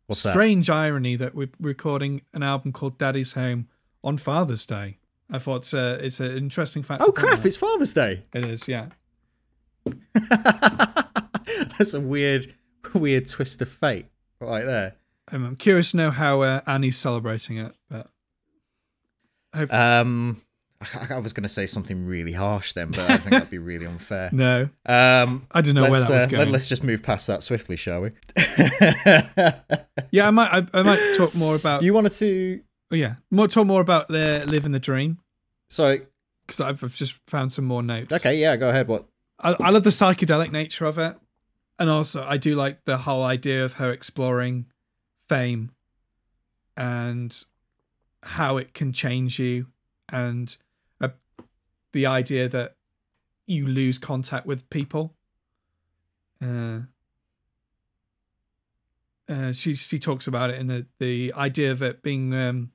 What's 0.08 0.22
strange 0.22 0.68
that? 0.68 0.74
irony 0.74 1.16
that 1.18 1.36
we're 1.36 1.50
recording 1.60 2.22
an 2.34 2.42
album 2.42 2.72
called 2.72 2.98
Daddy's 2.98 3.34
Home 3.34 3.68
on 4.04 4.18
Father's 4.18 4.66
Day. 4.66 4.98
I 5.32 5.40
thought 5.40 5.72
uh, 5.74 5.98
it's 6.00 6.20
an 6.20 6.36
interesting 6.38 6.82
fact. 6.82 7.04
Oh 7.06 7.12
crap! 7.12 7.46
It's 7.46 7.58
Father's 7.58 7.94
Day. 7.94 8.24
It 8.34 8.46
is, 8.46 8.68
yeah. 8.68 8.88
That's 11.78 11.94
a 11.94 12.00
weird, 12.00 12.54
weird 12.94 13.28
twist 13.28 13.62
of 13.62 13.70
fate 13.70 14.08
right 14.40 14.66
there. 14.66 14.96
Um, 15.32 15.46
I'm 15.46 15.56
curious 15.56 15.92
to 15.92 15.98
know 15.98 16.12
how 16.12 16.42
uh, 16.42 16.62
Annie's 16.68 16.98
celebrating 16.98 17.58
it, 17.58 17.74
but 17.90 18.10
hope... 19.54 19.74
um, 19.74 20.42
I, 20.82 21.16
I 21.16 21.18
was 21.20 21.34
going 21.34 21.44
to 21.44 21.50
say 21.50 21.66
something 21.66 22.06
really 22.06 22.34
harsh 22.34 22.74
then, 22.74 22.92
but 22.92 23.10
I 23.10 23.18
think 23.18 23.32
that'd 23.32 23.50
be 23.50 23.58
really 23.58 23.86
unfair. 23.86 24.30
no, 24.34 24.70
um, 24.86 25.48
I 25.52 25.62
don't 25.62 25.74
know 25.74 25.90
where 25.90 26.00
that 26.00 26.16
was 26.16 26.28
going. 26.28 26.48
Uh, 26.48 26.52
let, 26.52 26.56
us 26.56 26.68
just 26.68 26.84
move 26.84 27.02
past 27.02 27.28
that 27.28 27.44
swiftly, 27.44 27.76
shall 27.76 28.02
we? 28.02 28.12
yeah, 30.12 30.28
I 30.28 30.32
might. 30.32 30.52
I, 30.52 30.68
I, 30.74 30.84
might 30.84 31.16
talk 31.16 31.34
more 31.34 31.56
about. 31.56 31.82
You 31.82 31.94
wanted 31.94 32.12
to? 32.14 32.62
Oh, 32.92 32.96
yeah, 32.96 33.16
more 33.32 33.48
talk 33.48 33.66
more 33.66 33.82
about 33.82 34.08
the 34.10 34.44
living 34.46 34.72
the 34.72 34.80
dream. 34.80 35.20
Sorry, 35.70 36.02
because 36.46 36.62
I've 36.62 36.96
just 36.96 37.14
found 37.28 37.52
some 37.52 37.66
more 37.66 37.82
notes. 37.82 38.14
Okay, 38.14 38.38
yeah, 38.38 38.56
go 38.56 38.70
ahead. 38.70 38.88
What 38.88 39.06
I, 39.40 39.56
I 39.60 39.70
love 39.70 39.84
the 39.84 39.90
psychedelic 39.90 40.52
nature 40.52 40.86
of 40.86 40.98
it, 40.98 41.16
and 41.80 41.90
also 41.90 42.24
I 42.24 42.38
do 42.38 42.56
like 42.56 42.86
the 42.86 42.98
whole 42.98 43.24
idea 43.24 43.66
of 43.66 43.74
her 43.74 43.92
exploring 43.92 44.68
fame 45.28 45.72
and 46.78 47.36
how 48.24 48.58
it 48.58 48.74
can 48.74 48.94
change 48.94 49.40
you, 49.40 49.68
and 50.10 50.56
uh, 51.02 51.10
the 51.92 52.06
idea 52.06 52.50
that 52.50 52.76
you 53.46 53.68
lose 53.68 53.98
contact 53.98 54.46
with 54.46 54.70
people. 54.70 55.14
Uh, 56.42 56.80
uh, 59.28 59.52
she 59.52 59.76
she 59.76 60.00
talks 60.00 60.28
about 60.28 60.50
it 60.50 60.60
in 60.60 60.68
the 60.68 60.86
the 61.00 61.34
idea 61.34 61.72
of 61.72 61.82
it 61.82 62.02
being 62.02 62.34
um, 62.34 62.72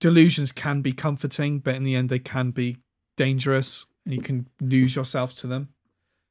delusions 0.00 0.52
can 0.52 0.80
be 0.82 0.92
comforting, 0.92 1.58
but 1.58 1.74
in 1.74 1.84
the 1.84 1.94
end 1.94 2.08
they 2.08 2.18
can 2.18 2.50
be 2.50 2.78
dangerous 3.16 3.86
and 4.04 4.14
you 4.14 4.20
can 4.20 4.46
lose 4.60 4.96
yourself 4.96 5.34
to 5.36 5.46
them. 5.46 5.70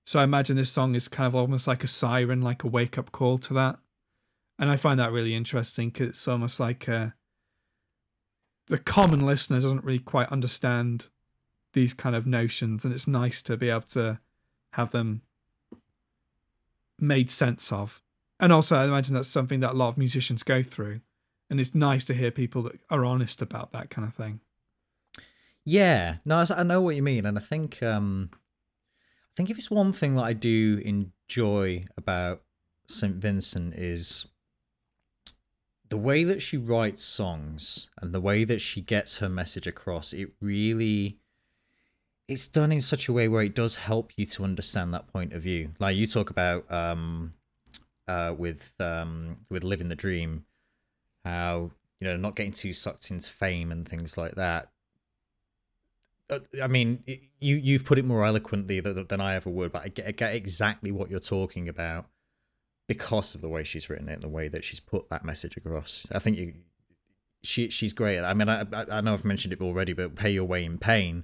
So 0.05 0.19
I 0.19 0.23
imagine 0.23 0.57
this 0.57 0.71
song 0.71 0.95
is 0.95 1.07
kind 1.07 1.27
of 1.27 1.35
almost 1.35 1.67
like 1.67 1.83
a 1.83 1.87
siren, 1.87 2.41
like 2.41 2.63
a 2.63 2.67
wake 2.67 2.97
up 2.97 3.11
call 3.11 3.37
to 3.39 3.53
that. 3.53 3.77
And 4.59 4.69
I 4.69 4.75
find 4.75 4.99
that 4.99 5.11
really 5.11 5.33
interesting 5.33 5.89
because 5.89 6.09
it's 6.09 6.27
almost 6.27 6.59
like 6.59 6.87
uh, 6.87 7.07
the 8.67 8.77
common 8.77 9.25
listener 9.25 9.59
doesn't 9.59 9.83
really 9.83 9.99
quite 9.99 10.29
understand 10.29 11.05
these 11.73 11.93
kind 11.93 12.15
of 12.15 12.27
notions, 12.27 12.85
and 12.85 12.93
it's 12.93 13.07
nice 13.07 13.41
to 13.41 13.57
be 13.57 13.69
able 13.69 13.81
to 13.81 14.19
have 14.73 14.91
them 14.91 15.21
made 16.99 17.31
sense 17.31 17.71
of. 17.71 18.01
And 18.39 18.53
also, 18.53 18.75
I 18.75 18.85
imagine 18.85 19.15
that's 19.15 19.27
something 19.27 19.59
that 19.61 19.71
a 19.71 19.77
lot 19.77 19.89
of 19.89 19.97
musicians 19.97 20.43
go 20.43 20.61
through, 20.61 21.01
and 21.49 21.59
it's 21.59 21.73
nice 21.73 22.05
to 22.05 22.13
hear 22.13 22.29
people 22.29 22.61
that 22.63 22.79
are 22.89 23.05
honest 23.05 23.41
about 23.41 23.71
that 23.71 23.89
kind 23.89 24.07
of 24.07 24.13
thing. 24.13 24.39
Yeah, 25.65 26.17
no, 26.25 26.43
I 26.49 26.63
know 26.63 26.81
what 26.81 26.95
you 26.95 27.03
mean, 27.03 27.25
and 27.25 27.37
I 27.37 27.41
think 27.41 27.81
um, 27.81 28.29
I 28.33 29.31
think 29.37 29.49
if 29.49 29.57
it's 29.57 29.71
one 29.71 29.93
thing 29.93 30.15
that 30.15 30.23
I 30.23 30.33
do 30.33 30.81
enjoy 30.83 31.85
about 31.97 32.41
Saint 32.87 33.15
Vincent 33.15 33.73
is 33.75 34.27
the 35.89 35.97
way 35.97 36.23
that 36.23 36.41
she 36.41 36.57
writes 36.57 37.03
songs 37.03 37.89
and 38.01 38.13
the 38.13 38.19
way 38.19 38.43
that 38.43 38.59
she 38.59 38.81
gets 38.81 39.17
her 39.17 39.29
message 39.29 39.67
across. 39.67 40.11
It 40.11 40.31
really 40.41 41.19
it's 42.27 42.47
done 42.47 42.71
in 42.71 42.81
such 42.81 43.07
a 43.07 43.13
way 43.13 43.27
where 43.27 43.43
it 43.43 43.55
does 43.55 43.75
help 43.75 44.11
you 44.17 44.25
to 44.25 44.43
understand 44.43 44.93
that 44.93 45.07
point 45.07 45.33
of 45.33 45.41
view. 45.41 45.71
Like 45.79 45.95
you 45.95 46.07
talk 46.07 46.29
about 46.29 46.69
um, 46.71 47.33
uh, 48.07 48.33
with 48.37 48.73
um, 48.79 49.37
with 49.49 49.63
living 49.63 49.89
the 49.89 49.95
dream, 49.95 50.45
how 51.23 51.71
you 52.01 52.07
know 52.07 52.17
not 52.17 52.35
getting 52.35 52.51
too 52.51 52.73
sucked 52.73 53.09
into 53.11 53.31
fame 53.31 53.71
and 53.71 53.87
things 53.87 54.17
like 54.17 54.35
that 54.35 54.72
I 56.61 56.67
mean, 56.67 57.03
you 57.39 57.55
you've 57.55 57.85
put 57.85 57.99
it 57.99 58.05
more 58.05 58.25
eloquently 58.25 58.79
than, 58.79 59.05
than 59.07 59.21
I 59.21 59.35
ever 59.35 59.49
would, 59.49 59.71
but 59.71 59.83
I 59.83 59.87
get, 59.89 60.07
I 60.07 60.11
get, 60.11 60.35
exactly 60.35 60.91
what 60.91 61.09
you're 61.09 61.19
talking 61.19 61.67
about 61.69 62.05
because 62.87 63.35
of 63.35 63.41
the 63.41 63.49
way 63.49 63.63
she's 63.63 63.89
written 63.89 64.09
it 64.09 64.13
and 64.13 64.23
the 64.23 64.29
way 64.29 64.47
that 64.47 64.63
she's 64.63 64.79
put 64.79 65.09
that 65.09 65.25
message 65.25 65.57
across. 65.57 66.07
I 66.11 66.19
think 66.19 66.37
you, 66.37 66.53
she 67.43 67.69
she's 67.69 67.93
great. 67.93 68.19
I 68.19 68.33
mean, 68.33 68.49
I 68.49 68.65
I 68.71 69.01
know 69.01 69.13
I've 69.13 69.25
mentioned 69.25 69.53
it 69.53 69.61
already, 69.61 69.93
but 69.93 70.15
pay 70.15 70.31
your 70.31 70.45
way 70.45 70.63
in 70.63 70.77
pain. 70.77 71.23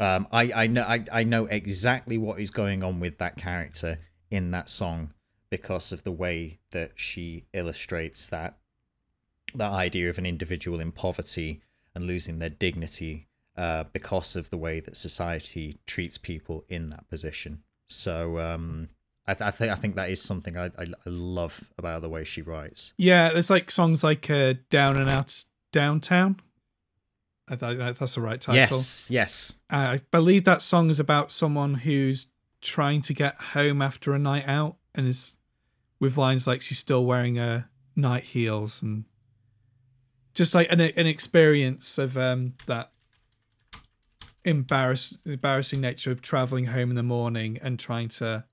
Um, 0.00 0.26
I 0.32 0.52
I 0.52 0.66
know 0.66 0.82
I, 0.82 1.04
I 1.12 1.24
know 1.24 1.46
exactly 1.46 2.18
what 2.18 2.40
is 2.40 2.50
going 2.50 2.82
on 2.82 3.00
with 3.00 3.18
that 3.18 3.36
character 3.36 3.98
in 4.30 4.50
that 4.52 4.70
song 4.70 5.12
because 5.50 5.92
of 5.92 6.04
the 6.04 6.12
way 6.12 6.60
that 6.72 6.92
she 6.96 7.44
illustrates 7.52 8.28
that 8.28 8.58
that 9.54 9.72
idea 9.72 10.10
of 10.10 10.18
an 10.18 10.26
individual 10.26 10.80
in 10.80 10.92
poverty 10.92 11.62
and 11.94 12.06
losing 12.06 12.38
their 12.38 12.50
dignity 12.50 13.27
uh, 13.58 13.84
because 13.92 14.36
of 14.36 14.50
the 14.50 14.56
way 14.56 14.78
that 14.78 14.96
society 14.96 15.80
treats 15.84 16.16
people 16.16 16.64
in 16.68 16.90
that 16.90 17.08
position. 17.10 17.64
So 17.88 18.38
um, 18.38 18.88
I, 19.26 19.34
th- 19.34 19.48
I 19.48 19.50
think 19.50 19.72
I 19.72 19.74
think 19.74 19.96
that 19.96 20.10
is 20.10 20.22
something 20.22 20.56
I, 20.56 20.66
I, 20.66 20.84
I 20.84 21.06
love 21.06 21.64
about 21.76 22.02
the 22.02 22.08
way 22.08 22.22
she 22.22 22.40
writes. 22.40 22.92
Yeah, 22.96 23.32
there's 23.32 23.50
like 23.50 23.70
songs 23.70 24.04
like 24.04 24.30
uh, 24.30 24.54
"Down 24.70 24.96
and 24.96 25.10
Out 25.10 25.44
Downtown." 25.72 26.40
I 27.48 27.56
th- 27.56 27.98
that's 27.98 28.14
the 28.14 28.20
right 28.20 28.40
title. 28.40 28.60
Yes, 28.60 29.08
yes. 29.10 29.52
Uh, 29.68 29.96
I 29.96 30.00
believe 30.12 30.44
that 30.44 30.62
song 30.62 30.88
is 30.88 31.00
about 31.00 31.32
someone 31.32 31.74
who's 31.74 32.28
trying 32.60 33.02
to 33.02 33.12
get 33.12 33.34
home 33.36 33.82
after 33.82 34.14
a 34.14 34.18
night 34.20 34.46
out 34.46 34.76
and 34.94 35.08
is 35.08 35.36
with 35.98 36.16
lines 36.16 36.46
like 36.46 36.60
she's 36.62 36.78
still 36.78 37.04
wearing 37.04 37.36
her 37.36 37.68
night 37.96 38.22
heels 38.22 38.82
and 38.82 39.04
just 40.34 40.54
like 40.54 40.70
an 40.70 40.80
an 40.80 41.06
experience 41.08 41.98
of 41.98 42.16
um, 42.16 42.54
that 42.66 42.92
embarrass, 44.44 45.16
embarrassing 45.24 45.80
nature 45.80 46.10
of 46.10 46.22
traveling 46.22 46.66
home 46.66 46.90
in 46.90 46.96
the 46.96 47.02
morning 47.02 47.58
and 47.62 47.78
trying 47.78 48.08
to 48.08 48.44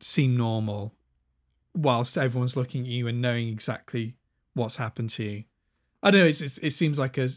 seem 0.00 0.36
normal 0.36 0.94
whilst 1.74 2.18
everyone's 2.18 2.56
looking 2.56 2.82
at 2.82 2.88
you 2.88 3.06
and 3.06 3.20
knowing 3.20 3.48
exactly 3.48 4.16
what's 4.54 4.76
happened 4.76 5.10
to 5.10 5.24
you. 5.24 5.44
I 6.02 6.10
don't 6.10 6.20
know. 6.22 6.26
It's, 6.26 6.40
it's, 6.40 6.58
it 6.58 6.70
seems 6.70 6.98
like 6.98 7.18
a 7.18 7.28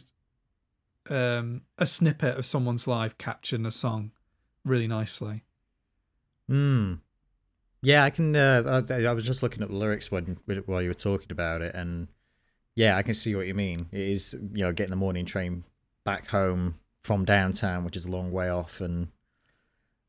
um, 1.09 1.63
a 1.77 1.85
snippet 1.85 2.37
of 2.37 2.45
someone's 2.45 2.87
life 2.87 3.17
captured 3.17 3.59
in 3.59 3.65
a 3.65 3.71
song 3.71 4.11
really 4.63 4.87
nicely. 4.87 5.43
Hmm. 6.47 6.95
Yeah, 7.81 8.05
I 8.05 8.09
can. 8.09 8.35
Uh, 8.35 8.83
I, 8.89 9.03
I 9.03 9.11
was 9.11 9.25
just 9.25 9.43
looking 9.43 9.61
at 9.61 9.69
the 9.69 9.75
lyrics 9.75 10.09
when 10.09 10.37
while 10.65 10.81
you 10.81 10.87
were 10.87 10.93
talking 10.93 11.31
about 11.31 11.61
it, 11.61 11.75
and 11.75 12.07
yeah, 12.75 12.95
I 12.95 13.01
can 13.01 13.13
see 13.13 13.35
what 13.35 13.47
you 13.47 13.53
mean. 13.53 13.87
It 13.91 13.99
is 13.99 14.37
you 14.53 14.63
know 14.63 14.71
getting 14.71 14.91
the 14.91 14.95
morning 14.95 15.25
train 15.25 15.65
back 16.05 16.29
home 16.29 16.79
from 17.03 17.25
downtown, 17.25 17.83
which 17.83 17.97
is 17.97 18.05
a 18.05 18.09
long 18.09 18.31
way 18.31 18.49
off, 18.49 18.81
and 18.81 19.09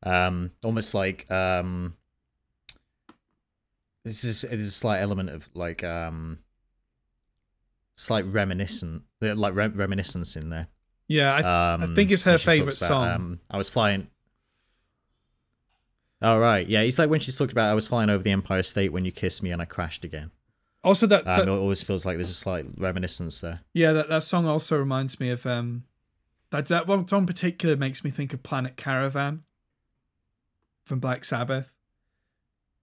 um, 0.03 0.51
almost 0.63 0.93
like 0.93 1.29
um, 1.31 1.95
this 4.03 4.23
is 4.23 4.41
there's 4.41 4.67
a 4.67 4.71
slight 4.71 4.99
element 5.01 5.29
of 5.29 5.49
like 5.53 5.83
um, 5.83 6.39
slight 7.95 8.25
reminiscent, 8.25 9.03
like 9.21 9.53
re- 9.55 9.67
reminiscence 9.67 10.35
in 10.35 10.49
there. 10.49 10.67
Yeah, 11.07 11.33
I, 11.35 11.73
Um, 11.73 11.83
I 11.91 11.95
think 11.95 12.11
it's 12.11 12.23
her 12.23 12.31
when 12.31 12.37
she 12.39 12.45
talks 12.45 12.57
favorite 12.57 12.77
about, 12.77 12.87
song. 12.87 13.07
Um, 13.09 13.39
I 13.49 13.57
was 13.57 13.69
flying. 13.69 14.07
Oh 16.21 16.39
right, 16.39 16.67
yeah. 16.67 16.81
It's 16.81 16.97
like 16.97 17.09
when 17.09 17.19
she's 17.19 17.37
talking 17.37 17.51
about 17.51 17.69
I 17.69 17.73
was 17.73 17.87
flying 17.87 18.09
over 18.09 18.23
the 18.23 18.31
Empire 18.31 18.63
State 18.63 18.91
when 18.91 19.05
you 19.05 19.11
kissed 19.11 19.43
me 19.43 19.51
and 19.51 19.61
I 19.61 19.65
crashed 19.65 20.03
again. 20.03 20.31
also, 20.83 21.05
that, 21.07 21.27
Um, 21.27 21.37
that 21.39 21.47
it 21.47 21.51
always 21.51 21.83
feels 21.83 22.05
like 22.05 22.15
there's 22.17 22.29
a 22.29 22.33
slight 22.33 22.65
reminiscence 22.77 23.39
there. 23.41 23.61
yeah, 23.73 23.91
that, 23.93 24.09
that 24.09 24.23
song 24.23 24.47
also 24.47 24.77
reminds 24.77 25.19
me 25.19 25.29
of 25.29 25.45
um, 25.45 25.83
that 26.55 26.67
that 26.67 26.87
one 26.87 27.07
song 27.07 27.21
in 27.21 27.25
particular 27.27 27.75
makes 27.75 28.03
me 28.03 28.11
think 28.11 28.33
of 28.33 28.43
Planet 28.43 28.77
Caravan 28.77 29.43
from 30.85 30.99
Black 30.99 31.25
Sabbath. 31.25 31.71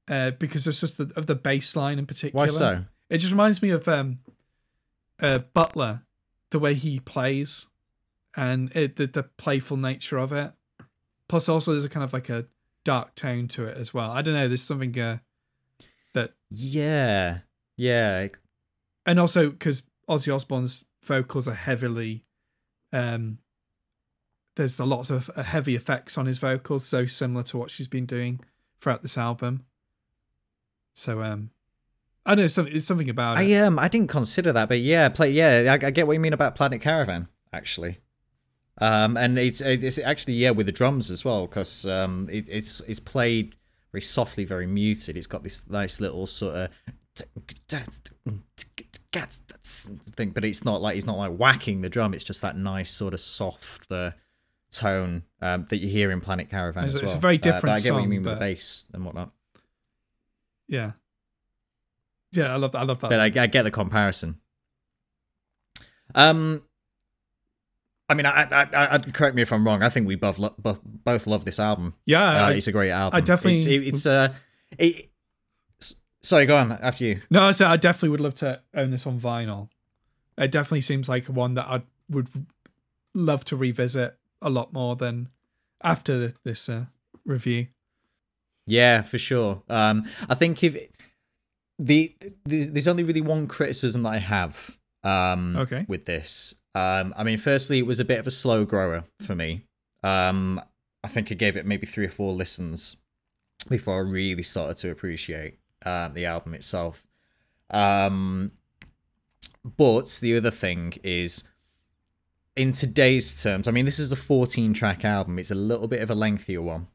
Uh, 0.08 0.32
because 0.32 0.66
it's 0.66 0.80
just 0.80 0.98
the, 0.98 1.10
of 1.16 1.26
the 1.26 1.34
bass 1.34 1.76
line 1.76 1.98
in 1.98 2.06
particular. 2.06 2.42
Why 2.42 2.48
so? 2.48 2.84
It 3.08 3.18
just 3.18 3.30
reminds 3.30 3.62
me 3.62 3.70
of 3.70 3.86
um, 3.86 4.18
uh, 5.20 5.38
Butler, 5.54 6.02
the 6.50 6.58
way 6.58 6.74
he 6.74 6.98
plays, 6.98 7.68
and 8.36 8.74
it, 8.74 8.96
the 8.96 9.06
the 9.06 9.22
playful 9.22 9.76
nature 9.76 10.18
of 10.18 10.32
it. 10.32 10.52
Plus, 11.28 11.48
also 11.48 11.70
there's 11.70 11.84
a 11.84 11.88
kind 11.88 12.02
of 12.04 12.12
like 12.12 12.28
a 12.28 12.46
dark 12.84 13.14
tone 13.14 13.46
to 13.48 13.64
it 13.66 13.76
as 13.78 13.94
well. 13.94 14.10
I 14.10 14.22
don't 14.22 14.34
know. 14.34 14.48
There's 14.48 14.62
something 14.62 14.98
uh, 14.98 15.18
that, 16.14 16.32
Yeah, 16.50 17.38
yeah. 17.76 18.28
and 19.06 19.20
also 19.20 19.50
because 19.50 19.84
Ozzy 20.08 20.34
Osbourne's 20.34 20.84
vocals 21.04 21.46
are 21.46 21.54
heavily, 21.54 22.24
um, 22.92 23.38
there's 24.56 24.78
a 24.78 24.84
lot 24.84 25.10
of 25.10 25.30
uh, 25.36 25.42
heavy 25.42 25.76
effects 25.76 26.18
on 26.18 26.26
his 26.26 26.38
vocals, 26.38 26.84
so 26.84 27.06
similar 27.06 27.42
to 27.44 27.56
what 27.56 27.70
she's 27.70 27.88
been 27.88 28.06
doing 28.06 28.40
throughout 28.80 29.02
this 29.02 29.16
album. 29.16 29.64
So 30.94 31.22
um, 31.22 31.50
I 32.26 32.34
know 32.34 32.46
something. 32.46 32.74
It's 32.74 32.86
something 32.86 33.10
about 33.10 33.40
it. 33.40 33.52
I 33.52 33.60
um 33.60 33.78
I 33.78 33.88
didn't 33.88 34.08
consider 34.08 34.52
that, 34.52 34.68
but 34.68 34.80
yeah, 34.80 35.08
play. 35.08 35.30
Yeah, 35.30 35.76
I, 35.80 35.86
I 35.86 35.90
get 35.90 36.06
what 36.06 36.14
you 36.14 36.20
mean 36.20 36.32
about 36.32 36.54
Planet 36.54 36.80
Caravan 36.80 37.28
actually. 37.52 37.98
Um, 38.78 39.16
and 39.16 39.38
it's 39.38 39.60
it's 39.60 39.98
actually 39.98 40.34
yeah 40.34 40.50
with 40.50 40.66
the 40.66 40.72
drums 40.72 41.10
as 41.10 41.24
well 41.24 41.46
because 41.46 41.86
um 41.86 42.28
it, 42.30 42.48
it's 42.48 42.80
it's 42.80 43.00
played 43.00 43.54
very 43.92 44.02
softly, 44.02 44.44
very 44.44 44.66
muted. 44.66 45.16
It's 45.16 45.26
got 45.26 45.42
this 45.42 45.68
nice 45.68 46.00
little 46.00 46.26
sort 46.26 46.54
of 46.54 46.70
thing, 50.16 50.30
but 50.30 50.44
it's 50.44 50.64
not 50.64 50.80
like 50.80 50.96
it's 50.96 51.06
not 51.06 51.18
like 51.18 51.36
whacking 51.36 51.82
the 51.82 51.90
drum. 51.90 52.14
It's 52.14 52.24
just 52.24 52.40
that 52.42 52.56
nice 52.56 52.90
sort 52.90 53.14
of 53.14 53.20
soft 53.20 53.90
uh, 53.92 54.12
tone 54.72 55.22
um, 55.40 55.66
that 55.68 55.76
you 55.78 55.88
hear 55.88 56.10
in 56.10 56.20
Planet 56.20 56.48
Caravan 56.50 56.84
It's- 56.84 56.96
as 56.96 57.02
well. 57.02 57.10
it's 57.10 57.16
a 57.18 57.20
very 57.20 57.38
different. 57.38 57.64
Uh, 57.64 57.68
but 57.72 57.78
I 57.78 57.80
get 57.80 57.92
what 57.94 58.02
you 58.02 58.08
mean 58.08 58.22
with 58.22 58.34
the 58.34 58.40
bass 58.40 58.86
and 58.92 59.04
whatnot. 59.04 59.30
Yeah. 60.68 60.92
Yeah, 62.32 62.52
I 62.52 62.56
love 62.56 62.72
that. 62.72 62.78
I 62.78 62.82
love 62.84 63.00
that. 63.00 63.10
but 63.10 63.20
I, 63.20 63.24
I 63.26 63.46
get 63.46 63.62
the 63.64 63.70
comparison. 63.70 64.40
Um, 66.14 66.62
I 68.08 68.14
mean, 68.14 68.26
I, 68.26 68.42
I, 68.50 68.94
I, 68.94 68.98
correct 68.98 69.34
me 69.36 69.42
if 69.42 69.52
I'm 69.52 69.66
wrong. 69.66 69.82
I 69.82 69.88
think 69.88 70.06
we 70.06 70.14
both 70.16 70.38
lo- 70.38 70.54
both, 70.58 70.80
both 70.84 71.26
love 71.26 71.44
this 71.44 71.58
album. 71.58 71.94
yeah, 72.04 72.22
Uh, 72.44 72.48
I, 72.48 72.52
it's 72.52 72.66
a 72.68 72.72
great 72.72 72.90
album. 72.90 73.16
I 73.16 73.20
definitely- 73.20 73.54
It's, 73.54 73.66
it- 73.66 73.86
it's 73.86 74.06
uh, 74.06 74.34
it, 74.78 75.10
sorry, 76.22 76.46
go 76.46 76.56
on 76.56 76.72
after 76.72 77.04
you. 77.04 77.20
no, 77.30 77.42
I 77.42 77.52
said 77.52 77.68
I 77.68 77.76
definitely 77.76 78.10
would 78.10 78.20
love 78.20 78.34
to 78.36 78.60
own 78.74 78.90
this 78.90 79.06
on 79.06 79.18
vinyl. 79.20 79.68
It 80.38 80.50
definitely 80.50 80.80
seems 80.82 81.08
like 81.08 81.26
one 81.26 81.54
that 81.54 81.66
I 81.66 81.82
would 82.08 82.28
love 83.14 83.44
to 83.46 83.56
revisit 83.56 84.16
a 84.42 84.50
lot 84.50 84.72
more 84.72 84.96
than 84.96 85.28
after 85.82 86.34
this 86.44 86.68
uh, 86.68 86.84
review. 87.24 87.68
Yeah, 88.66 89.02
for 89.02 89.18
sure. 89.18 89.62
Um, 89.68 90.08
I 90.28 90.34
think 90.34 90.62
if 90.62 90.76
the 91.78 92.14
there's, 92.44 92.70
there's 92.70 92.88
only 92.88 93.02
really 93.02 93.20
one 93.20 93.46
criticism 93.48 94.02
that 94.04 94.10
I 94.12 94.18
have 94.18 94.76
um 95.04 95.56
Okay. 95.56 95.84
with 95.88 96.04
this. 96.04 96.60
Um, 96.74 97.12
I 97.16 97.24
mean, 97.24 97.38
firstly, 97.38 97.78
it 97.78 97.86
was 97.86 98.00
a 98.00 98.04
bit 98.04 98.18
of 98.20 98.26
a 98.26 98.30
slow 98.30 98.64
grower 98.64 99.04
for 99.20 99.34
me. 99.34 99.62
Um, 100.02 100.60
I 101.04 101.08
think 101.08 101.30
I 101.30 101.34
gave 101.34 101.56
it 101.56 101.66
maybe 101.66 101.86
three 101.86 102.06
or 102.06 102.10
four 102.10 102.32
listens 102.32 102.96
before 103.68 103.96
I 103.96 104.08
really 104.08 104.42
started 104.42 104.76
to 104.78 104.90
appreciate 104.90 105.58
um, 105.84 106.14
the 106.14 106.24
album 106.26 106.54
itself. 106.54 107.06
Um, 107.70 108.52
but 109.76 110.18
the 110.20 110.36
other 110.36 110.50
thing 110.50 110.94
is, 111.02 111.48
in 112.56 112.72
today's 112.72 113.42
terms, 113.42 113.66
I 113.66 113.70
mean, 113.70 113.84
this 113.84 113.98
is 113.98 114.12
a 114.12 114.16
14 114.16 114.74
track 114.74 115.04
album. 115.04 115.38
It's 115.38 115.50
a 115.50 115.56
little 115.56 115.88
bit 115.88 116.02
of 116.02 116.10
a 116.10 116.14
lengthier 116.14 116.60
one. 116.60 116.88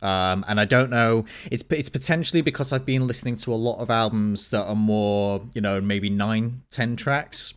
Um, 0.00 0.44
and 0.46 0.60
I 0.60 0.64
don't 0.64 0.90
know. 0.90 1.24
It's 1.50 1.64
it's 1.70 1.88
potentially 1.88 2.40
because 2.40 2.72
I've 2.72 2.86
been 2.86 3.06
listening 3.06 3.36
to 3.38 3.52
a 3.52 3.56
lot 3.56 3.80
of 3.80 3.90
albums 3.90 4.50
that 4.50 4.64
are 4.64 4.76
more, 4.76 5.42
you 5.54 5.60
know, 5.60 5.80
maybe 5.80 6.08
nine, 6.08 6.62
ten 6.70 6.94
tracks. 6.94 7.54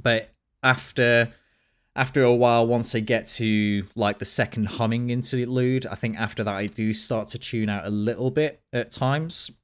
But 0.00 0.32
after 0.62 1.32
after 1.96 2.22
a 2.22 2.34
while, 2.34 2.66
once 2.66 2.94
I 2.94 3.00
get 3.00 3.26
to 3.28 3.86
like 3.96 4.18
the 4.18 4.24
second 4.24 4.66
humming 4.66 5.10
interlude, 5.10 5.86
I 5.86 5.94
think 5.94 6.16
after 6.16 6.44
that 6.44 6.54
I 6.54 6.66
do 6.66 6.92
start 6.92 7.28
to 7.28 7.38
tune 7.38 7.68
out 7.68 7.86
a 7.86 7.90
little 7.90 8.30
bit 8.30 8.62
at 8.72 8.90
times. 8.90 9.58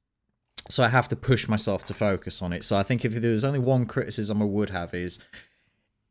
So 0.69 0.83
I 0.83 0.89
have 0.89 1.09
to 1.09 1.15
push 1.15 1.47
myself 1.47 1.83
to 1.85 1.93
focus 1.93 2.41
on 2.41 2.53
it. 2.53 2.63
So 2.63 2.77
I 2.77 2.83
think 2.83 3.03
if 3.03 3.13
there 3.15 3.31
was 3.31 3.43
only 3.43 3.59
one 3.59 3.85
criticism 3.85 4.41
I 4.41 4.45
would 4.45 4.69
have 4.69 4.93
is 4.93 5.19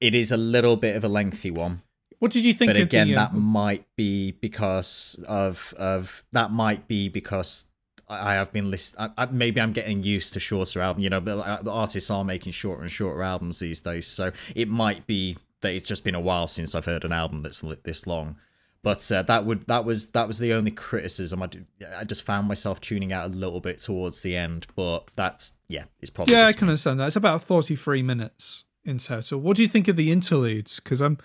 it 0.01 0.15
is 0.15 0.33
a 0.33 0.37
little 0.37 0.77
bit 0.77 0.97
of 0.97 1.05
a 1.05 1.09
lengthy 1.09 1.51
one 1.51 1.83
What 2.19 2.31
did 2.31 2.45
you 2.45 2.55
think 2.55 2.71
but 2.71 2.77
of 2.77 2.89
again 2.89 3.09
the, 3.09 3.17
uh, 3.17 3.29
that 3.29 3.35
might 3.35 3.85
be 3.97 4.33
because 4.33 5.23
of 5.29 5.75
of 5.77 6.25
that 6.33 6.51
might 6.51 6.89
be 6.89 7.09
because 7.09 7.71
I 8.11 8.35
have 8.35 8.53
been 8.53 8.71
list. 8.71 8.97
I, 8.99 9.11
I, 9.17 9.27
maybe 9.27 9.61
I'm 9.61 9.73
getting 9.73 10.03
used 10.03 10.33
to 10.33 10.41
shorter 10.41 10.81
albums, 10.81 11.05
You 11.05 11.11
know, 11.11 11.21
but 11.21 11.39
uh, 11.39 11.71
artists 11.71 12.11
are 12.11 12.25
making 12.25 12.53
shorter 12.53 12.83
and 12.83 12.91
shorter 12.91 13.23
albums 13.23 13.61
these 13.61 13.81
days, 13.81 14.07
so 14.07 14.33
it 14.55 14.69
might 14.69 15.07
be 15.07 15.39
that 15.61 15.73
it's 15.73 15.87
just 15.87 16.05
been 16.05 16.15
a 16.15 16.21
while 16.21 16.47
since 16.47 16.75
I've 16.75 16.87
heard 16.87 17.05
an 17.05 17.13
album 17.13 17.43
that's 17.43 17.61
this 17.85 18.07
long. 18.07 18.37
But 18.83 19.11
uh, 19.13 19.23
that 19.23 19.45
would 19.45 19.67
that 19.67 19.85
was 19.85 20.13
that 20.13 20.27
was 20.27 20.39
the 20.39 20.55
only 20.55 20.71
criticism. 20.71 21.43
I 21.43 21.47
did, 21.47 21.67
I 21.97 22.05
just 22.05 22.23
found 22.23 22.49
myself 22.49 22.81
tuning 22.81 23.13
out 23.13 23.27
a 23.27 23.35
little 23.35 23.61
bit 23.61 23.79
towards 23.79 24.23
the 24.23 24.37
end, 24.37 24.67
but 24.75 25.11
that's 25.17 25.59
yeah, 25.69 25.85
it's 26.01 26.11
probably 26.11 26.35
yeah, 26.35 26.47
I 26.47 26.53
can 26.53 26.67
me. 26.67 26.71
understand 26.71 26.99
that. 26.99 27.09
It's 27.09 27.17
about 27.17 27.43
43 27.45 28.03
minutes 28.03 28.65
in 28.85 28.99
total. 28.99 29.41
What 29.41 29.57
do 29.57 29.63
you 29.63 29.69
think 29.69 29.89
of 29.89 29.97
the 29.97 30.13
interludes? 30.13 30.81
Because 30.81 31.01
I'm, 31.01 31.19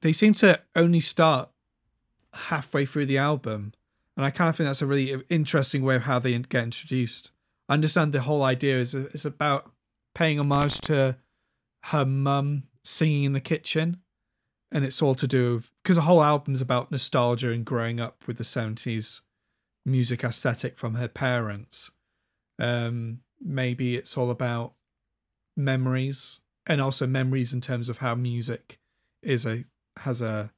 they 0.00 0.12
seem 0.12 0.34
to 0.34 0.60
only 0.74 1.00
start 1.00 1.50
halfway 2.32 2.84
through 2.86 3.06
the 3.06 3.18
album, 3.18 3.72
and 4.16 4.24
I 4.24 4.30
kind 4.30 4.48
of 4.48 4.56
think 4.56 4.68
that's 4.68 4.82
a 4.82 4.86
really 4.86 5.22
interesting 5.28 5.82
way 5.82 5.96
of 5.96 6.02
how 6.02 6.18
they 6.18 6.36
get 6.38 6.64
introduced. 6.64 7.30
I 7.68 7.74
understand 7.74 8.12
the 8.12 8.22
whole 8.22 8.42
idea 8.42 8.78
is 8.78 8.94
it's 8.94 9.24
about 9.24 9.70
paying 10.14 10.38
homage 10.38 10.80
to 10.82 11.16
her 11.84 12.04
mum 12.04 12.64
singing 12.84 13.24
in 13.24 13.32
the 13.32 13.40
kitchen, 13.40 13.98
and 14.72 14.84
it's 14.84 15.02
all 15.02 15.14
to 15.14 15.26
do 15.26 15.62
because 15.82 15.96
the 15.96 16.02
whole 16.02 16.22
album's 16.22 16.60
about 16.60 16.90
nostalgia 16.90 17.50
and 17.50 17.64
growing 17.64 18.00
up 18.00 18.26
with 18.26 18.38
the 18.38 18.44
70s 18.44 19.20
music 19.84 20.24
aesthetic 20.24 20.78
from 20.78 20.94
her 20.94 21.08
parents. 21.08 21.90
Um, 22.58 23.20
maybe 23.40 23.96
it's 23.96 24.16
all 24.16 24.30
about 24.30 24.72
memories 25.56 26.40
and 26.66 26.80
also 26.80 27.06
memories 27.06 27.52
in 27.52 27.60
terms 27.60 27.88
of 27.88 27.98
how 27.98 28.14
music 28.14 28.78
is 29.22 29.46
a 29.46 29.64
has 29.98 30.20
a 30.20 30.50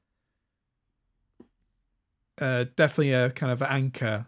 uh, 2.39 2.65
definitely 2.75 3.13
a 3.13 3.29
kind 3.31 3.51
of 3.51 3.61
anchor 3.61 4.27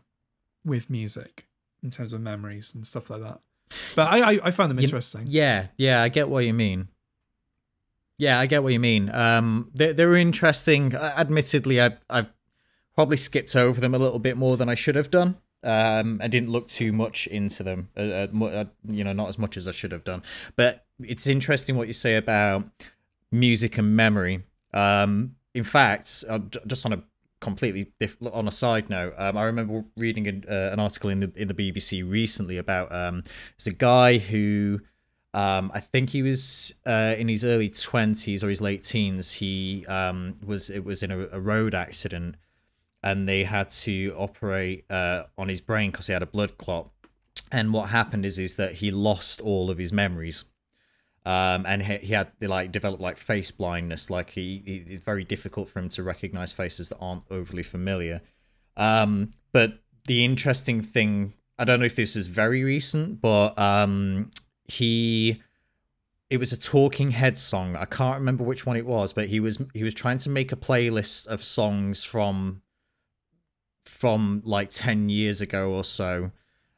with 0.65 0.89
music 0.89 1.47
in 1.81 1.89
terms 1.89 2.13
of 2.13 2.21
memories 2.21 2.73
and 2.75 2.85
stuff 2.85 3.09
like 3.09 3.21
that. 3.21 3.39
But 3.95 4.11
I 4.11 4.33
I, 4.33 4.39
I 4.43 4.51
find 4.51 4.69
them 4.69 4.79
interesting. 4.79 5.25
Yeah, 5.27 5.67
yeah, 5.77 6.01
I 6.01 6.09
get 6.09 6.29
what 6.29 6.45
you 6.45 6.53
mean. 6.53 6.87
Yeah, 8.17 8.39
I 8.39 8.45
get 8.45 8.61
what 8.61 8.73
you 8.73 8.79
mean. 8.79 9.09
Um, 9.13 9.71
they 9.73 9.93
they 9.93 10.05
were 10.05 10.15
interesting. 10.15 10.95
Uh, 10.95 11.13
Admittedly, 11.17 11.81
I 11.81 11.97
I've 12.09 12.31
probably 12.93 13.17
skipped 13.17 13.55
over 13.55 13.79
them 13.81 13.95
a 13.95 13.97
little 13.97 14.19
bit 14.19 14.37
more 14.37 14.57
than 14.57 14.69
I 14.69 14.75
should 14.75 14.95
have 14.95 15.09
done. 15.09 15.37
Um, 15.63 16.19
I 16.23 16.27
didn't 16.27 16.49
look 16.49 16.67
too 16.67 16.91
much 16.91 17.27
into 17.27 17.63
them. 17.63 17.89
Uh, 17.95 18.01
uh, 18.01 18.45
uh, 18.45 18.65
you 18.87 19.03
know, 19.03 19.13
not 19.13 19.29
as 19.29 19.37
much 19.37 19.57
as 19.57 19.67
I 19.67 19.71
should 19.71 19.91
have 19.91 20.03
done. 20.03 20.23
But 20.55 20.85
it's 20.99 21.27
interesting 21.27 21.75
what 21.75 21.87
you 21.87 21.93
say 21.93 22.15
about 22.15 22.63
music 23.31 23.77
and 23.77 23.95
memory. 23.95 24.43
Um, 24.73 25.35
in 25.53 25.63
fact, 25.63 26.23
uh, 26.29 26.39
just 26.65 26.85
on 26.85 26.93
a 26.93 27.03
completely 27.39 27.91
diff- 27.99 28.17
on 28.21 28.47
a 28.47 28.51
side 28.51 28.89
note, 28.89 29.13
um, 29.17 29.37
I 29.37 29.43
remember 29.43 29.83
reading 29.97 30.27
an, 30.27 30.45
uh, 30.49 30.69
an 30.71 30.79
article 30.79 31.09
in 31.09 31.19
the 31.19 31.31
in 31.35 31.47
the 31.47 31.53
BBC 31.53 32.07
recently 32.09 32.57
about 32.57 32.91
um, 32.91 33.23
there's 33.57 33.67
a 33.67 33.77
guy 33.77 34.17
who 34.17 34.81
Um, 35.33 35.71
I 35.73 35.79
think 35.79 36.09
he 36.09 36.23
was 36.23 36.73
uh, 36.85 37.15
in 37.17 37.29
his 37.29 37.45
early 37.45 37.69
twenties 37.69 38.43
or 38.43 38.49
his 38.49 38.59
late 38.59 38.83
teens. 38.83 39.31
He 39.33 39.85
um, 39.87 40.35
was 40.45 40.69
it 40.69 40.83
was 40.83 41.03
in 41.03 41.11
a, 41.11 41.19
a 41.31 41.39
road 41.39 41.73
accident, 41.73 42.35
and 43.03 43.27
they 43.27 43.43
had 43.43 43.69
to 43.69 44.13
operate 44.17 44.85
uh, 44.89 45.23
on 45.37 45.49
his 45.49 45.61
brain 45.61 45.91
because 45.91 46.07
he 46.07 46.13
had 46.13 46.21
a 46.21 46.27
blood 46.27 46.57
clot. 46.57 46.89
And 47.51 47.73
what 47.73 47.89
happened 47.89 48.25
is 48.25 48.39
is 48.39 48.55
that 48.55 48.75
he 48.75 48.91
lost 48.91 49.41
all 49.41 49.69
of 49.69 49.77
his 49.77 49.91
memories, 49.91 50.45
um, 51.25 51.65
and 51.65 51.83
he, 51.83 51.97
he 51.97 52.13
had 52.13 52.31
like 52.41 52.71
developed 52.71 53.01
like 53.01 53.17
face 53.17 53.51
blindness. 53.51 54.09
Like 54.09 54.31
he, 54.31 54.61
he, 54.65 54.93
it's 54.93 55.03
very 55.03 55.23
difficult 55.23 55.69
for 55.69 55.79
him 55.79 55.89
to 55.89 56.03
recognize 56.03 56.53
faces 56.53 56.89
that 56.89 56.97
aren't 56.99 57.23
overly 57.29 57.63
familiar. 57.63 58.21
Um, 58.77 59.33
but 59.51 59.79
the 60.05 60.23
interesting 60.23 60.81
thing, 60.81 61.33
I 61.59 61.65
don't 61.65 61.79
know 61.79 61.85
if 61.85 61.95
this 61.95 62.15
is 62.15 62.27
very 62.27 62.63
recent, 62.63 63.21
but 63.21 63.57
um, 63.59 64.31
he 64.65 65.41
it 66.29 66.37
was 66.37 66.53
a 66.53 66.59
talking 66.59 67.11
head 67.11 67.37
song 67.37 67.75
i 67.75 67.83
can't 67.83 68.17
remember 68.17 68.41
which 68.41 68.65
one 68.65 68.77
it 68.77 68.85
was 68.85 69.11
but 69.11 69.27
he 69.27 69.39
was 69.39 69.61
he 69.73 69.83
was 69.83 69.93
trying 69.93 70.17
to 70.17 70.29
make 70.29 70.53
a 70.53 70.55
playlist 70.55 71.27
of 71.27 71.43
songs 71.43 72.05
from 72.05 72.61
from 73.85 74.41
like 74.45 74.69
10 74.71 75.09
years 75.09 75.41
ago 75.41 75.71
or 75.71 75.83
so 75.83 76.31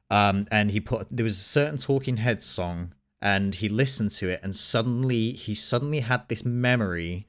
um 0.10 0.46
and 0.52 0.72
he 0.72 0.80
put 0.80 1.08
there 1.10 1.24
was 1.24 1.38
a 1.38 1.44
certain 1.44 1.78
talking 1.78 2.18
head 2.18 2.42
song 2.42 2.94
and 3.22 3.56
he 3.56 3.70
listened 3.70 4.12
to 4.12 4.30
it 4.30 4.39
and 4.44 4.56
suddenly 4.56 5.32
he 5.32 5.54
suddenly 5.54 6.02
had 6.02 6.28
this 6.28 6.46
memory 6.46 7.28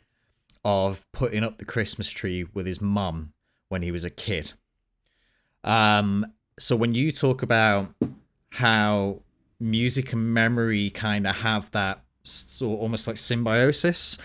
of 0.65 1.07
putting 1.13 1.45
up 1.45 1.59
the 1.59 1.65
christmas 1.65 2.09
tree 2.09 2.45
with 2.55 2.67
his 2.67 2.81
mum 2.81 3.33
when 3.69 3.83
he 3.83 3.91
was 3.91 4.05
a 4.05 4.11
kid 4.11 4.53
um 5.63 6.27
so 6.59 6.77
when 6.77 6.95
you 6.95 7.11
talk 7.11 7.43
about 7.43 7.93
how 8.51 9.21
music 9.61 10.13
and 10.13 10.33
memory 10.33 10.91
kind 10.91 11.27
of 11.27 11.37
have 11.37 11.71
that 11.73 12.05
sort 12.23 12.81
almost 12.81 13.07
like 13.07 13.17
symbiosis. 13.17 14.19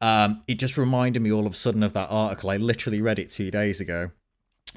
Um, 0.00 0.42
it 0.46 0.54
just 0.54 0.76
reminded 0.76 1.22
me 1.22 1.32
all 1.32 1.46
of 1.46 1.52
a 1.52 1.56
sudden 1.56 1.82
of 1.82 1.92
that 1.92 2.08
article. 2.08 2.50
I 2.50 2.56
literally 2.56 3.00
read 3.00 3.18
it 3.18 3.30
two 3.30 3.50
days 3.50 3.80
ago, 3.80 4.10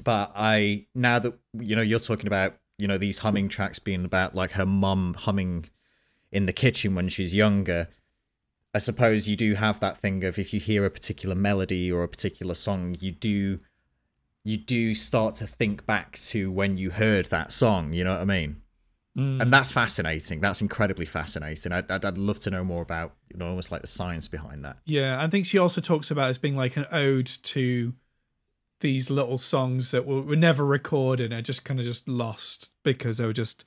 but 0.04 0.32
I 0.34 0.86
now 0.94 1.18
that 1.18 1.34
you 1.54 1.76
know 1.76 1.82
you're 1.82 1.98
talking 1.98 2.26
about 2.26 2.56
you 2.78 2.86
know 2.86 2.98
these 2.98 3.18
humming 3.18 3.48
tracks 3.48 3.78
being 3.78 4.04
about 4.04 4.34
like 4.34 4.52
her 4.52 4.66
mum 4.66 5.14
humming 5.18 5.66
in 6.32 6.44
the 6.44 6.52
kitchen 6.52 6.94
when 6.94 7.08
she's 7.08 7.34
younger. 7.34 7.88
I 8.74 8.78
suppose 8.78 9.26
you 9.26 9.36
do 9.36 9.54
have 9.54 9.80
that 9.80 9.98
thing 9.98 10.22
of 10.24 10.38
if 10.38 10.52
you 10.52 10.60
hear 10.60 10.84
a 10.84 10.90
particular 10.90 11.34
melody 11.34 11.90
or 11.90 12.02
a 12.02 12.08
particular 12.08 12.54
song, 12.54 12.96
you 13.00 13.10
do 13.10 13.60
you 14.44 14.56
do 14.56 14.94
start 14.94 15.34
to 15.36 15.46
think 15.46 15.86
back 15.86 16.16
to 16.18 16.52
when 16.52 16.76
you 16.76 16.90
heard 16.90 17.26
that 17.26 17.52
song. 17.52 17.92
You 17.92 18.04
know 18.04 18.12
what 18.12 18.20
I 18.20 18.24
mean? 18.24 18.62
Mm. 19.18 19.40
And 19.40 19.52
that's 19.52 19.72
fascinating. 19.72 20.40
That's 20.40 20.60
incredibly 20.60 21.06
fascinating. 21.06 21.72
I'd, 21.72 21.90
I'd, 21.90 22.04
I'd, 22.04 22.18
love 22.18 22.38
to 22.40 22.50
know 22.50 22.62
more 22.62 22.82
about, 22.82 23.14
you 23.28 23.38
know, 23.38 23.48
almost 23.48 23.72
like 23.72 23.80
the 23.80 23.88
science 23.88 24.28
behind 24.28 24.64
that. 24.64 24.76
Yeah, 24.84 25.22
I 25.22 25.28
think 25.28 25.46
she 25.46 25.58
also 25.58 25.80
talks 25.80 26.10
about 26.10 26.28
as 26.28 26.38
being 26.38 26.54
like 26.54 26.76
an 26.76 26.86
ode 26.92 27.26
to 27.26 27.94
these 28.80 29.10
little 29.10 29.38
songs 29.38 29.90
that 29.90 30.06
were, 30.06 30.22
were 30.22 30.36
never 30.36 30.64
recorded 30.64 31.32
and 31.32 31.44
just 31.44 31.64
kind 31.64 31.80
of 31.80 31.86
just 31.86 32.06
lost 32.06 32.68
because 32.82 33.18
they 33.18 33.26
were 33.26 33.32
just 33.32 33.64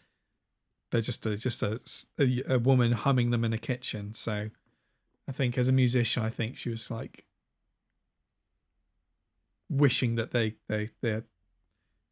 they're 0.92 1.02
just 1.02 1.26
a, 1.26 1.38
just 1.38 1.62
a, 1.62 1.80
a, 2.18 2.56
a 2.56 2.60
woman 2.60 2.92
humming 2.92 3.30
them 3.30 3.46
in 3.46 3.54
a 3.54 3.58
kitchen. 3.58 4.14
So 4.14 4.50
I 5.28 5.32
think 5.32 5.58
as 5.58 5.70
a 5.70 5.74
musician, 5.74 6.24
I 6.24 6.30
think 6.30 6.58
she 6.58 6.70
was 6.70 6.90
like 6.90 7.26
wishing 9.70 10.16
that 10.16 10.32
they 10.32 10.56
they 10.68 10.90
they 11.02 11.22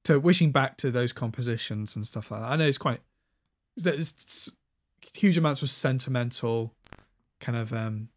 to 0.04 0.20
wishing 0.20 0.52
back 0.52 0.78
to 0.78 0.92
those 0.92 1.12
compositions 1.12 1.96
and 1.96 2.08
stuff 2.08 2.32
like 2.32 2.42
that. 2.42 2.52
I 2.52 2.56
know 2.56 2.68
it's 2.68 2.78
quite 2.78 3.02
there's 3.76 4.52
huge 5.14 5.38
amounts 5.38 5.62
of 5.62 5.70
sentimental 5.70 6.74
kind 7.40 7.58
of 7.58 7.74
um, 7.74 8.10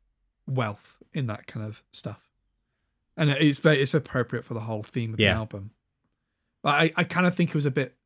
wealth 0.47 0.97
in 1.13 1.27
that 1.27 1.47
kind 1.47 1.67
of 1.67 1.83
stuff, 1.93 2.30
and 3.21 3.31
it's 3.31 3.59
very 3.59 3.81
it's 3.81 3.95
appropriate 3.95 4.45
for 4.45 4.55
the 4.55 4.61
whole 4.61 4.83
theme 4.83 5.15
of 5.15 5.21
yeah. 5.21 5.35
the 5.35 5.39
album. 5.39 5.71
But 6.63 6.71
I 6.71 6.93
I 6.97 7.05
kind 7.05 7.27
of 7.27 7.35
think 7.37 7.51
it 7.51 7.55
was 7.55 7.67
a 7.67 7.71
bit 7.71 7.97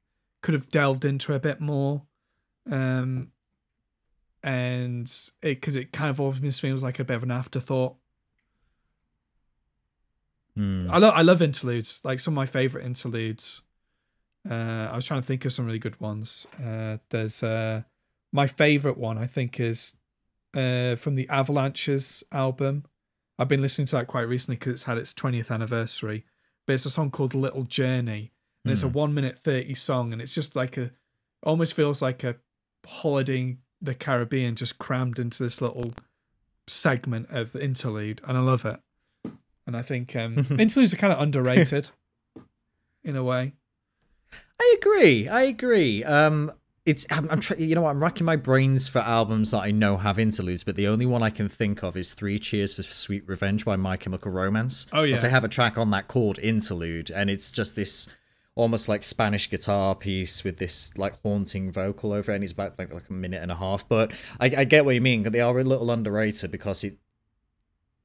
could 0.42 0.52
have 0.52 0.68
delved 0.68 1.06
into 1.06 1.32
a 1.32 1.38
bit 1.38 1.60
more, 1.60 2.02
um, 2.70 3.28
and 4.42 5.10
it 5.40 5.60
because 5.60 5.76
it 5.76 5.92
kind 5.92 6.10
of 6.10 6.20
always 6.20 6.60
feels 6.60 6.82
like 6.82 6.98
a 6.98 7.04
bit 7.04 7.16
of 7.16 7.22
an 7.22 7.30
afterthought. 7.30 7.96
Mm. 10.58 10.90
I 10.90 10.98
love 10.98 11.14
I 11.14 11.22
love 11.22 11.40
interludes. 11.40 12.02
Like 12.04 12.20
some 12.20 12.34
of 12.34 12.36
my 12.36 12.46
favorite 12.46 12.84
interludes 12.84 13.62
uh, 14.48 14.88
I 14.90 14.94
was 14.94 15.06
trying 15.06 15.20
to 15.20 15.26
think 15.26 15.44
of 15.44 15.52
some 15.52 15.64
really 15.64 15.78
good 15.78 16.00
ones. 16.00 16.46
Uh, 16.62 16.98
there's 17.10 17.42
uh, 17.42 17.82
my 18.32 18.46
favorite 18.46 18.98
one. 18.98 19.16
I 19.16 19.26
think 19.26 19.58
is 19.58 19.96
uh, 20.54 20.96
from 20.96 21.14
the 21.14 21.28
Avalanches 21.28 22.22
album. 22.30 22.84
I've 23.38 23.48
been 23.48 23.62
listening 23.62 23.86
to 23.86 23.96
that 23.96 24.06
quite 24.06 24.28
recently 24.28 24.56
because 24.56 24.74
it's 24.74 24.82
had 24.84 24.98
its 24.98 25.12
20th 25.12 25.50
anniversary. 25.50 26.24
But 26.66 26.74
it's 26.74 26.86
a 26.86 26.90
song 26.90 27.10
called 27.10 27.34
Little 27.34 27.64
Journey, 27.64 28.32
and 28.64 28.70
mm. 28.70 28.72
it's 28.72 28.82
a 28.82 28.88
hmm. 28.88 28.94
one 28.94 29.14
minute 29.14 29.38
thirty 29.38 29.74
song, 29.74 30.14
and 30.14 30.22
it's 30.22 30.34
just 30.34 30.56
like 30.56 30.78
a, 30.78 30.92
almost 31.42 31.74
feels 31.74 32.00
like 32.00 32.24
a 32.24 32.36
holiday 32.86 33.38
in 33.38 33.58
the 33.82 33.94
Caribbean 33.94 34.56
just 34.56 34.78
crammed 34.78 35.18
into 35.18 35.42
this 35.42 35.60
little 35.60 35.92
segment 36.66 37.28
of 37.30 37.52
the 37.52 37.62
interlude, 37.62 38.22
and 38.26 38.38
I 38.38 38.40
love 38.40 38.64
it. 38.64 38.80
And 39.66 39.76
I 39.76 39.82
think 39.82 40.16
um, 40.16 40.38
interludes 40.58 40.94
are 40.94 40.98
kind 40.98 41.12
of 41.12 41.20
underrated 41.22 41.90
in 43.02 43.16
a 43.16 43.24
way. 43.24 43.52
I 44.58 44.76
agree. 44.78 45.28
I 45.28 45.42
agree. 45.42 46.02
Um, 46.04 46.50
it's 46.86 47.06
I'm, 47.10 47.28
I'm 47.30 47.40
trying. 47.40 47.60
You 47.60 47.74
know 47.74 47.82
what? 47.82 47.90
I'm 47.90 48.02
racking 48.02 48.26
my 48.26 48.36
brains 48.36 48.88
for 48.88 48.98
albums 48.98 49.52
that 49.52 49.62
I 49.62 49.70
know 49.70 49.96
have 49.96 50.18
interludes, 50.18 50.64
but 50.64 50.76
the 50.76 50.86
only 50.86 51.06
one 51.06 51.22
I 51.22 51.30
can 51.30 51.48
think 51.48 51.82
of 51.82 51.96
is 51.96 52.12
Three 52.12 52.38
Cheers 52.38 52.74
for 52.74 52.82
Sweet 52.82 53.26
Revenge 53.26 53.64
by 53.64 53.76
My 53.76 53.96
Chemical 53.96 54.30
Romance. 54.30 54.86
Oh 54.92 55.02
yeah, 55.02 55.06
because 55.06 55.22
they 55.22 55.30
have 55.30 55.44
a 55.44 55.48
track 55.48 55.78
on 55.78 55.90
that 55.90 56.08
called 56.08 56.38
Interlude, 56.38 57.10
and 57.10 57.30
it's 57.30 57.50
just 57.50 57.74
this 57.74 58.14
almost 58.54 58.88
like 58.88 59.02
Spanish 59.02 59.50
guitar 59.50 59.94
piece 59.94 60.44
with 60.44 60.58
this 60.58 60.96
like 60.98 61.20
haunting 61.22 61.72
vocal 61.72 62.12
over 62.12 62.32
it, 62.32 62.34
and 62.36 62.44
it's 62.44 62.52
about 62.52 62.78
like, 62.78 62.92
like 62.92 63.08
a 63.08 63.12
minute 63.14 63.42
and 63.42 63.50
a 63.50 63.56
half. 63.56 63.88
But 63.88 64.12
I, 64.38 64.46
I 64.58 64.64
get 64.64 64.84
what 64.84 64.94
you 64.94 65.00
mean. 65.00 65.22
But 65.22 65.32
they 65.32 65.40
are 65.40 65.58
a 65.58 65.64
little 65.64 65.90
underrated 65.90 66.50
because 66.50 66.84
it 66.84 66.98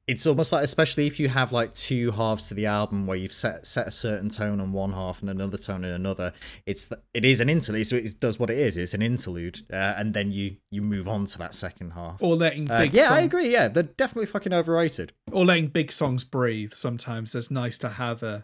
it's 0.10 0.26
almost 0.26 0.52
like 0.52 0.64
especially 0.64 1.06
if 1.06 1.20
you 1.20 1.30
have 1.30 1.52
like 1.52 1.72
two 1.76 2.10
halves 2.10 2.48
to 2.48 2.56
the 2.56 2.66
album 2.66 3.06
where 3.06 3.16
you've 3.16 3.32
set 3.32 3.68
set 3.68 3.88
a 3.88 3.92
certain 3.92 4.28
tone 4.28 4.60
on 4.60 4.72
one 4.72 4.92
half 4.92 5.22
and 5.22 5.30
another 5.30 5.56
tone 5.56 5.86
in 5.86 5.92
another 5.92 6.34
it's 6.66 6.86
the, 6.86 7.00
it 7.14 7.24
is 7.24 7.40
an 7.40 7.48
interlude 7.48 7.86
so 7.86 7.96
it 7.96 8.20
does 8.20 8.40
what 8.40 8.50
it 8.50 8.58
is 8.58 8.76
it's 8.76 8.96
an 8.96 9.04
interlude 9.04 9.62
uh, 9.72 9.94
and 9.98 10.16
then 10.16 10.32
you 10.32 10.58
you 10.72 10.82
move 10.82 11.08
on 11.08 11.28
to 11.28 11.38
that 11.38 11.54
second 11.54 11.92
half 11.92 12.18
or 12.24 12.36
letting 12.36 12.70
uh, 12.72 12.80
big 12.80 12.94
yeah 12.94 13.10
song- 13.10 13.18
i 13.18 13.22
agree 13.22 13.52
yeah 13.52 13.68
they're 13.68 13.84
definitely 13.84 14.26
fucking 14.26 14.52
overrated 14.52 15.14
or 15.32 15.46
letting 15.46 15.68
big 15.68 15.92
songs 15.92 16.24
breathe 16.24 16.74
sometimes 16.74 17.36
it's 17.36 17.52
nice 17.52 17.78
to 17.78 17.88
have 17.88 18.24
a 18.24 18.44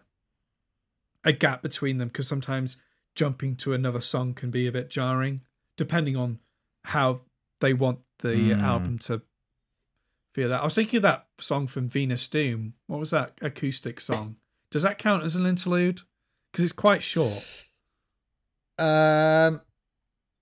a 1.23 1.33
gap 1.33 1.63
between 1.63 1.97
them 1.97 2.09
because 2.09 2.27
sometimes 2.27 2.77
jumping 3.15 3.55
to 3.55 3.73
another 3.73 4.01
song 4.01 4.35
can 4.35 4.51
be 4.51 4.67
a 4.67 4.71
bit 4.71 4.87
jarring 4.87 5.41
depending 5.77 6.15
on 6.15 6.37
how 6.83 7.21
they 7.59 7.73
want 7.73 7.97
the 8.19 8.51
mm. 8.51 8.61
album 8.61 8.99
to 8.99 9.23
feel 10.35 10.49
that. 10.49 10.61
I 10.61 10.65
was 10.65 10.75
thinking 10.75 10.97
of 10.97 11.03
that 11.03 11.27
song 11.39 11.65
from 11.65 11.87
Venus 11.87 12.27
Doom. 12.27 12.73
What 12.87 12.99
was 12.99 13.11
that 13.11 13.31
acoustic 13.41 14.01
song? 14.01 14.35
Does 14.69 14.83
that 14.83 14.97
count 14.97 15.23
as 15.23 15.37
an 15.37 15.45
interlude? 15.45 16.01
Because 16.51 16.65
it's 16.65 16.73
quite 16.73 17.01
short. 17.01 17.69
Um, 18.77 19.61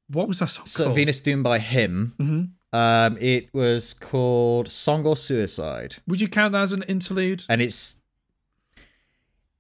what 0.08 0.28
was 0.28 0.40
that 0.40 0.50
song 0.50 0.66
so 0.66 0.86
called? 0.86 0.96
Venus 0.96 1.22
Doom 1.22 1.44
by 1.44 1.60
him. 1.60 2.16
Mm-hmm. 2.20 2.76
Um, 2.76 3.18
it 3.20 3.54
was 3.54 3.94
called 3.94 4.72
"Song 4.72 5.06
or 5.06 5.16
Suicide." 5.16 5.98
Would 6.08 6.22
you 6.22 6.28
count 6.28 6.54
that 6.54 6.64
as 6.64 6.72
an 6.72 6.82
interlude? 6.84 7.44
And 7.48 7.62
it's 7.62 8.02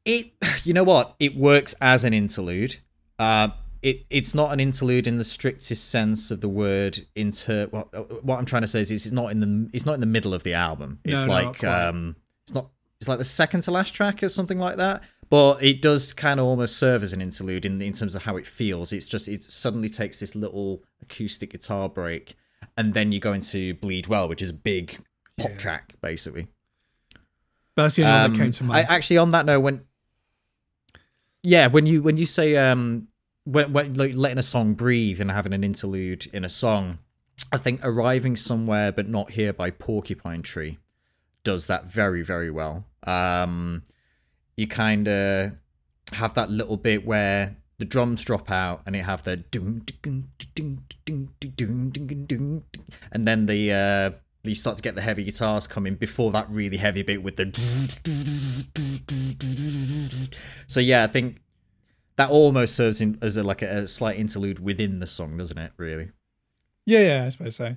it. 0.03 0.33
You 0.63 0.73
know 0.73 0.83
what? 0.83 1.15
It 1.19 1.35
works 1.35 1.75
as 1.81 2.05
an 2.05 2.13
interlude. 2.13 2.77
Um, 3.19 3.53
it 3.83 4.05
it's 4.09 4.33
not 4.33 4.51
an 4.53 4.59
interlude 4.59 5.05
in 5.05 5.17
the 5.17 5.23
strictest 5.25 5.91
sense 5.91 6.31
of 6.31 6.41
the 6.41 6.47
word. 6.47 7.05
Into 7.15 7.69
well, 7.71 7.89
uh, 7.93 7.99
what 8.21 8.39
I'm 8.39 8.45
trying 8.45 8.63
to 8.63 8.67
say 8.67 8.79
is 8.79 8.89
it's 8.89 9.11
not 9.11 9.29
in 9.31 9.41
the 9.41 9.69
it's 9.73 9.85
not 9.85 9.93
in 9.93 9.99
the 9.99 10.07
middle 10.07 10.33
of 10.33 10.43
the 10.43 10.53
album. 10.53 10.99
It's 11.03 11.25
no, 11.25 11.33
like 11.33 11.63
um, 11.63 12.15
it's 12.45 12.53
not 12.53 12.69
it's 12.99 13.09
like 13.09 13.17
the 13.17 13.25
second 13.25 13.61
to 13.63 13.71
last 13.71 13.93
track 13.93 14.23
or 14.23 14.29
something 14.29 14.57
like 14.57 14.77
that. 14.77 15.03
But 15.29 15.63
it 15.63 15.81
does 15.81 16.13
kind 16.13 16.39
of 16.39 16.45
almost 16.45 16.77
serve 16.77 17.03
as 17.03 17.11
an 17.11 17.21
interlude 17.21 17.65
in 17.65 17.81
in 17.81 17.93
terms 17.93 18.15
of 18.15 18.23
how 18.23 18.37
it 18.37 18.47
feels. 18.47 18.93
It's 18.93 19.05
just 19.05 19.27
it 19.27 19.43
suddenly 19.43 19.89
takes 19.89 20.21
this 20.21 20.33
little 20.33 20.83
acoustic 21.01 21.51
guitar 21.51 21.89
break, 21.89 22.37
and 22.77 22.93
then 22.93 23.11
you 23.11 23.19
go 23.19 23.33
into 23.33 23.73
Bleed 23.75 24.07
Well, 24.07 24.29
which 24.29 24.41
is 24.41 24.51
a 24.51 24.53
big 24.53 24.99
pop 25.37 25.51
yeah. 25.51 25.57
track 25.57 25.95
basically. 26.01 26.47
That's 27.75 27.95
the 27.95 28.03
only 28.03 28.15
um, 28.15 28.21
one 28.21 28.31
that 28.31 28.43
came 28.43 28.51
to 28.51 28.63
mind. 28.63 28.87
I, 28.87 28.95
actually, 28.95 29.17
on 29.17 29.31
that 29.31 29.45
note, 29.45 29.59
when 29.59 29.81
yeah, 31.41 31.67
when 31.67 31.85
you 31.85 32.01
when 32.01 32.15
you 32.15 32.25
say 32.25 32.55
um 32.55 33.09
when, 33.45 33.73
when 33.73 33.93
like 33.95 34.13
letting 34.15 34.38
a 34.38 34.43
song 34.43 34.73
breathe 34.73 35.19
and 35.19 35.32
having 35.32 35.53
an 35.53 35.63
interlude 35.63 36.27
in 36.34 36.45
a 36.45 36.49
song, 36.49 36.99
I 37.51 37.58
think 37.58 37.79
arriving 37.84 38.36
somewhere 38.36 38.91
but 38.91 39.08
not 39.08 39.32
here 39.32 39.53
by 39.53 39.69
Porcupine 39.69 40.41
Tree 40.41 40.77
does 41.43 41.65
that 41.67 41.86
very 41.86 42.23
very 42.23 42.49
well. 42.49 42.86
Um, 43.06 43.84
you 44.56 44.67
kind 44.67 45.08
of 45.08 45.53
have 46.13 46.34
that 46.36 46.49
little 46.49 46.77
bit 46.77 47.06
where 47.06 47.58
the 47.79 47.86
drums 47.86 48.23
drop 48.23 48.49
out 48.51 48.82
and 48.86 48.95
you 48.95 49.03
have 49.03 49.23
the 49.23 49.38
doom 49.38 49.86
and 53.12 53.25
then 53.25 53.45
the 53.45 53.73
uh, 53.73 54.12
you 54.43 54.56
start 54.56 54.77
to 54.77 54.84
get 54.84 54.95
the 54.95 55.01
heavy 55.01 55.23
guitars 55.23 55.67
coming 55.67 55.95
before 55.95 56.32
that 56.32 56.49
really 56.49 56.77
heavy 56.77 57.01
bit 57.01 57.23
with 57.23 57.36
the 57.38 57.45
so 60.67 60.79
yeah 60.79 61.03
i 61.03 61.08
think 61.08 61.38
that 62.23 62.31
almost 62.31 62.75
serves 62.75 63.01
in, 63.01 63.17
as 63.21 63.36
a, 63.36 63.43
like 63.43 63.62
a, 63.62 63.79
a 63.79 63.88
slight 63.88 64.17
interlude 64.17 64.59
within 64.59 64.99
the 64.99 65.07
song, 65.07 65.38
doesn't 65.38 65.57
it? 65.57 65.73
Really. 65.75 66.12
Yeah, 66.86 66.99
yeah, 66.99 67.25
I 67.25 67.29
suppose 67.29 67.55
so. 67.57 67.75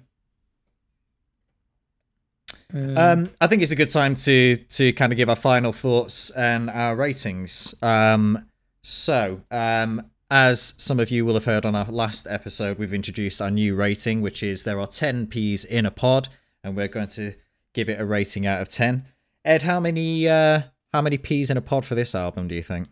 Um, 2.73 2.99
Um, 2.99 3.31
I 3.41 3.47
think 3.49 3.63
it's 3.63 3.73
a 3.73 3.77
good 3.77 3.91
time 3.91 4.15
to 4.15 4.57
to 4.57 4.93
kind 4.93 5.13
of 5.13 5.17
give 5.17 5.29
our 5.29 5.37
final 5.37 5.73
thoughts 5.73 6.31
and 6.31 6.71
our 6.71 6.95
ratings. 6.95 7.75
Um, 7.83 8.47
so, 8.83 9.43
um, 9.51 10.11
as 10.31 10.75
some 10.79 11.01
of 11.01 11.11
you 11.11 11.25
will 11.25 11.35
have 11.35 11.45
heard 11.45 11.65
on 11.65 11.75
our 11.75 11.91
last 11.91 12.27
episode, 12.29 12.79
we've 12.79 12.95
introduced 12.95 13.41
our 13.41 13.51
new 13.51 13.75
rating, 13.75 14.21
which 14.23 14.43
is 14.43 14.63
there 14.63 14.81
are 14.81 14.87
ten 14.87 15.27
P's 15.27 15.65
in 15.65 15.87
a 15.87 15.91
pod, 15.91 16.29
and 16.63 16.77
we're 16.77 16.89
going 16.89 17.09
to 17.09 17.35
give 17.73 17.89
it 17.89 18.01
a 18.01 18.05
rating 18.05 18.47
out 18.47 18.61
of 18.61 18.69
ten. 18.69 19.07
Ed, 19.45 19.63
how 19.63 19.81
many 19.81 20.29
uh, 20.29 20.63
how 20.93 21.03
many 21.03 21.19
P's 21.19 21.51
in 21.51 21.57
a 21.57 21.61
pod 21.61 21.85
for 21.85 21.95
this 21.97 22.15
album 22.15 22.49
do 22.49 22.55
you 22.55 22.63
think? 22.63 22.89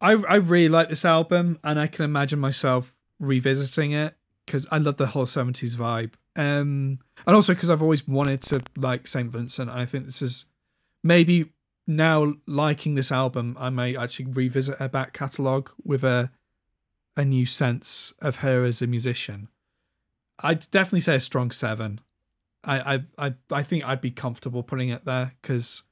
I 0.00 0.12
I 0.12 0.36
really 0.36 0.68
like 0.68 0.88
this 0.88 1.04
album, 1.04 1.58
and 1.64 1.78
I 1.78 1.86
can 1.86 2.04
imagine 2.04 2.38
myself 2.38 2.98
revisiting 3.18 3.92
it 3.92 4.14
because 4.46 4.66
I 4.70 4.78
love 4.78 4.96
the 4.96 5.08
whole 5.08 5.26
seventies 5.26 5.76
vibe. 5.76 6.12
Um, 6.36 7.00
and 7.26 7.34
also 7.34 7.54
because 7.54 7.68
I've 7.68 7.82
always 7.82 8.06
wanted 8.06 8.42
to 8.42 8.62
like 8.76 9.06
Saint 9.06 9.30
Vincent. 9.30 9.70
I 9.70 9.84
think 9.86 10.06
this 10.06 10.22
is 10.22 10.46
maybe 11.02 11.52
now 11.88 12.34
liking 12.46 12.94
this 12.94 13.10
album, 13.10 13.56
I 13.58 13.70
may 13.70 13.96
actually 13.96 14.26
revisit 14.26 14.76
her 14.76 14.88
back 14.88 15.12
catalogue 15.14 15.70
with 15.82 16.04
a 16.04 16.30
a 17.16 17.24
new 17.24 17.46
sense 17.46 18.12
of 18.20 18.36
her 18.36 18.64
as 18.64 18.80
a 18.80 18.86
musician. 18.86 19.48
I'd 20.38 20.70
definitely 20.70 21.00
say 21.00 21.16
a 21.16 21.20
strong 21.20 21.50
seven. 21.50 22.00
I 22.62 22.94
I 22.94 23.26
I, 23.26 23.34
I 23.50 23.62
think 23.62 23.84
I'd 23.84 24.02
be 24.02 24.10
comfortable 24.10 24.62
putting 24.62 24.90
it 24.90 25.04
there 25.06 25.32
because 25.40 25.82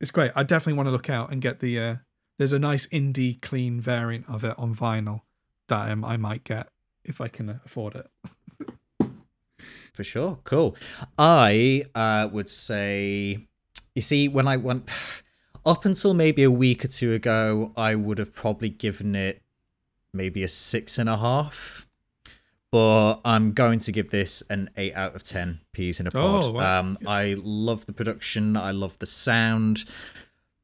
it's 0.00 0.10
great. 0.10 0.32
I 0.34 0.42
definitely 0.42 0.78
want 0.78 0.88
to 0.88 0.92
look 0.92 1.10
out 1.10 1.30
and 1.30 1.40
get 1.40 1.60
the. 1.60 1.78
Uh, 1.78 1.96
there's 2.38 2.52
a 2.52 2.58
nice 2.58 2.86
indie 2.88 3.40
clean 3.40 3.80
variant 3.80 4.28
of 4.28 4.44
it 4.44 4.58
on 4.58 4.74
vinyl 4.74 5.22
that 5.68 5.90
um, 5.90 6.04
I 6.04 6.16
might 6.16 6.44
get 6.44 6.68
if 7.04 7.20
I 7.20 7.28
can 7.28 7.60
afford 7.64 7.96
it. 7.96 8.10
For 9.92 10.02
sure, 10.02 10.38
cool. 10.44 10.76
I 11.16 11.84
uh, 11.94 12.28
would 12.32 12.48
say, 12.48 13.46
you 13.94 14.02
see, 14.02 14.26
when 14.26 14.48
I 14.48 14.56
went 14.56 14.88
up 15.64 15.84
until 15.84 16.14
maybe 16.14 16.42
a 16.42 16.50
week 16.50 16.84
or 16.84 16.88
two 16.88 17.12
ago, 17.12 17.72
I 17.76 17.94
would 17.94 18.18
have 18.18 18.34
probably 18.34 18.70
given 18.70 19.14
it 19.14 19.42
maybe 20.12 20.42
a 20.42 20.48
six 20.48 20.98
and 20.98 21.08
a 21.08 21.16
half. 21.16 21.86
But 22.72 23.20
I'm 23.24 23.52
going 23.52 23.78
to 23.78 23.92
give 23.92 24.10
this 24.10 24.42
an 24.50 24.68
eight 24.76 24.94
out 24.96 25.14
of 25.14 25.22
ten 25.22 25.60
P's 25.72 26.00
in 26.00 26.08
a 26.08 26.10
pod. 26.10 26.44
Oh, 26.44 26.50
wow. 26.50 26.80
Um, 26.80 26.98
I 27.06 27.36
love 27.38 27.86
the 27.86 27.92
production. 27.92 28.56
I 28.56 28.72
love 28.72 28.98
the 28.98 29.06
sound. 29.06 29.84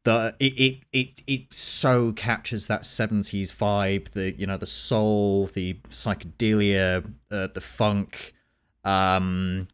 The 0.05 0.35
it, 0.41 0.55
it 0.59 0.79
it 0.93 1.23
it 1.27 1.53
so 1.53 2.13
captures 2.13 2.67
that 2.69 2.83
70s 2.83 3.55
vibe. 3.55 4.11
The 4.11 4.33
you 4.33 4.47
know 4.47 4.57
the 4.57 4.67
soul, 4.67 5.47
the 5.47 5.75
psychedelia, 5.91 7.05
uh, 7.31 7.49
the 7.49 7.61
funk. 7.61 8.35
Um, 8.85 9.69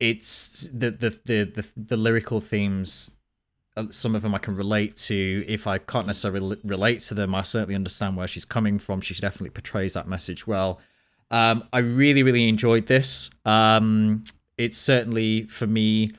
it's 0.00 0.68
the 0.72 0.90
the 0.90 1.10
the 1.24 1.44
the, 1.44 1.68
the 1.76 1.96
lyrical 1.96 2.40
themes 2.40 3.16
uh, 3.76 3.86
some 3.90 4.14
of 4.14 4.22
them 4.22 4.34
I 4.34 4.38
can 4.38 4.56
relate 4.56 4.96
to. 4.96 5.44
If 5.48 5.66
I 5.66 5.78
can't 5.78 6.06
necessarily 6.06 6.56
relate 6.62 7.00
to 7.00 7.14
them, 7.14 7.34
I 7.34 7.42
certainly 7.42 7.74
understand 7.74 8.16
where 8.16 8.28
she's 8.28 8.44
coming 8.44 8.78
from. 8.78 9.00
She 9.00 9.14
definitely 9.14 9.50
portrays 9.50 9.94
that 9.94 10.06
message 10.06 10.46
well. 10.46 10.80
Um, 11.30 11.64
I 11.72 11.78
really, 11.78 12.22
really 12.22 12.48
enjoyed 12.48 12.86
this. 12.86 13.30
Um, 13.44 14.24
it's 14.56 14.78
certainly 14.78 15.44
for 15.44 15.66
me 15.66 16.12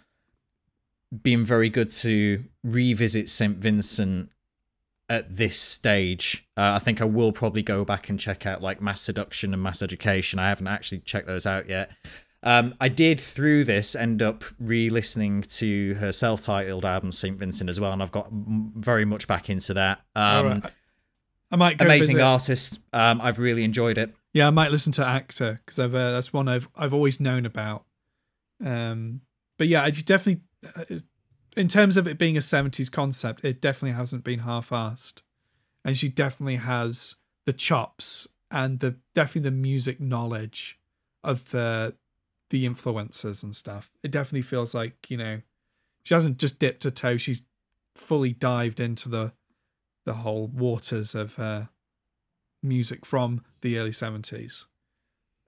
been 1.24 1.46
very 1.46 1.70
good 1.70 1.90
to 1.90 2.44
revisit 2.64 3.30
St. 3.30 3.58
Vincent 3.58 4.30
at 5.08 5.38
this 5.38 5.60
stage. 5.60 6.48
Uh, 6.58 6.74
I 6.74 6.80
think 6.80 7.02
I 7.02 7.06
will 7.06 7.32
probably 7.32 7.62
go 7.64 7.86
back 7.86 8.10
and 8.10 8.20
check 8.20 8.46
out 8.46 8.62
like 8.62 8.80
Masseduction 8.80 9.54
and 9.54 9.64
MassEducation. 9.64 10.40
I 10.40 10.50
haven't 10.50 10.68
actually 10.68 11.00
checked 11.00 11.28
those 11.28 11.46
out 11.46 11.70
yet. 11.70 11.92
Um, 12.42 12.76
I 12.80 12.90
did 12.90 13.20
through 13.20 13.66
this 13.66 13.96
end 13.96 14.22
up 14.22 14.44
re-listening 14.60 15.42
to 15.44 15.96
her 15.96 16.12
self-titled 16.12 16.86
album 16.86 17.12
Saint 17.12 17.40
Vincent 17.40 17.70
as 17.70 17.80
well, 17.80 17.92
and 17.92 18.04
I've 18.04 18.12
got 18.12 18.28
m- 18.28 18.72
very 18.76 19.04
much 19.06 19.28
back 19.28 19.50
into 19.50 19.74
that. 19.74 20.02
Um, 20.16 20.46
Alright. 20.46 20.64
I 21.52 21.56
might 21.56 21.78
go 21.78 21.86
amazing 21.86 22.18
visit- 22.18 22.26
artist. 22.26 22.80
Um, 22.94 23.20
I've 23.22 23.40
really 23.40 23.64
enjoyed 23.64 23.98
it. 23.98 24.14
Yeah, 24.34 24.48
I 24.48 24.52
might 24.52 24.70
listen 24.72 24.92
to 24.94 25.06
Actor 25.06 25.62
because 25.66 25.80
I've 25.80 25.96
uh, 25.96 26.12
that's 26.12 26.34
one 26.34 26.48
I've 26.48 26.68
I've 26.76 26.94
always 26.94 27.20
known 27.20 27.46
about. 27.46 27.86
Um, 28.64 29.22
but 29.58 29.68
yeah, 29.68 29.82
I 29.84 29.90
just 29.92 30.06
definitely, 30.06 30.44
in 31.56 31.68
terms 31.68 31.98
of 31.98 32.08
it 32.08 32.18
being 32.18 32.38
a 32.38 32.42
'70s 32.42 32.92
concept, 32.92 33.44
it 33.44 33.62
definitely 33.62 33.96
hasn't 33.96 34.24
been 34.24 34.40
half-assed, 34.40 35.22
and 35.84 35.98
she 35.98 36.10
definitely 36.10 36.58
has 36.58 37.16
the 37.46 37.54
chops 37.54 38.28
and 38.52 38.80
the 38.80 38.96
definitely 39.14 39.50
the 39.50 39.56
music 39.56 40.00
knowledge 40.00 40.80
of 41.24 41.52
the 41.52 41.96
the 42.50 42.66
influences 42.66 43.44
and 43.44 43.56
stuff. 43.56 43.92
It 44.04 44.12
definitely 44.12 44.44
feels 44.44 44.74
like 44.74 45.10
you 45.10 45.18
know 45.18 45.42
she 46.04 46.14
hasn't 46.14 46.38
just 46.38 46.60
dipped 46.60 46.84
her 46.84 46.92
toe; 46.92 47.18
she's 47.18 47.44
fully 47.96 48.34
dived 48.34 48.80
into 48.80 49.10
the 49.10 49.34
the 50.06 50.14
whole 50.14 50.48
waters 50.48 51.16
of 51.16 51.40
music 52.62 53.06
from 53.06 53.44
the 53.62 53.78
early 53.78 53.92
70s 53.92 54.66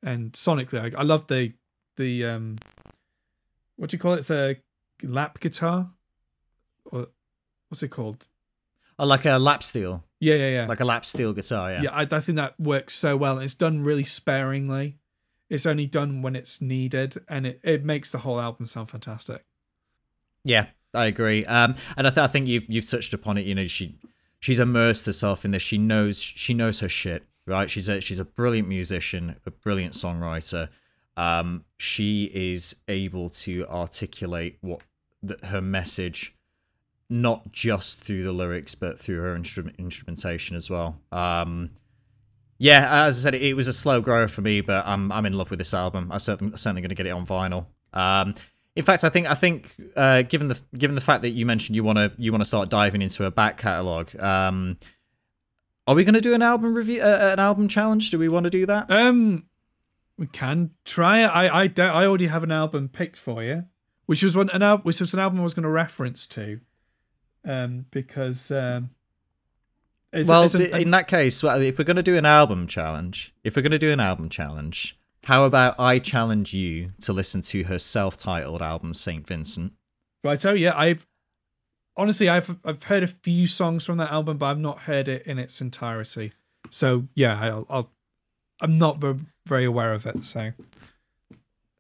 and 0.04 0.34
sonically 0.34 0.96
I, 0.96 1.00
I 1.00 1.04
love 1.04 1.28
the 1.28 1.54
the 1.96 2.26
um 2.26 2.58
what 3.78 3.90
do 3.90 3.96
you 3.96 4.00
call 4.00 4.14
it? 4.14 4.20
It's 4.20 4.32
a 4.32 4.58
lap 5.04 5.40
guitar 5.40 5.90
or 6.86 7.08
what's 7.70 7.84
it 7.84 7.90
called 7.90 8.28
I 9.00 9.06
like 9.06 9.26
a 9.26 9.38
lap 9.38 9.62
steel, 9.62 10.04
yeah 10.20 10.36
yeah 10.36 10.50
yeah 10.50 10.68
like 10.68 10.80
a 10.80 10.86
lap 10.86 11.06
steel 11.06 11.34
guitar. 11.34 11.72
Yeah. 11.72 11.82
yeah 11.84 11.92
I, 11.92 12.08
I 12.10 12.20
think 12.20 12.38
that 12.38 12.60
works 12.60 12.96
so 12.96 13.16
well 13.16 13.36
and 13.36 13.44
it's 13.44 13.54
done 13.54 13.84
really 13.84 14.04
sparingly 14.04 14.98
it's 15.50 15.66
only 15.66 15.86
done 15.86 16.22
when 16.22 16.36
it's 16.36 16.62
needed 16.62 17.18
and 17.30 17.46
it, 17.48 17.60
it 17.64 17.86
makes 17.86 18.12
the 18.12 18.18
whole 18.20 18.40
album 18.40 18.66
sound 18.66 18.90
fantastic 18.90 19.46
Yeah, 20.44 20.68
I 20.94 21.06
agree. 21.06 21.46
Um, 21.46 21.76
and 21.96 22.08
I, 22.08 22.10
th- 22.10 22.24
I 22.24 22.28
think 22.28 22.48
you 22.48 22.64
you've 22.68 22.90
touched 22.90 23.14
upon 23.14 23.38
it. 23.38 23.46
You 23.46 23.54
know, 23.56 23.68
she 23.68 24.00
she's 24.40 24.60
immersed 24.60 25.06
herself 25.06 25.46
in 25.46 25.52
this. 25.52 25.62
She 25.62 25.78
knows 25.78 26.20
she 26.22 26.54
knows 26.54 26.80
her 26.80 26.90
shit, 26.90 27.24
right? 27.46 27.70
She's 27.70 27.90
a 27.90 28.00
she's 28.02 28.20
a 28.20 28.26
brilliant 28.26 28.68
musician, 28.68 29.36
a 29.46 29.52
brilliant 29.52 29.94
songwriter. 29.94 30.70
Um, 31.18 31.66
she 31.78 32.26
is 32.34 32.82
able 32.88 33.30
to 33.46 33.66
articulate 33.68 34.58
what 34.62 34.82
the, 35.24 35.38
her 35.48 35.62
message, 35.62 36.36
not 37.10 37.52
just 37.52 38.02
through 38.02 38.24
the 38.24 38.32
lyrics, 38.32 38.76
but 38.76 39.00
through 39.00 39.22
her 39.22 39.36
instrument 39.36 39.76
instrumentation 39.80 40.56
as 40.56 40.70
well. 40.70 41.00
Um, 41.12 41.72
yeah, 42.58 43.06
as 43.06 43.20
I 43.20 43.32
said, 43.32 43.36
it 43.36 43.56
was 43.56 43.68
a 43.68 43.74
slow 43.74 44.02
grower 44.02 44.28
for 44.28 44.42
me, 44.42 44.62
but 44.62 44.86
I'm 44.88 45.12
I'm 45.12 45.26
in 45.26 45.34
love 45.34 45.50
with 45.52 45.60
this 45.60 45.74
album. 45.74 46.12
I'm 46.12 46.20
certainly, 46.20 46.58
certainly 46.58 46.82
going 46.82 46.90
to 46.90 46.96
get 46.96 47.06
it 47.06 47.12
on 47.12 47.26
vinyl. 47.26 47.68
Um, 47.94 48.36
in 48.76 48.84
fact, 48.84 49.04
I 49.04 49.10
think 49.10 49.28
I 49.28 49.36
think 49.36 49.76
uh, 49.96 50.24
given 50.24 50.48
the 50.48 50.60
given 50.78 50.96
the 50.96 51.02
fact 51.02 51.22
that 51.22 51.30
you 51.30 51.46
mentioned 51.46 51.76
you 51.76 51.84
want 51.84 51.98
to 51.98 52.12
you 52.18 52.32
want 52.32 52.42
to 52.42 52.46
start 52.46 52.70
diving 52.70 53.02
into 53.02 53.26
a 53.26 53.32
back 53.32 53.58
catalog, 53.58 54.16
um, 54.20 54.78
are 55.86 55.96
we 55.96 56.04
going 56.04 56.16
to 56.16 56.22
do 56.22 56.34
an 56.34 56.42
album 56.42 56.74
review, 56.74 57.02
uh, 57.02 57.30
an 57.34 57.40
album 57.40 57.68
challenge? 57.68 58.12
Do 58.12 58.20
we 58.20 58.28
want 58.28 58.46
to 58.46 58.50
do 58.50 58.66
that? 58.66 58.90
um 58.92 59.46
we 60.18 60.26
can 60.28 60.72
try 60.84 61.24
it 61.24 61.28
i 61.28 61.64
i 61.64 61.74
i 61.78 62.06
already 62.06 62.28
have 62.28 62.44
an 62.44 62.52
album 62.52 62.90
picked 62.90 63.18
for 63.18 63.44
you 63.44 63.64
which 64.08 64.24
was 64.24 64.36
one 64.36 64.50
an 64.50 64.62
album 64.64 64.84
which 64.84 65.00
was 65.00 65.14
an 65.14 65.20
album 65.20 65.40
i 65.40 65.44
was 65.44 65.54
going 65.54 65.64
to 65.64 65.70
reference 65.70 66.26
to 66.26 66.60
um 67.46 67.86
because 67.92 68.50
um 68.52 68.90
it's- 70.14 70.28
well, 70.28 70.44
it's 70.44 70.56
an- 70.56 70.62
in 70.62 70.92
that 70.92 71.08
case, 71.10 71.44
well, 71.44 71.62
if 71.62 71.78
we're 71.78 71.84
going 71.86 71.98
to 71.98 72.02
do 72.04 72.18
an 72.18 72.26
album 72.26 72.66
challenge, 72.66 73.34
if 73.44 73.56
we're 73.56 73.62
going 73.62 73.74
to 73.74 73.78
do 73.78 73.92
an 73.92 74.00
album 74.00 74.30
challenge, 74.30 74.98
how 75.26 75.44
about 75.44 75.78
I 75.78 76.00
challenge 76.00 76.54
you 76.54 76.94
to 77.02 77.12
listen 77.12 77.42
to 77.42 77.64
her 77.66 77.78
self-titled 77.78 78.62
album 78.62 78.94
Saint 78.94 79.28
Vincent? 79.28 79.74
Right. 80.24 80.44
Oh 80.46 80.54
yeah, 80.54 80.76
I've 80.78 81.06
honestly 81.98 82.30
I've 82.30 82.56
I've 82.64 82.84
heard 82.84 83.04
a 83.04 83.08
few 83.08 83.48
songs 83.48 83.86
from 83.86 83.98
that 83.98 84.10
album, 84.10 84.38
but 84.38 84.46
I've 84.48 84.58
not 84.60 84.80
heard 84.84 85.10
it 85.10 85.28
in 85.28 85.38
its 85.40 85.60
entirety. 85.60 86.32
So 86.70 87.04
yeah, 87.14 87.38
I'll, 87.40 87.66
I'll 87.70 87.92
I'm 88.62 88.78
not 88.78 89.00
ve- 89.00 89.26
very 89.46 89.66
aware 89.66 89.94
of 89.94 90.06
it. 90.06 90.24
So 90.24 90.54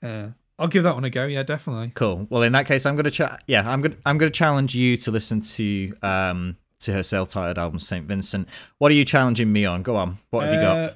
uh, 0.03 0.27
I'll 0.59 0.67
give 0.67 0.83
that 0.83 0.95
one 0.95 1.03
a 1.03 1.09
go. 1.09 1.25
Yeah, 1.25 1.43
definitely. 1.43 1.91
Cool. 1.93 2.27
Well, 2.29 2.41
in 2.41 2.51
that 2.53 2.65
case, 2.65 2.85
I'm 2.85 2.95
gonna 2.95 3.11
cha- 3.11 3.37
yeah, 3.47 3.69
I'm 3.69 3.81
gonna 3.81 3.95
I'm 4.05 4.17
gonna 4.17 4.31
challenge 4.31 4.73
you 4.75 4.97
to 4.97 5.11
listen 5.11 5.41
to 5.41 5.93
um 6.01 6.57
to 6.79 6.93
her 6.93 7.03
self-titled 7.03 7.57
album 7.57 7.79
Saint 7.79 8.05
Vincent. 8.05 8.47
What 8.77 8.91
are 8.91 8.95
you 8.95 9.05
challenging 9.05 9.51
me 9.51 9.65
on? 9.65 9.83
Go 9.83 9.95
on. 9.95 10.17
What 10.29 10.45
have 10.45 10.53
you 10.53 10.61
got? 10.61 10.77
Uh, 10.77 10.93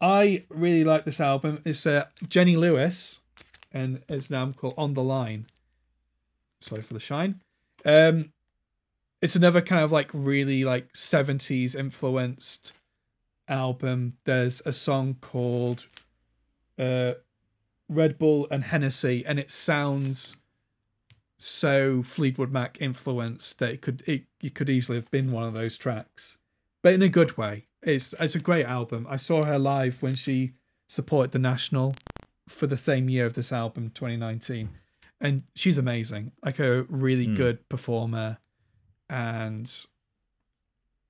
I 0.00 0.44
really 0.48 0.84
like 0.84 1.04
this 1.04 1.20
album. 1.20 1.60
It's 1.64 1.86
uh, 1.86 2.06
Jenny 2.28 2.56
Lewis, 2.56 3.20
and 3.72 4.02
it's 4.08 4.30
an 4.30 4.36
album 4.36 4.54
called 4.54 4.74
On 4.78 4.94
the 4.94 5.02
Line. 5.02 5.46
Sorry 6.60 6.82
for 6.82 6.94
the 6.94 7.00
shine. 7.00 7.40
Um, 7.84 8.32
it's 9.20 9.36
another 9.36 9.60
kind 9.60 9.84
of 9.84 9.92
like 9.92 10.10
really 10.12 10.64
like 10.64 10.92
70s 10.92 11.74
influenced 11.74 12.72
album. 13.48 14.16
There's 14.24 14.62
a 14.64 14.72
song 14.72 15.16
called 15.20 15.86
uh, 16.78 17.12
Red 17.90 18.18
Bull 18.18 18.46
and 18.50 18.62
Hennessy, 18.64 19.24
and 19.26 19.38
it 19.38 19.50
sounds 19.50 20.36
so 21.36 22.02
Fleetwood 22.02 22.52
Mac 22.52 22.78
influenced 22.80 23.58
that 23.58 23.70
it 23.70 23.82
could 23.82 24.02
it, 24.06 24.24
it 24.42 24.54
could 24.54 24.70
easily 24.70 24.96
have 24.98 25.10
been 25.10 25.32
one 25.32 25.44
of 25.44 25.54
those 25.54 25.76
tracks, 25.76 26.38
but 26.82 26.94
in 26.94 27.02
a 27.02 27.08
good 27.08 27.36
way. 27.36 27.66
It's 27.82 28.14
it's 28.20 28.34
a 28.34 28.40
great 28.40 28.66
album. 28.66 29.06
I 29.08 29.16
saw 29.16 29.44
her 29.44 29.58
live 29.58 30.02
when 30.02 30.14
she 30.14 30.52
supported 30.86 31.32
the 31.32 31.38
National 31.38 31.94
for 32.48 32.66
the 32.66 32.76
same 32.76 33.08
year 33.08 33.24
of 33.26 33.34
this 33.34 33.52
album, 33.52 33.90
2019, 33.94 34.68
and 35.20 35.42
she's 35.54 35.78
amazing. 35.78 36.32
Like 36.44 36.58
a 36.58 36.82
really 36.88 37.26
Mm. 37.26 37.36
good 37.36 37.68
performer, 37.70 38.38
and 39.08 39.86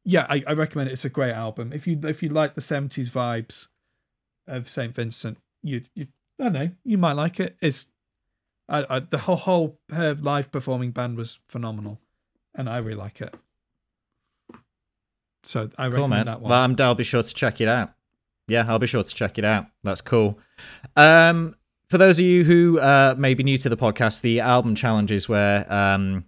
yeah, 0.05 0.27
I, 0.29 0.45
I 0.47 0.53
recommend 0.53 0.89
it. 0.89 0.93
It's 0.93 1.05
a 1.05 1.11
great 1.11 1.33
album. 1.35 1.73
If 1.73 1.87
you 1.89 1.99
if 2.05 2.23
you 2.23 2.29
like 2.29 2.55
the 2.55 2.61
70s 2.61 3.11
vibes 3.11 3.67
of 4.47 4.71
Saint 4.71 4.95
Vincent, 4.95 5.39
you 5.63 5.83
you 5.95 6.07
I 6.41 6.45
don't 6.45 6.53
know 6.55 6.71
you 6.85 6.99
might 6.99 7.13
like 7.13 7.39
it. 7.41 7.57
It's 7.61 7.87
I, 8.69 8.87
I 8.89 9.01
the 9.01 9.19
whole 9.19 9.37
whole 9.37 9.79
her 9.93 10.15
live 10.15 10.51
performing 10.51 10.91
band 10.93 11.17
was 11.17 11.39
phenomenal, 11.49 12.01
and 12.55 12.69
I 12.69 12.79
really 12.79 12.97
like 12.97 13.21
it. 13.21 13.35
So 15.43 15.71
I 15.79 15.85
Cool, 15.85 15.93
recommend 15.93 16.11
man. 16.11 16.27
that 16.27 16.41
one. 16.41 16.51
Well, 16.51 16.61
I'm, 16.61 16.77
I'll 16.79 16.95
be 16.95 17.05
sure 17.05 17.23
to 17.23 17.35
check 17.35 17.61
it 17.61 17.69
out. 17.69 17.93
Yeah, 18.49 18.65
I'll 18.69 18.79
be 18.79 18.87
sure 18.87 19.03
to 19.03 19.15
check 19.15 19.39
it 19.39 19.45
out. 19.45 19.67
That's 19.85 20.01
cool. 20.01 20.39
Um, 20.97 21.57
for 21.89 21.99
those 21.99 22.19
of 22.19 22.25
you 22.25 22.45
who 22.45 22.79
uh, 22.79 23.15
may 23.17 23.35
be 23.35 23.43
new 23.43 23.57
to 23.59 23.69
the 23.69 23.77
podcast, 23.77 24.21
the 24.23 24.41
album 24.41 24.75
challenge 24.75 25.11
is 25.11 25.29
where 25.29 25.71
um, 25.73 26.25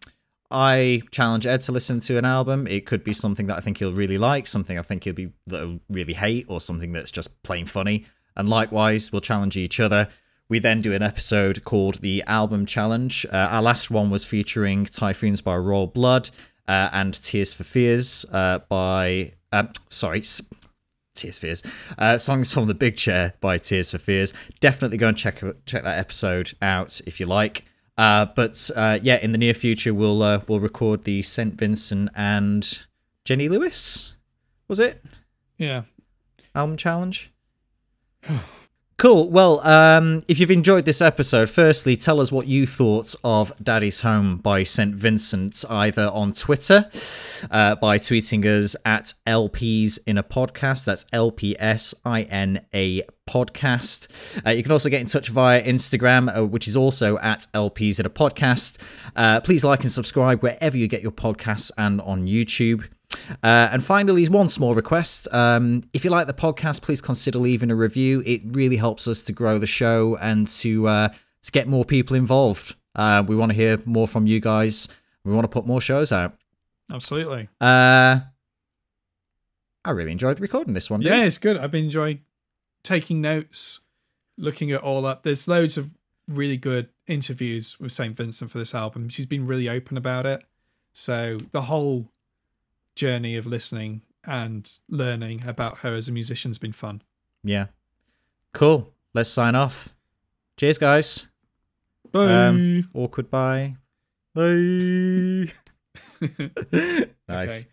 I 0.50 1.02
challenge 1.10 1.46
Ed 1.46 1.62
to 1.62 1.72
listen 1.72 2.00
to 2.00 2.18
an 2.18 2.24
album. 2.24 2.66
It 2.66 2.86
could 2.86 3.04
be 3.04 3.12
something 3.12 3.46
that 3.48 3.58
I 3.58 3.60
think 3.60 3.78
he'll 3.78 3.92
really 3.92 4.18
like, 4.18 4.46
something 4.46 4.78
I 4.78 4.82
think 4.82 5.04
he'll 5.04 5.14
be 5.14 5.32
that 5.48 5.60
he'll 5.60 5.80
really 5.90 6.14
hate, 6.14 6.46
or 6.48 6.60
something 6.60 6.92
that's 6.92 7.10
just 7.10 7.42
plain 7.42 7.66
funny. 7.66 8.06
And 8.36 8.48
likewise, 8.48 9.12
we'll 9.12 9.20
challenge 9.20 9.56
each 9.56 9.80
other. 9.80 10.08
We 10.48 10.58
then 10.58 10.82
do 10.82 10.92
an 10.92 11.02
episode 11.02 11.64
called 11.64 12.02
the 12.02 12.22
Album 12.26 12.66
Challenge. 12.66 13.26
Uh, 13.32 13.36
our 13.36 13.62
last 13.62 13.90
one 13.90 14.10
was 14.10 14.24
featuring 14.24 14.84
Typhoons 14.84 15.40
by 15.40 15.56
Royal 15.56 15.86
Blood 15.86 16.30
uh, 16.68 16.90
and 16.92 17.14
Tears 17.14 17.54
for 17.54 17.64
Fears 17.64 18.26
uh, 18.32 18.58
by. 18.68 19.32
Um, 19.50 19.70
sorry, 19.88 20.22
Tears 21.14 21.38
for 21.38 21.46
Fears. 21.46 21.62
Uh, 21.98 22.18
songs 22.18 22.52
from 22.52 22.66
the 22.66 22.74
Big 22.74 22.96
Chair 22.96 23.34
by 23.40 23.58
Tears 23.58 23.90
for 23.90 23.98
Fears. 23.98 24.32
Definitely 24.60 24.98
go 24.98 25.08
and 25.08 25.16
check 25.16 25.42
check 25.66 25.82
that 25.84 25.98
episode 25.98 26.52
out 26.60 27.00
if 27.06 27.18
you 27.18 27.26
like. 27.26 27.64
Uh, 27.96 28.26
but 28.26 28.70
uh, 28.76 28.98
yeah, 29.02 29.16
in 29.16 29.32
the 29.32 29.38
near 29.38 29.54
future, 29.54 29.92
we'll 29.92 30.22
uh, 30.22 30.40
we'll 30.48 30.60
record 30.60 31.04
the 31.04 31.22
Saint 31.22 31.54
Vincent 31.54 32.10
and 32.14 32.80
Jenny 33.24 33.48
Lewis. 33.48 34.16
Was 34.68 34.80
it 34.80 35.02
yeah, 35.58 35.82
album 36.54 36.76
challenge? 36.76 37.31
Cool. 39.02 39.30
Well, 39.30 39.58
um, 39.66 40.22
if 40.28 40.38
you've 40.38 40.52
enjoyed 40.52 40.84
this 40.84 41.02
episode, 41.02 41.50
firstly, 41.50 41.96
tell 41.96 42.20
us 42.20 42.30
what 42.30 42.46
you 42.46 42.68
thought 42.68 43.16
of 43.24 43.52
Daddy's 43.60 44.02
Home 44.02 44.36
by 44.36 44.62
St. 44.62 44.94
Vincent, 44.94 45.64
either 45.68 46.08
on 46.14 46.32
Twitter 46.32 46.88
uh, 47.50 47.74
by 47.74 47.98
tweeting 47.98 48.44
us 48.44 48.76
at 48.84 49.14
LPs 49.26 49.98
in 50.06 50.18
a 50.18 50.22
podcast. 50.22 50.84
That's 50.84 51.02
LPS 51.06 51.94
I 52.04 52.22
N 52.22 52.64
A 52.72 53.02
podcast. 53.28 54.06
Uh, 54.46 54.50
you 54.50 54.62
can 54.62 54.70
also 54.70 54.88
get 54.88 55.00
in 55.00 55.08
touch 55.08 55.30
via 55.30 55.60
Instagram, 55.60 56.36
uh, 56.36 56.46
which 56.46 56.68
is 56.68 56.76
also 56.76 57.18
at 57.18 57.46
LPs 57.54 57.98
in 57.98 58.06
a 58.06 58.10
podcast. 58.10 58.78
Uh, 59.16 59.40
please 59.40 59.64
like 59.64 59.80
and 59.80 59.90
subscribe 59.90 60.44
wherever 60.44 60.76
you 60.76 60.86
get 60.86 61.02
your 61.02 61.10
podcasts 61.10 61.72
and 61.76 62.00
on 62.02 62.28
YouTube. 62.28 62.84
Uh, 63.42 63.68
and 63.72 63.84
finally, 63.84 64.26
one 64.28 64.48
small 64.48 64.74
request. 64.74 65.28
Um, 65.32 65.82
if 65.92 66.04
you 66.04 66.10
like 66.10 66.26
the 66.26 66.34
podcast, 66.34 66.82
please 66.82 67.00
consider 67.00 67.38
leaving 67.38 67.70
a 67.70 67.74
review. 67.74 68.22
It 68.24 68.42
really 68.44 68.76
helps 68.76 69.06
us 69.08 69.22
to 69.24 69.32
grow 69.32 69.58
the 69.58 69.66
show 69.66 70.16
and 70.16 70.48
to 70.48 70.88
uh, 70.88 71.08
to 71.42 71.52
get 71.52 71.66
more 71.68 71.84
people 71.84 72.16
involved. 72.16 72.74
Uh, 72.94 73.22
we 73.26 73.36
want 73.36 73.50
to 73.50 73.56
hear 73.56 73.80
more 73.84 74.06
from 74.06 74.26
you 74.26 74.40
guys. 74.40 74.88
We 75.24 75.32
want 75.32 75.44
to 75.44 75.48
put 75.48 75.66
more 75.66 75.80
shows 75.80 76.12
out. 76.12 76.34
absolutely. 76.90 77.48
Uh, 77.60 78.20
I 79.84 79.90
really 79.90 80.12
enjoyed 80.12 80.40
recording 80.40 80.74
this 80.74 80.90
one. 80.90 81.00
dude. 81.00 81.10
Yeah, 81.10 81.24
it's 81.24 81.38
good. 81.38 81.56
I've 81.56 81.70
been 81.70 81.86
enjoying 81.86 82.20
taking 82.84 83.20
notes, 83.20 83.80
looking 84.38 84.70
at 84.72 84.80
all 84.82 85.06
up. 85.06 85.22
There's 85.22 85.48
loads 85.48 85.76
of 85.76 85.94
really 86.28 86.56
good 86.56 86.88
interviews 87.06 87.78
with 87.80 87.92
St. 87.92 88.16
Vincent 88.16 88.50
for 88.50 88.58
this 88.58 88.74
album. 88.74 89.08
She's 89.08 89.26
been 89.26 89.46
really 89.46 89.68
open 89.68 89.96
about 89.96 90.26
it. 90.26 90.44
So 90.92 91.38
the 91.50 91.62
whole 91.62 92.08
journey 92.94 93.36
of 93.36 93.46
listening 93.46 94.02
and 94.24 94.78
learning 94.88 95.44
about 95.46 95.78
her 95.78 95.94
as 95.94 96.08
a 96.08 96.12
musician's 96.12 96.58
been 96.58 96.72
fun. 96.72 97.02
yeah. 97.42 97.66
Cool. 98.52 98.92
Let's 99.14 99.30
sign 99.30 99.54
off. 99.54 99.94
Cheers, 100.58 100.76
guys. 100.76 101.30
Bye. 102.12 102.30
Um, 102.46 102.90
Awkward 102.92 103.30
bye. 103.30 103.76
Bye. 104.34 104.42
nice. 107.28 107.64
Okay. 107.64 107.68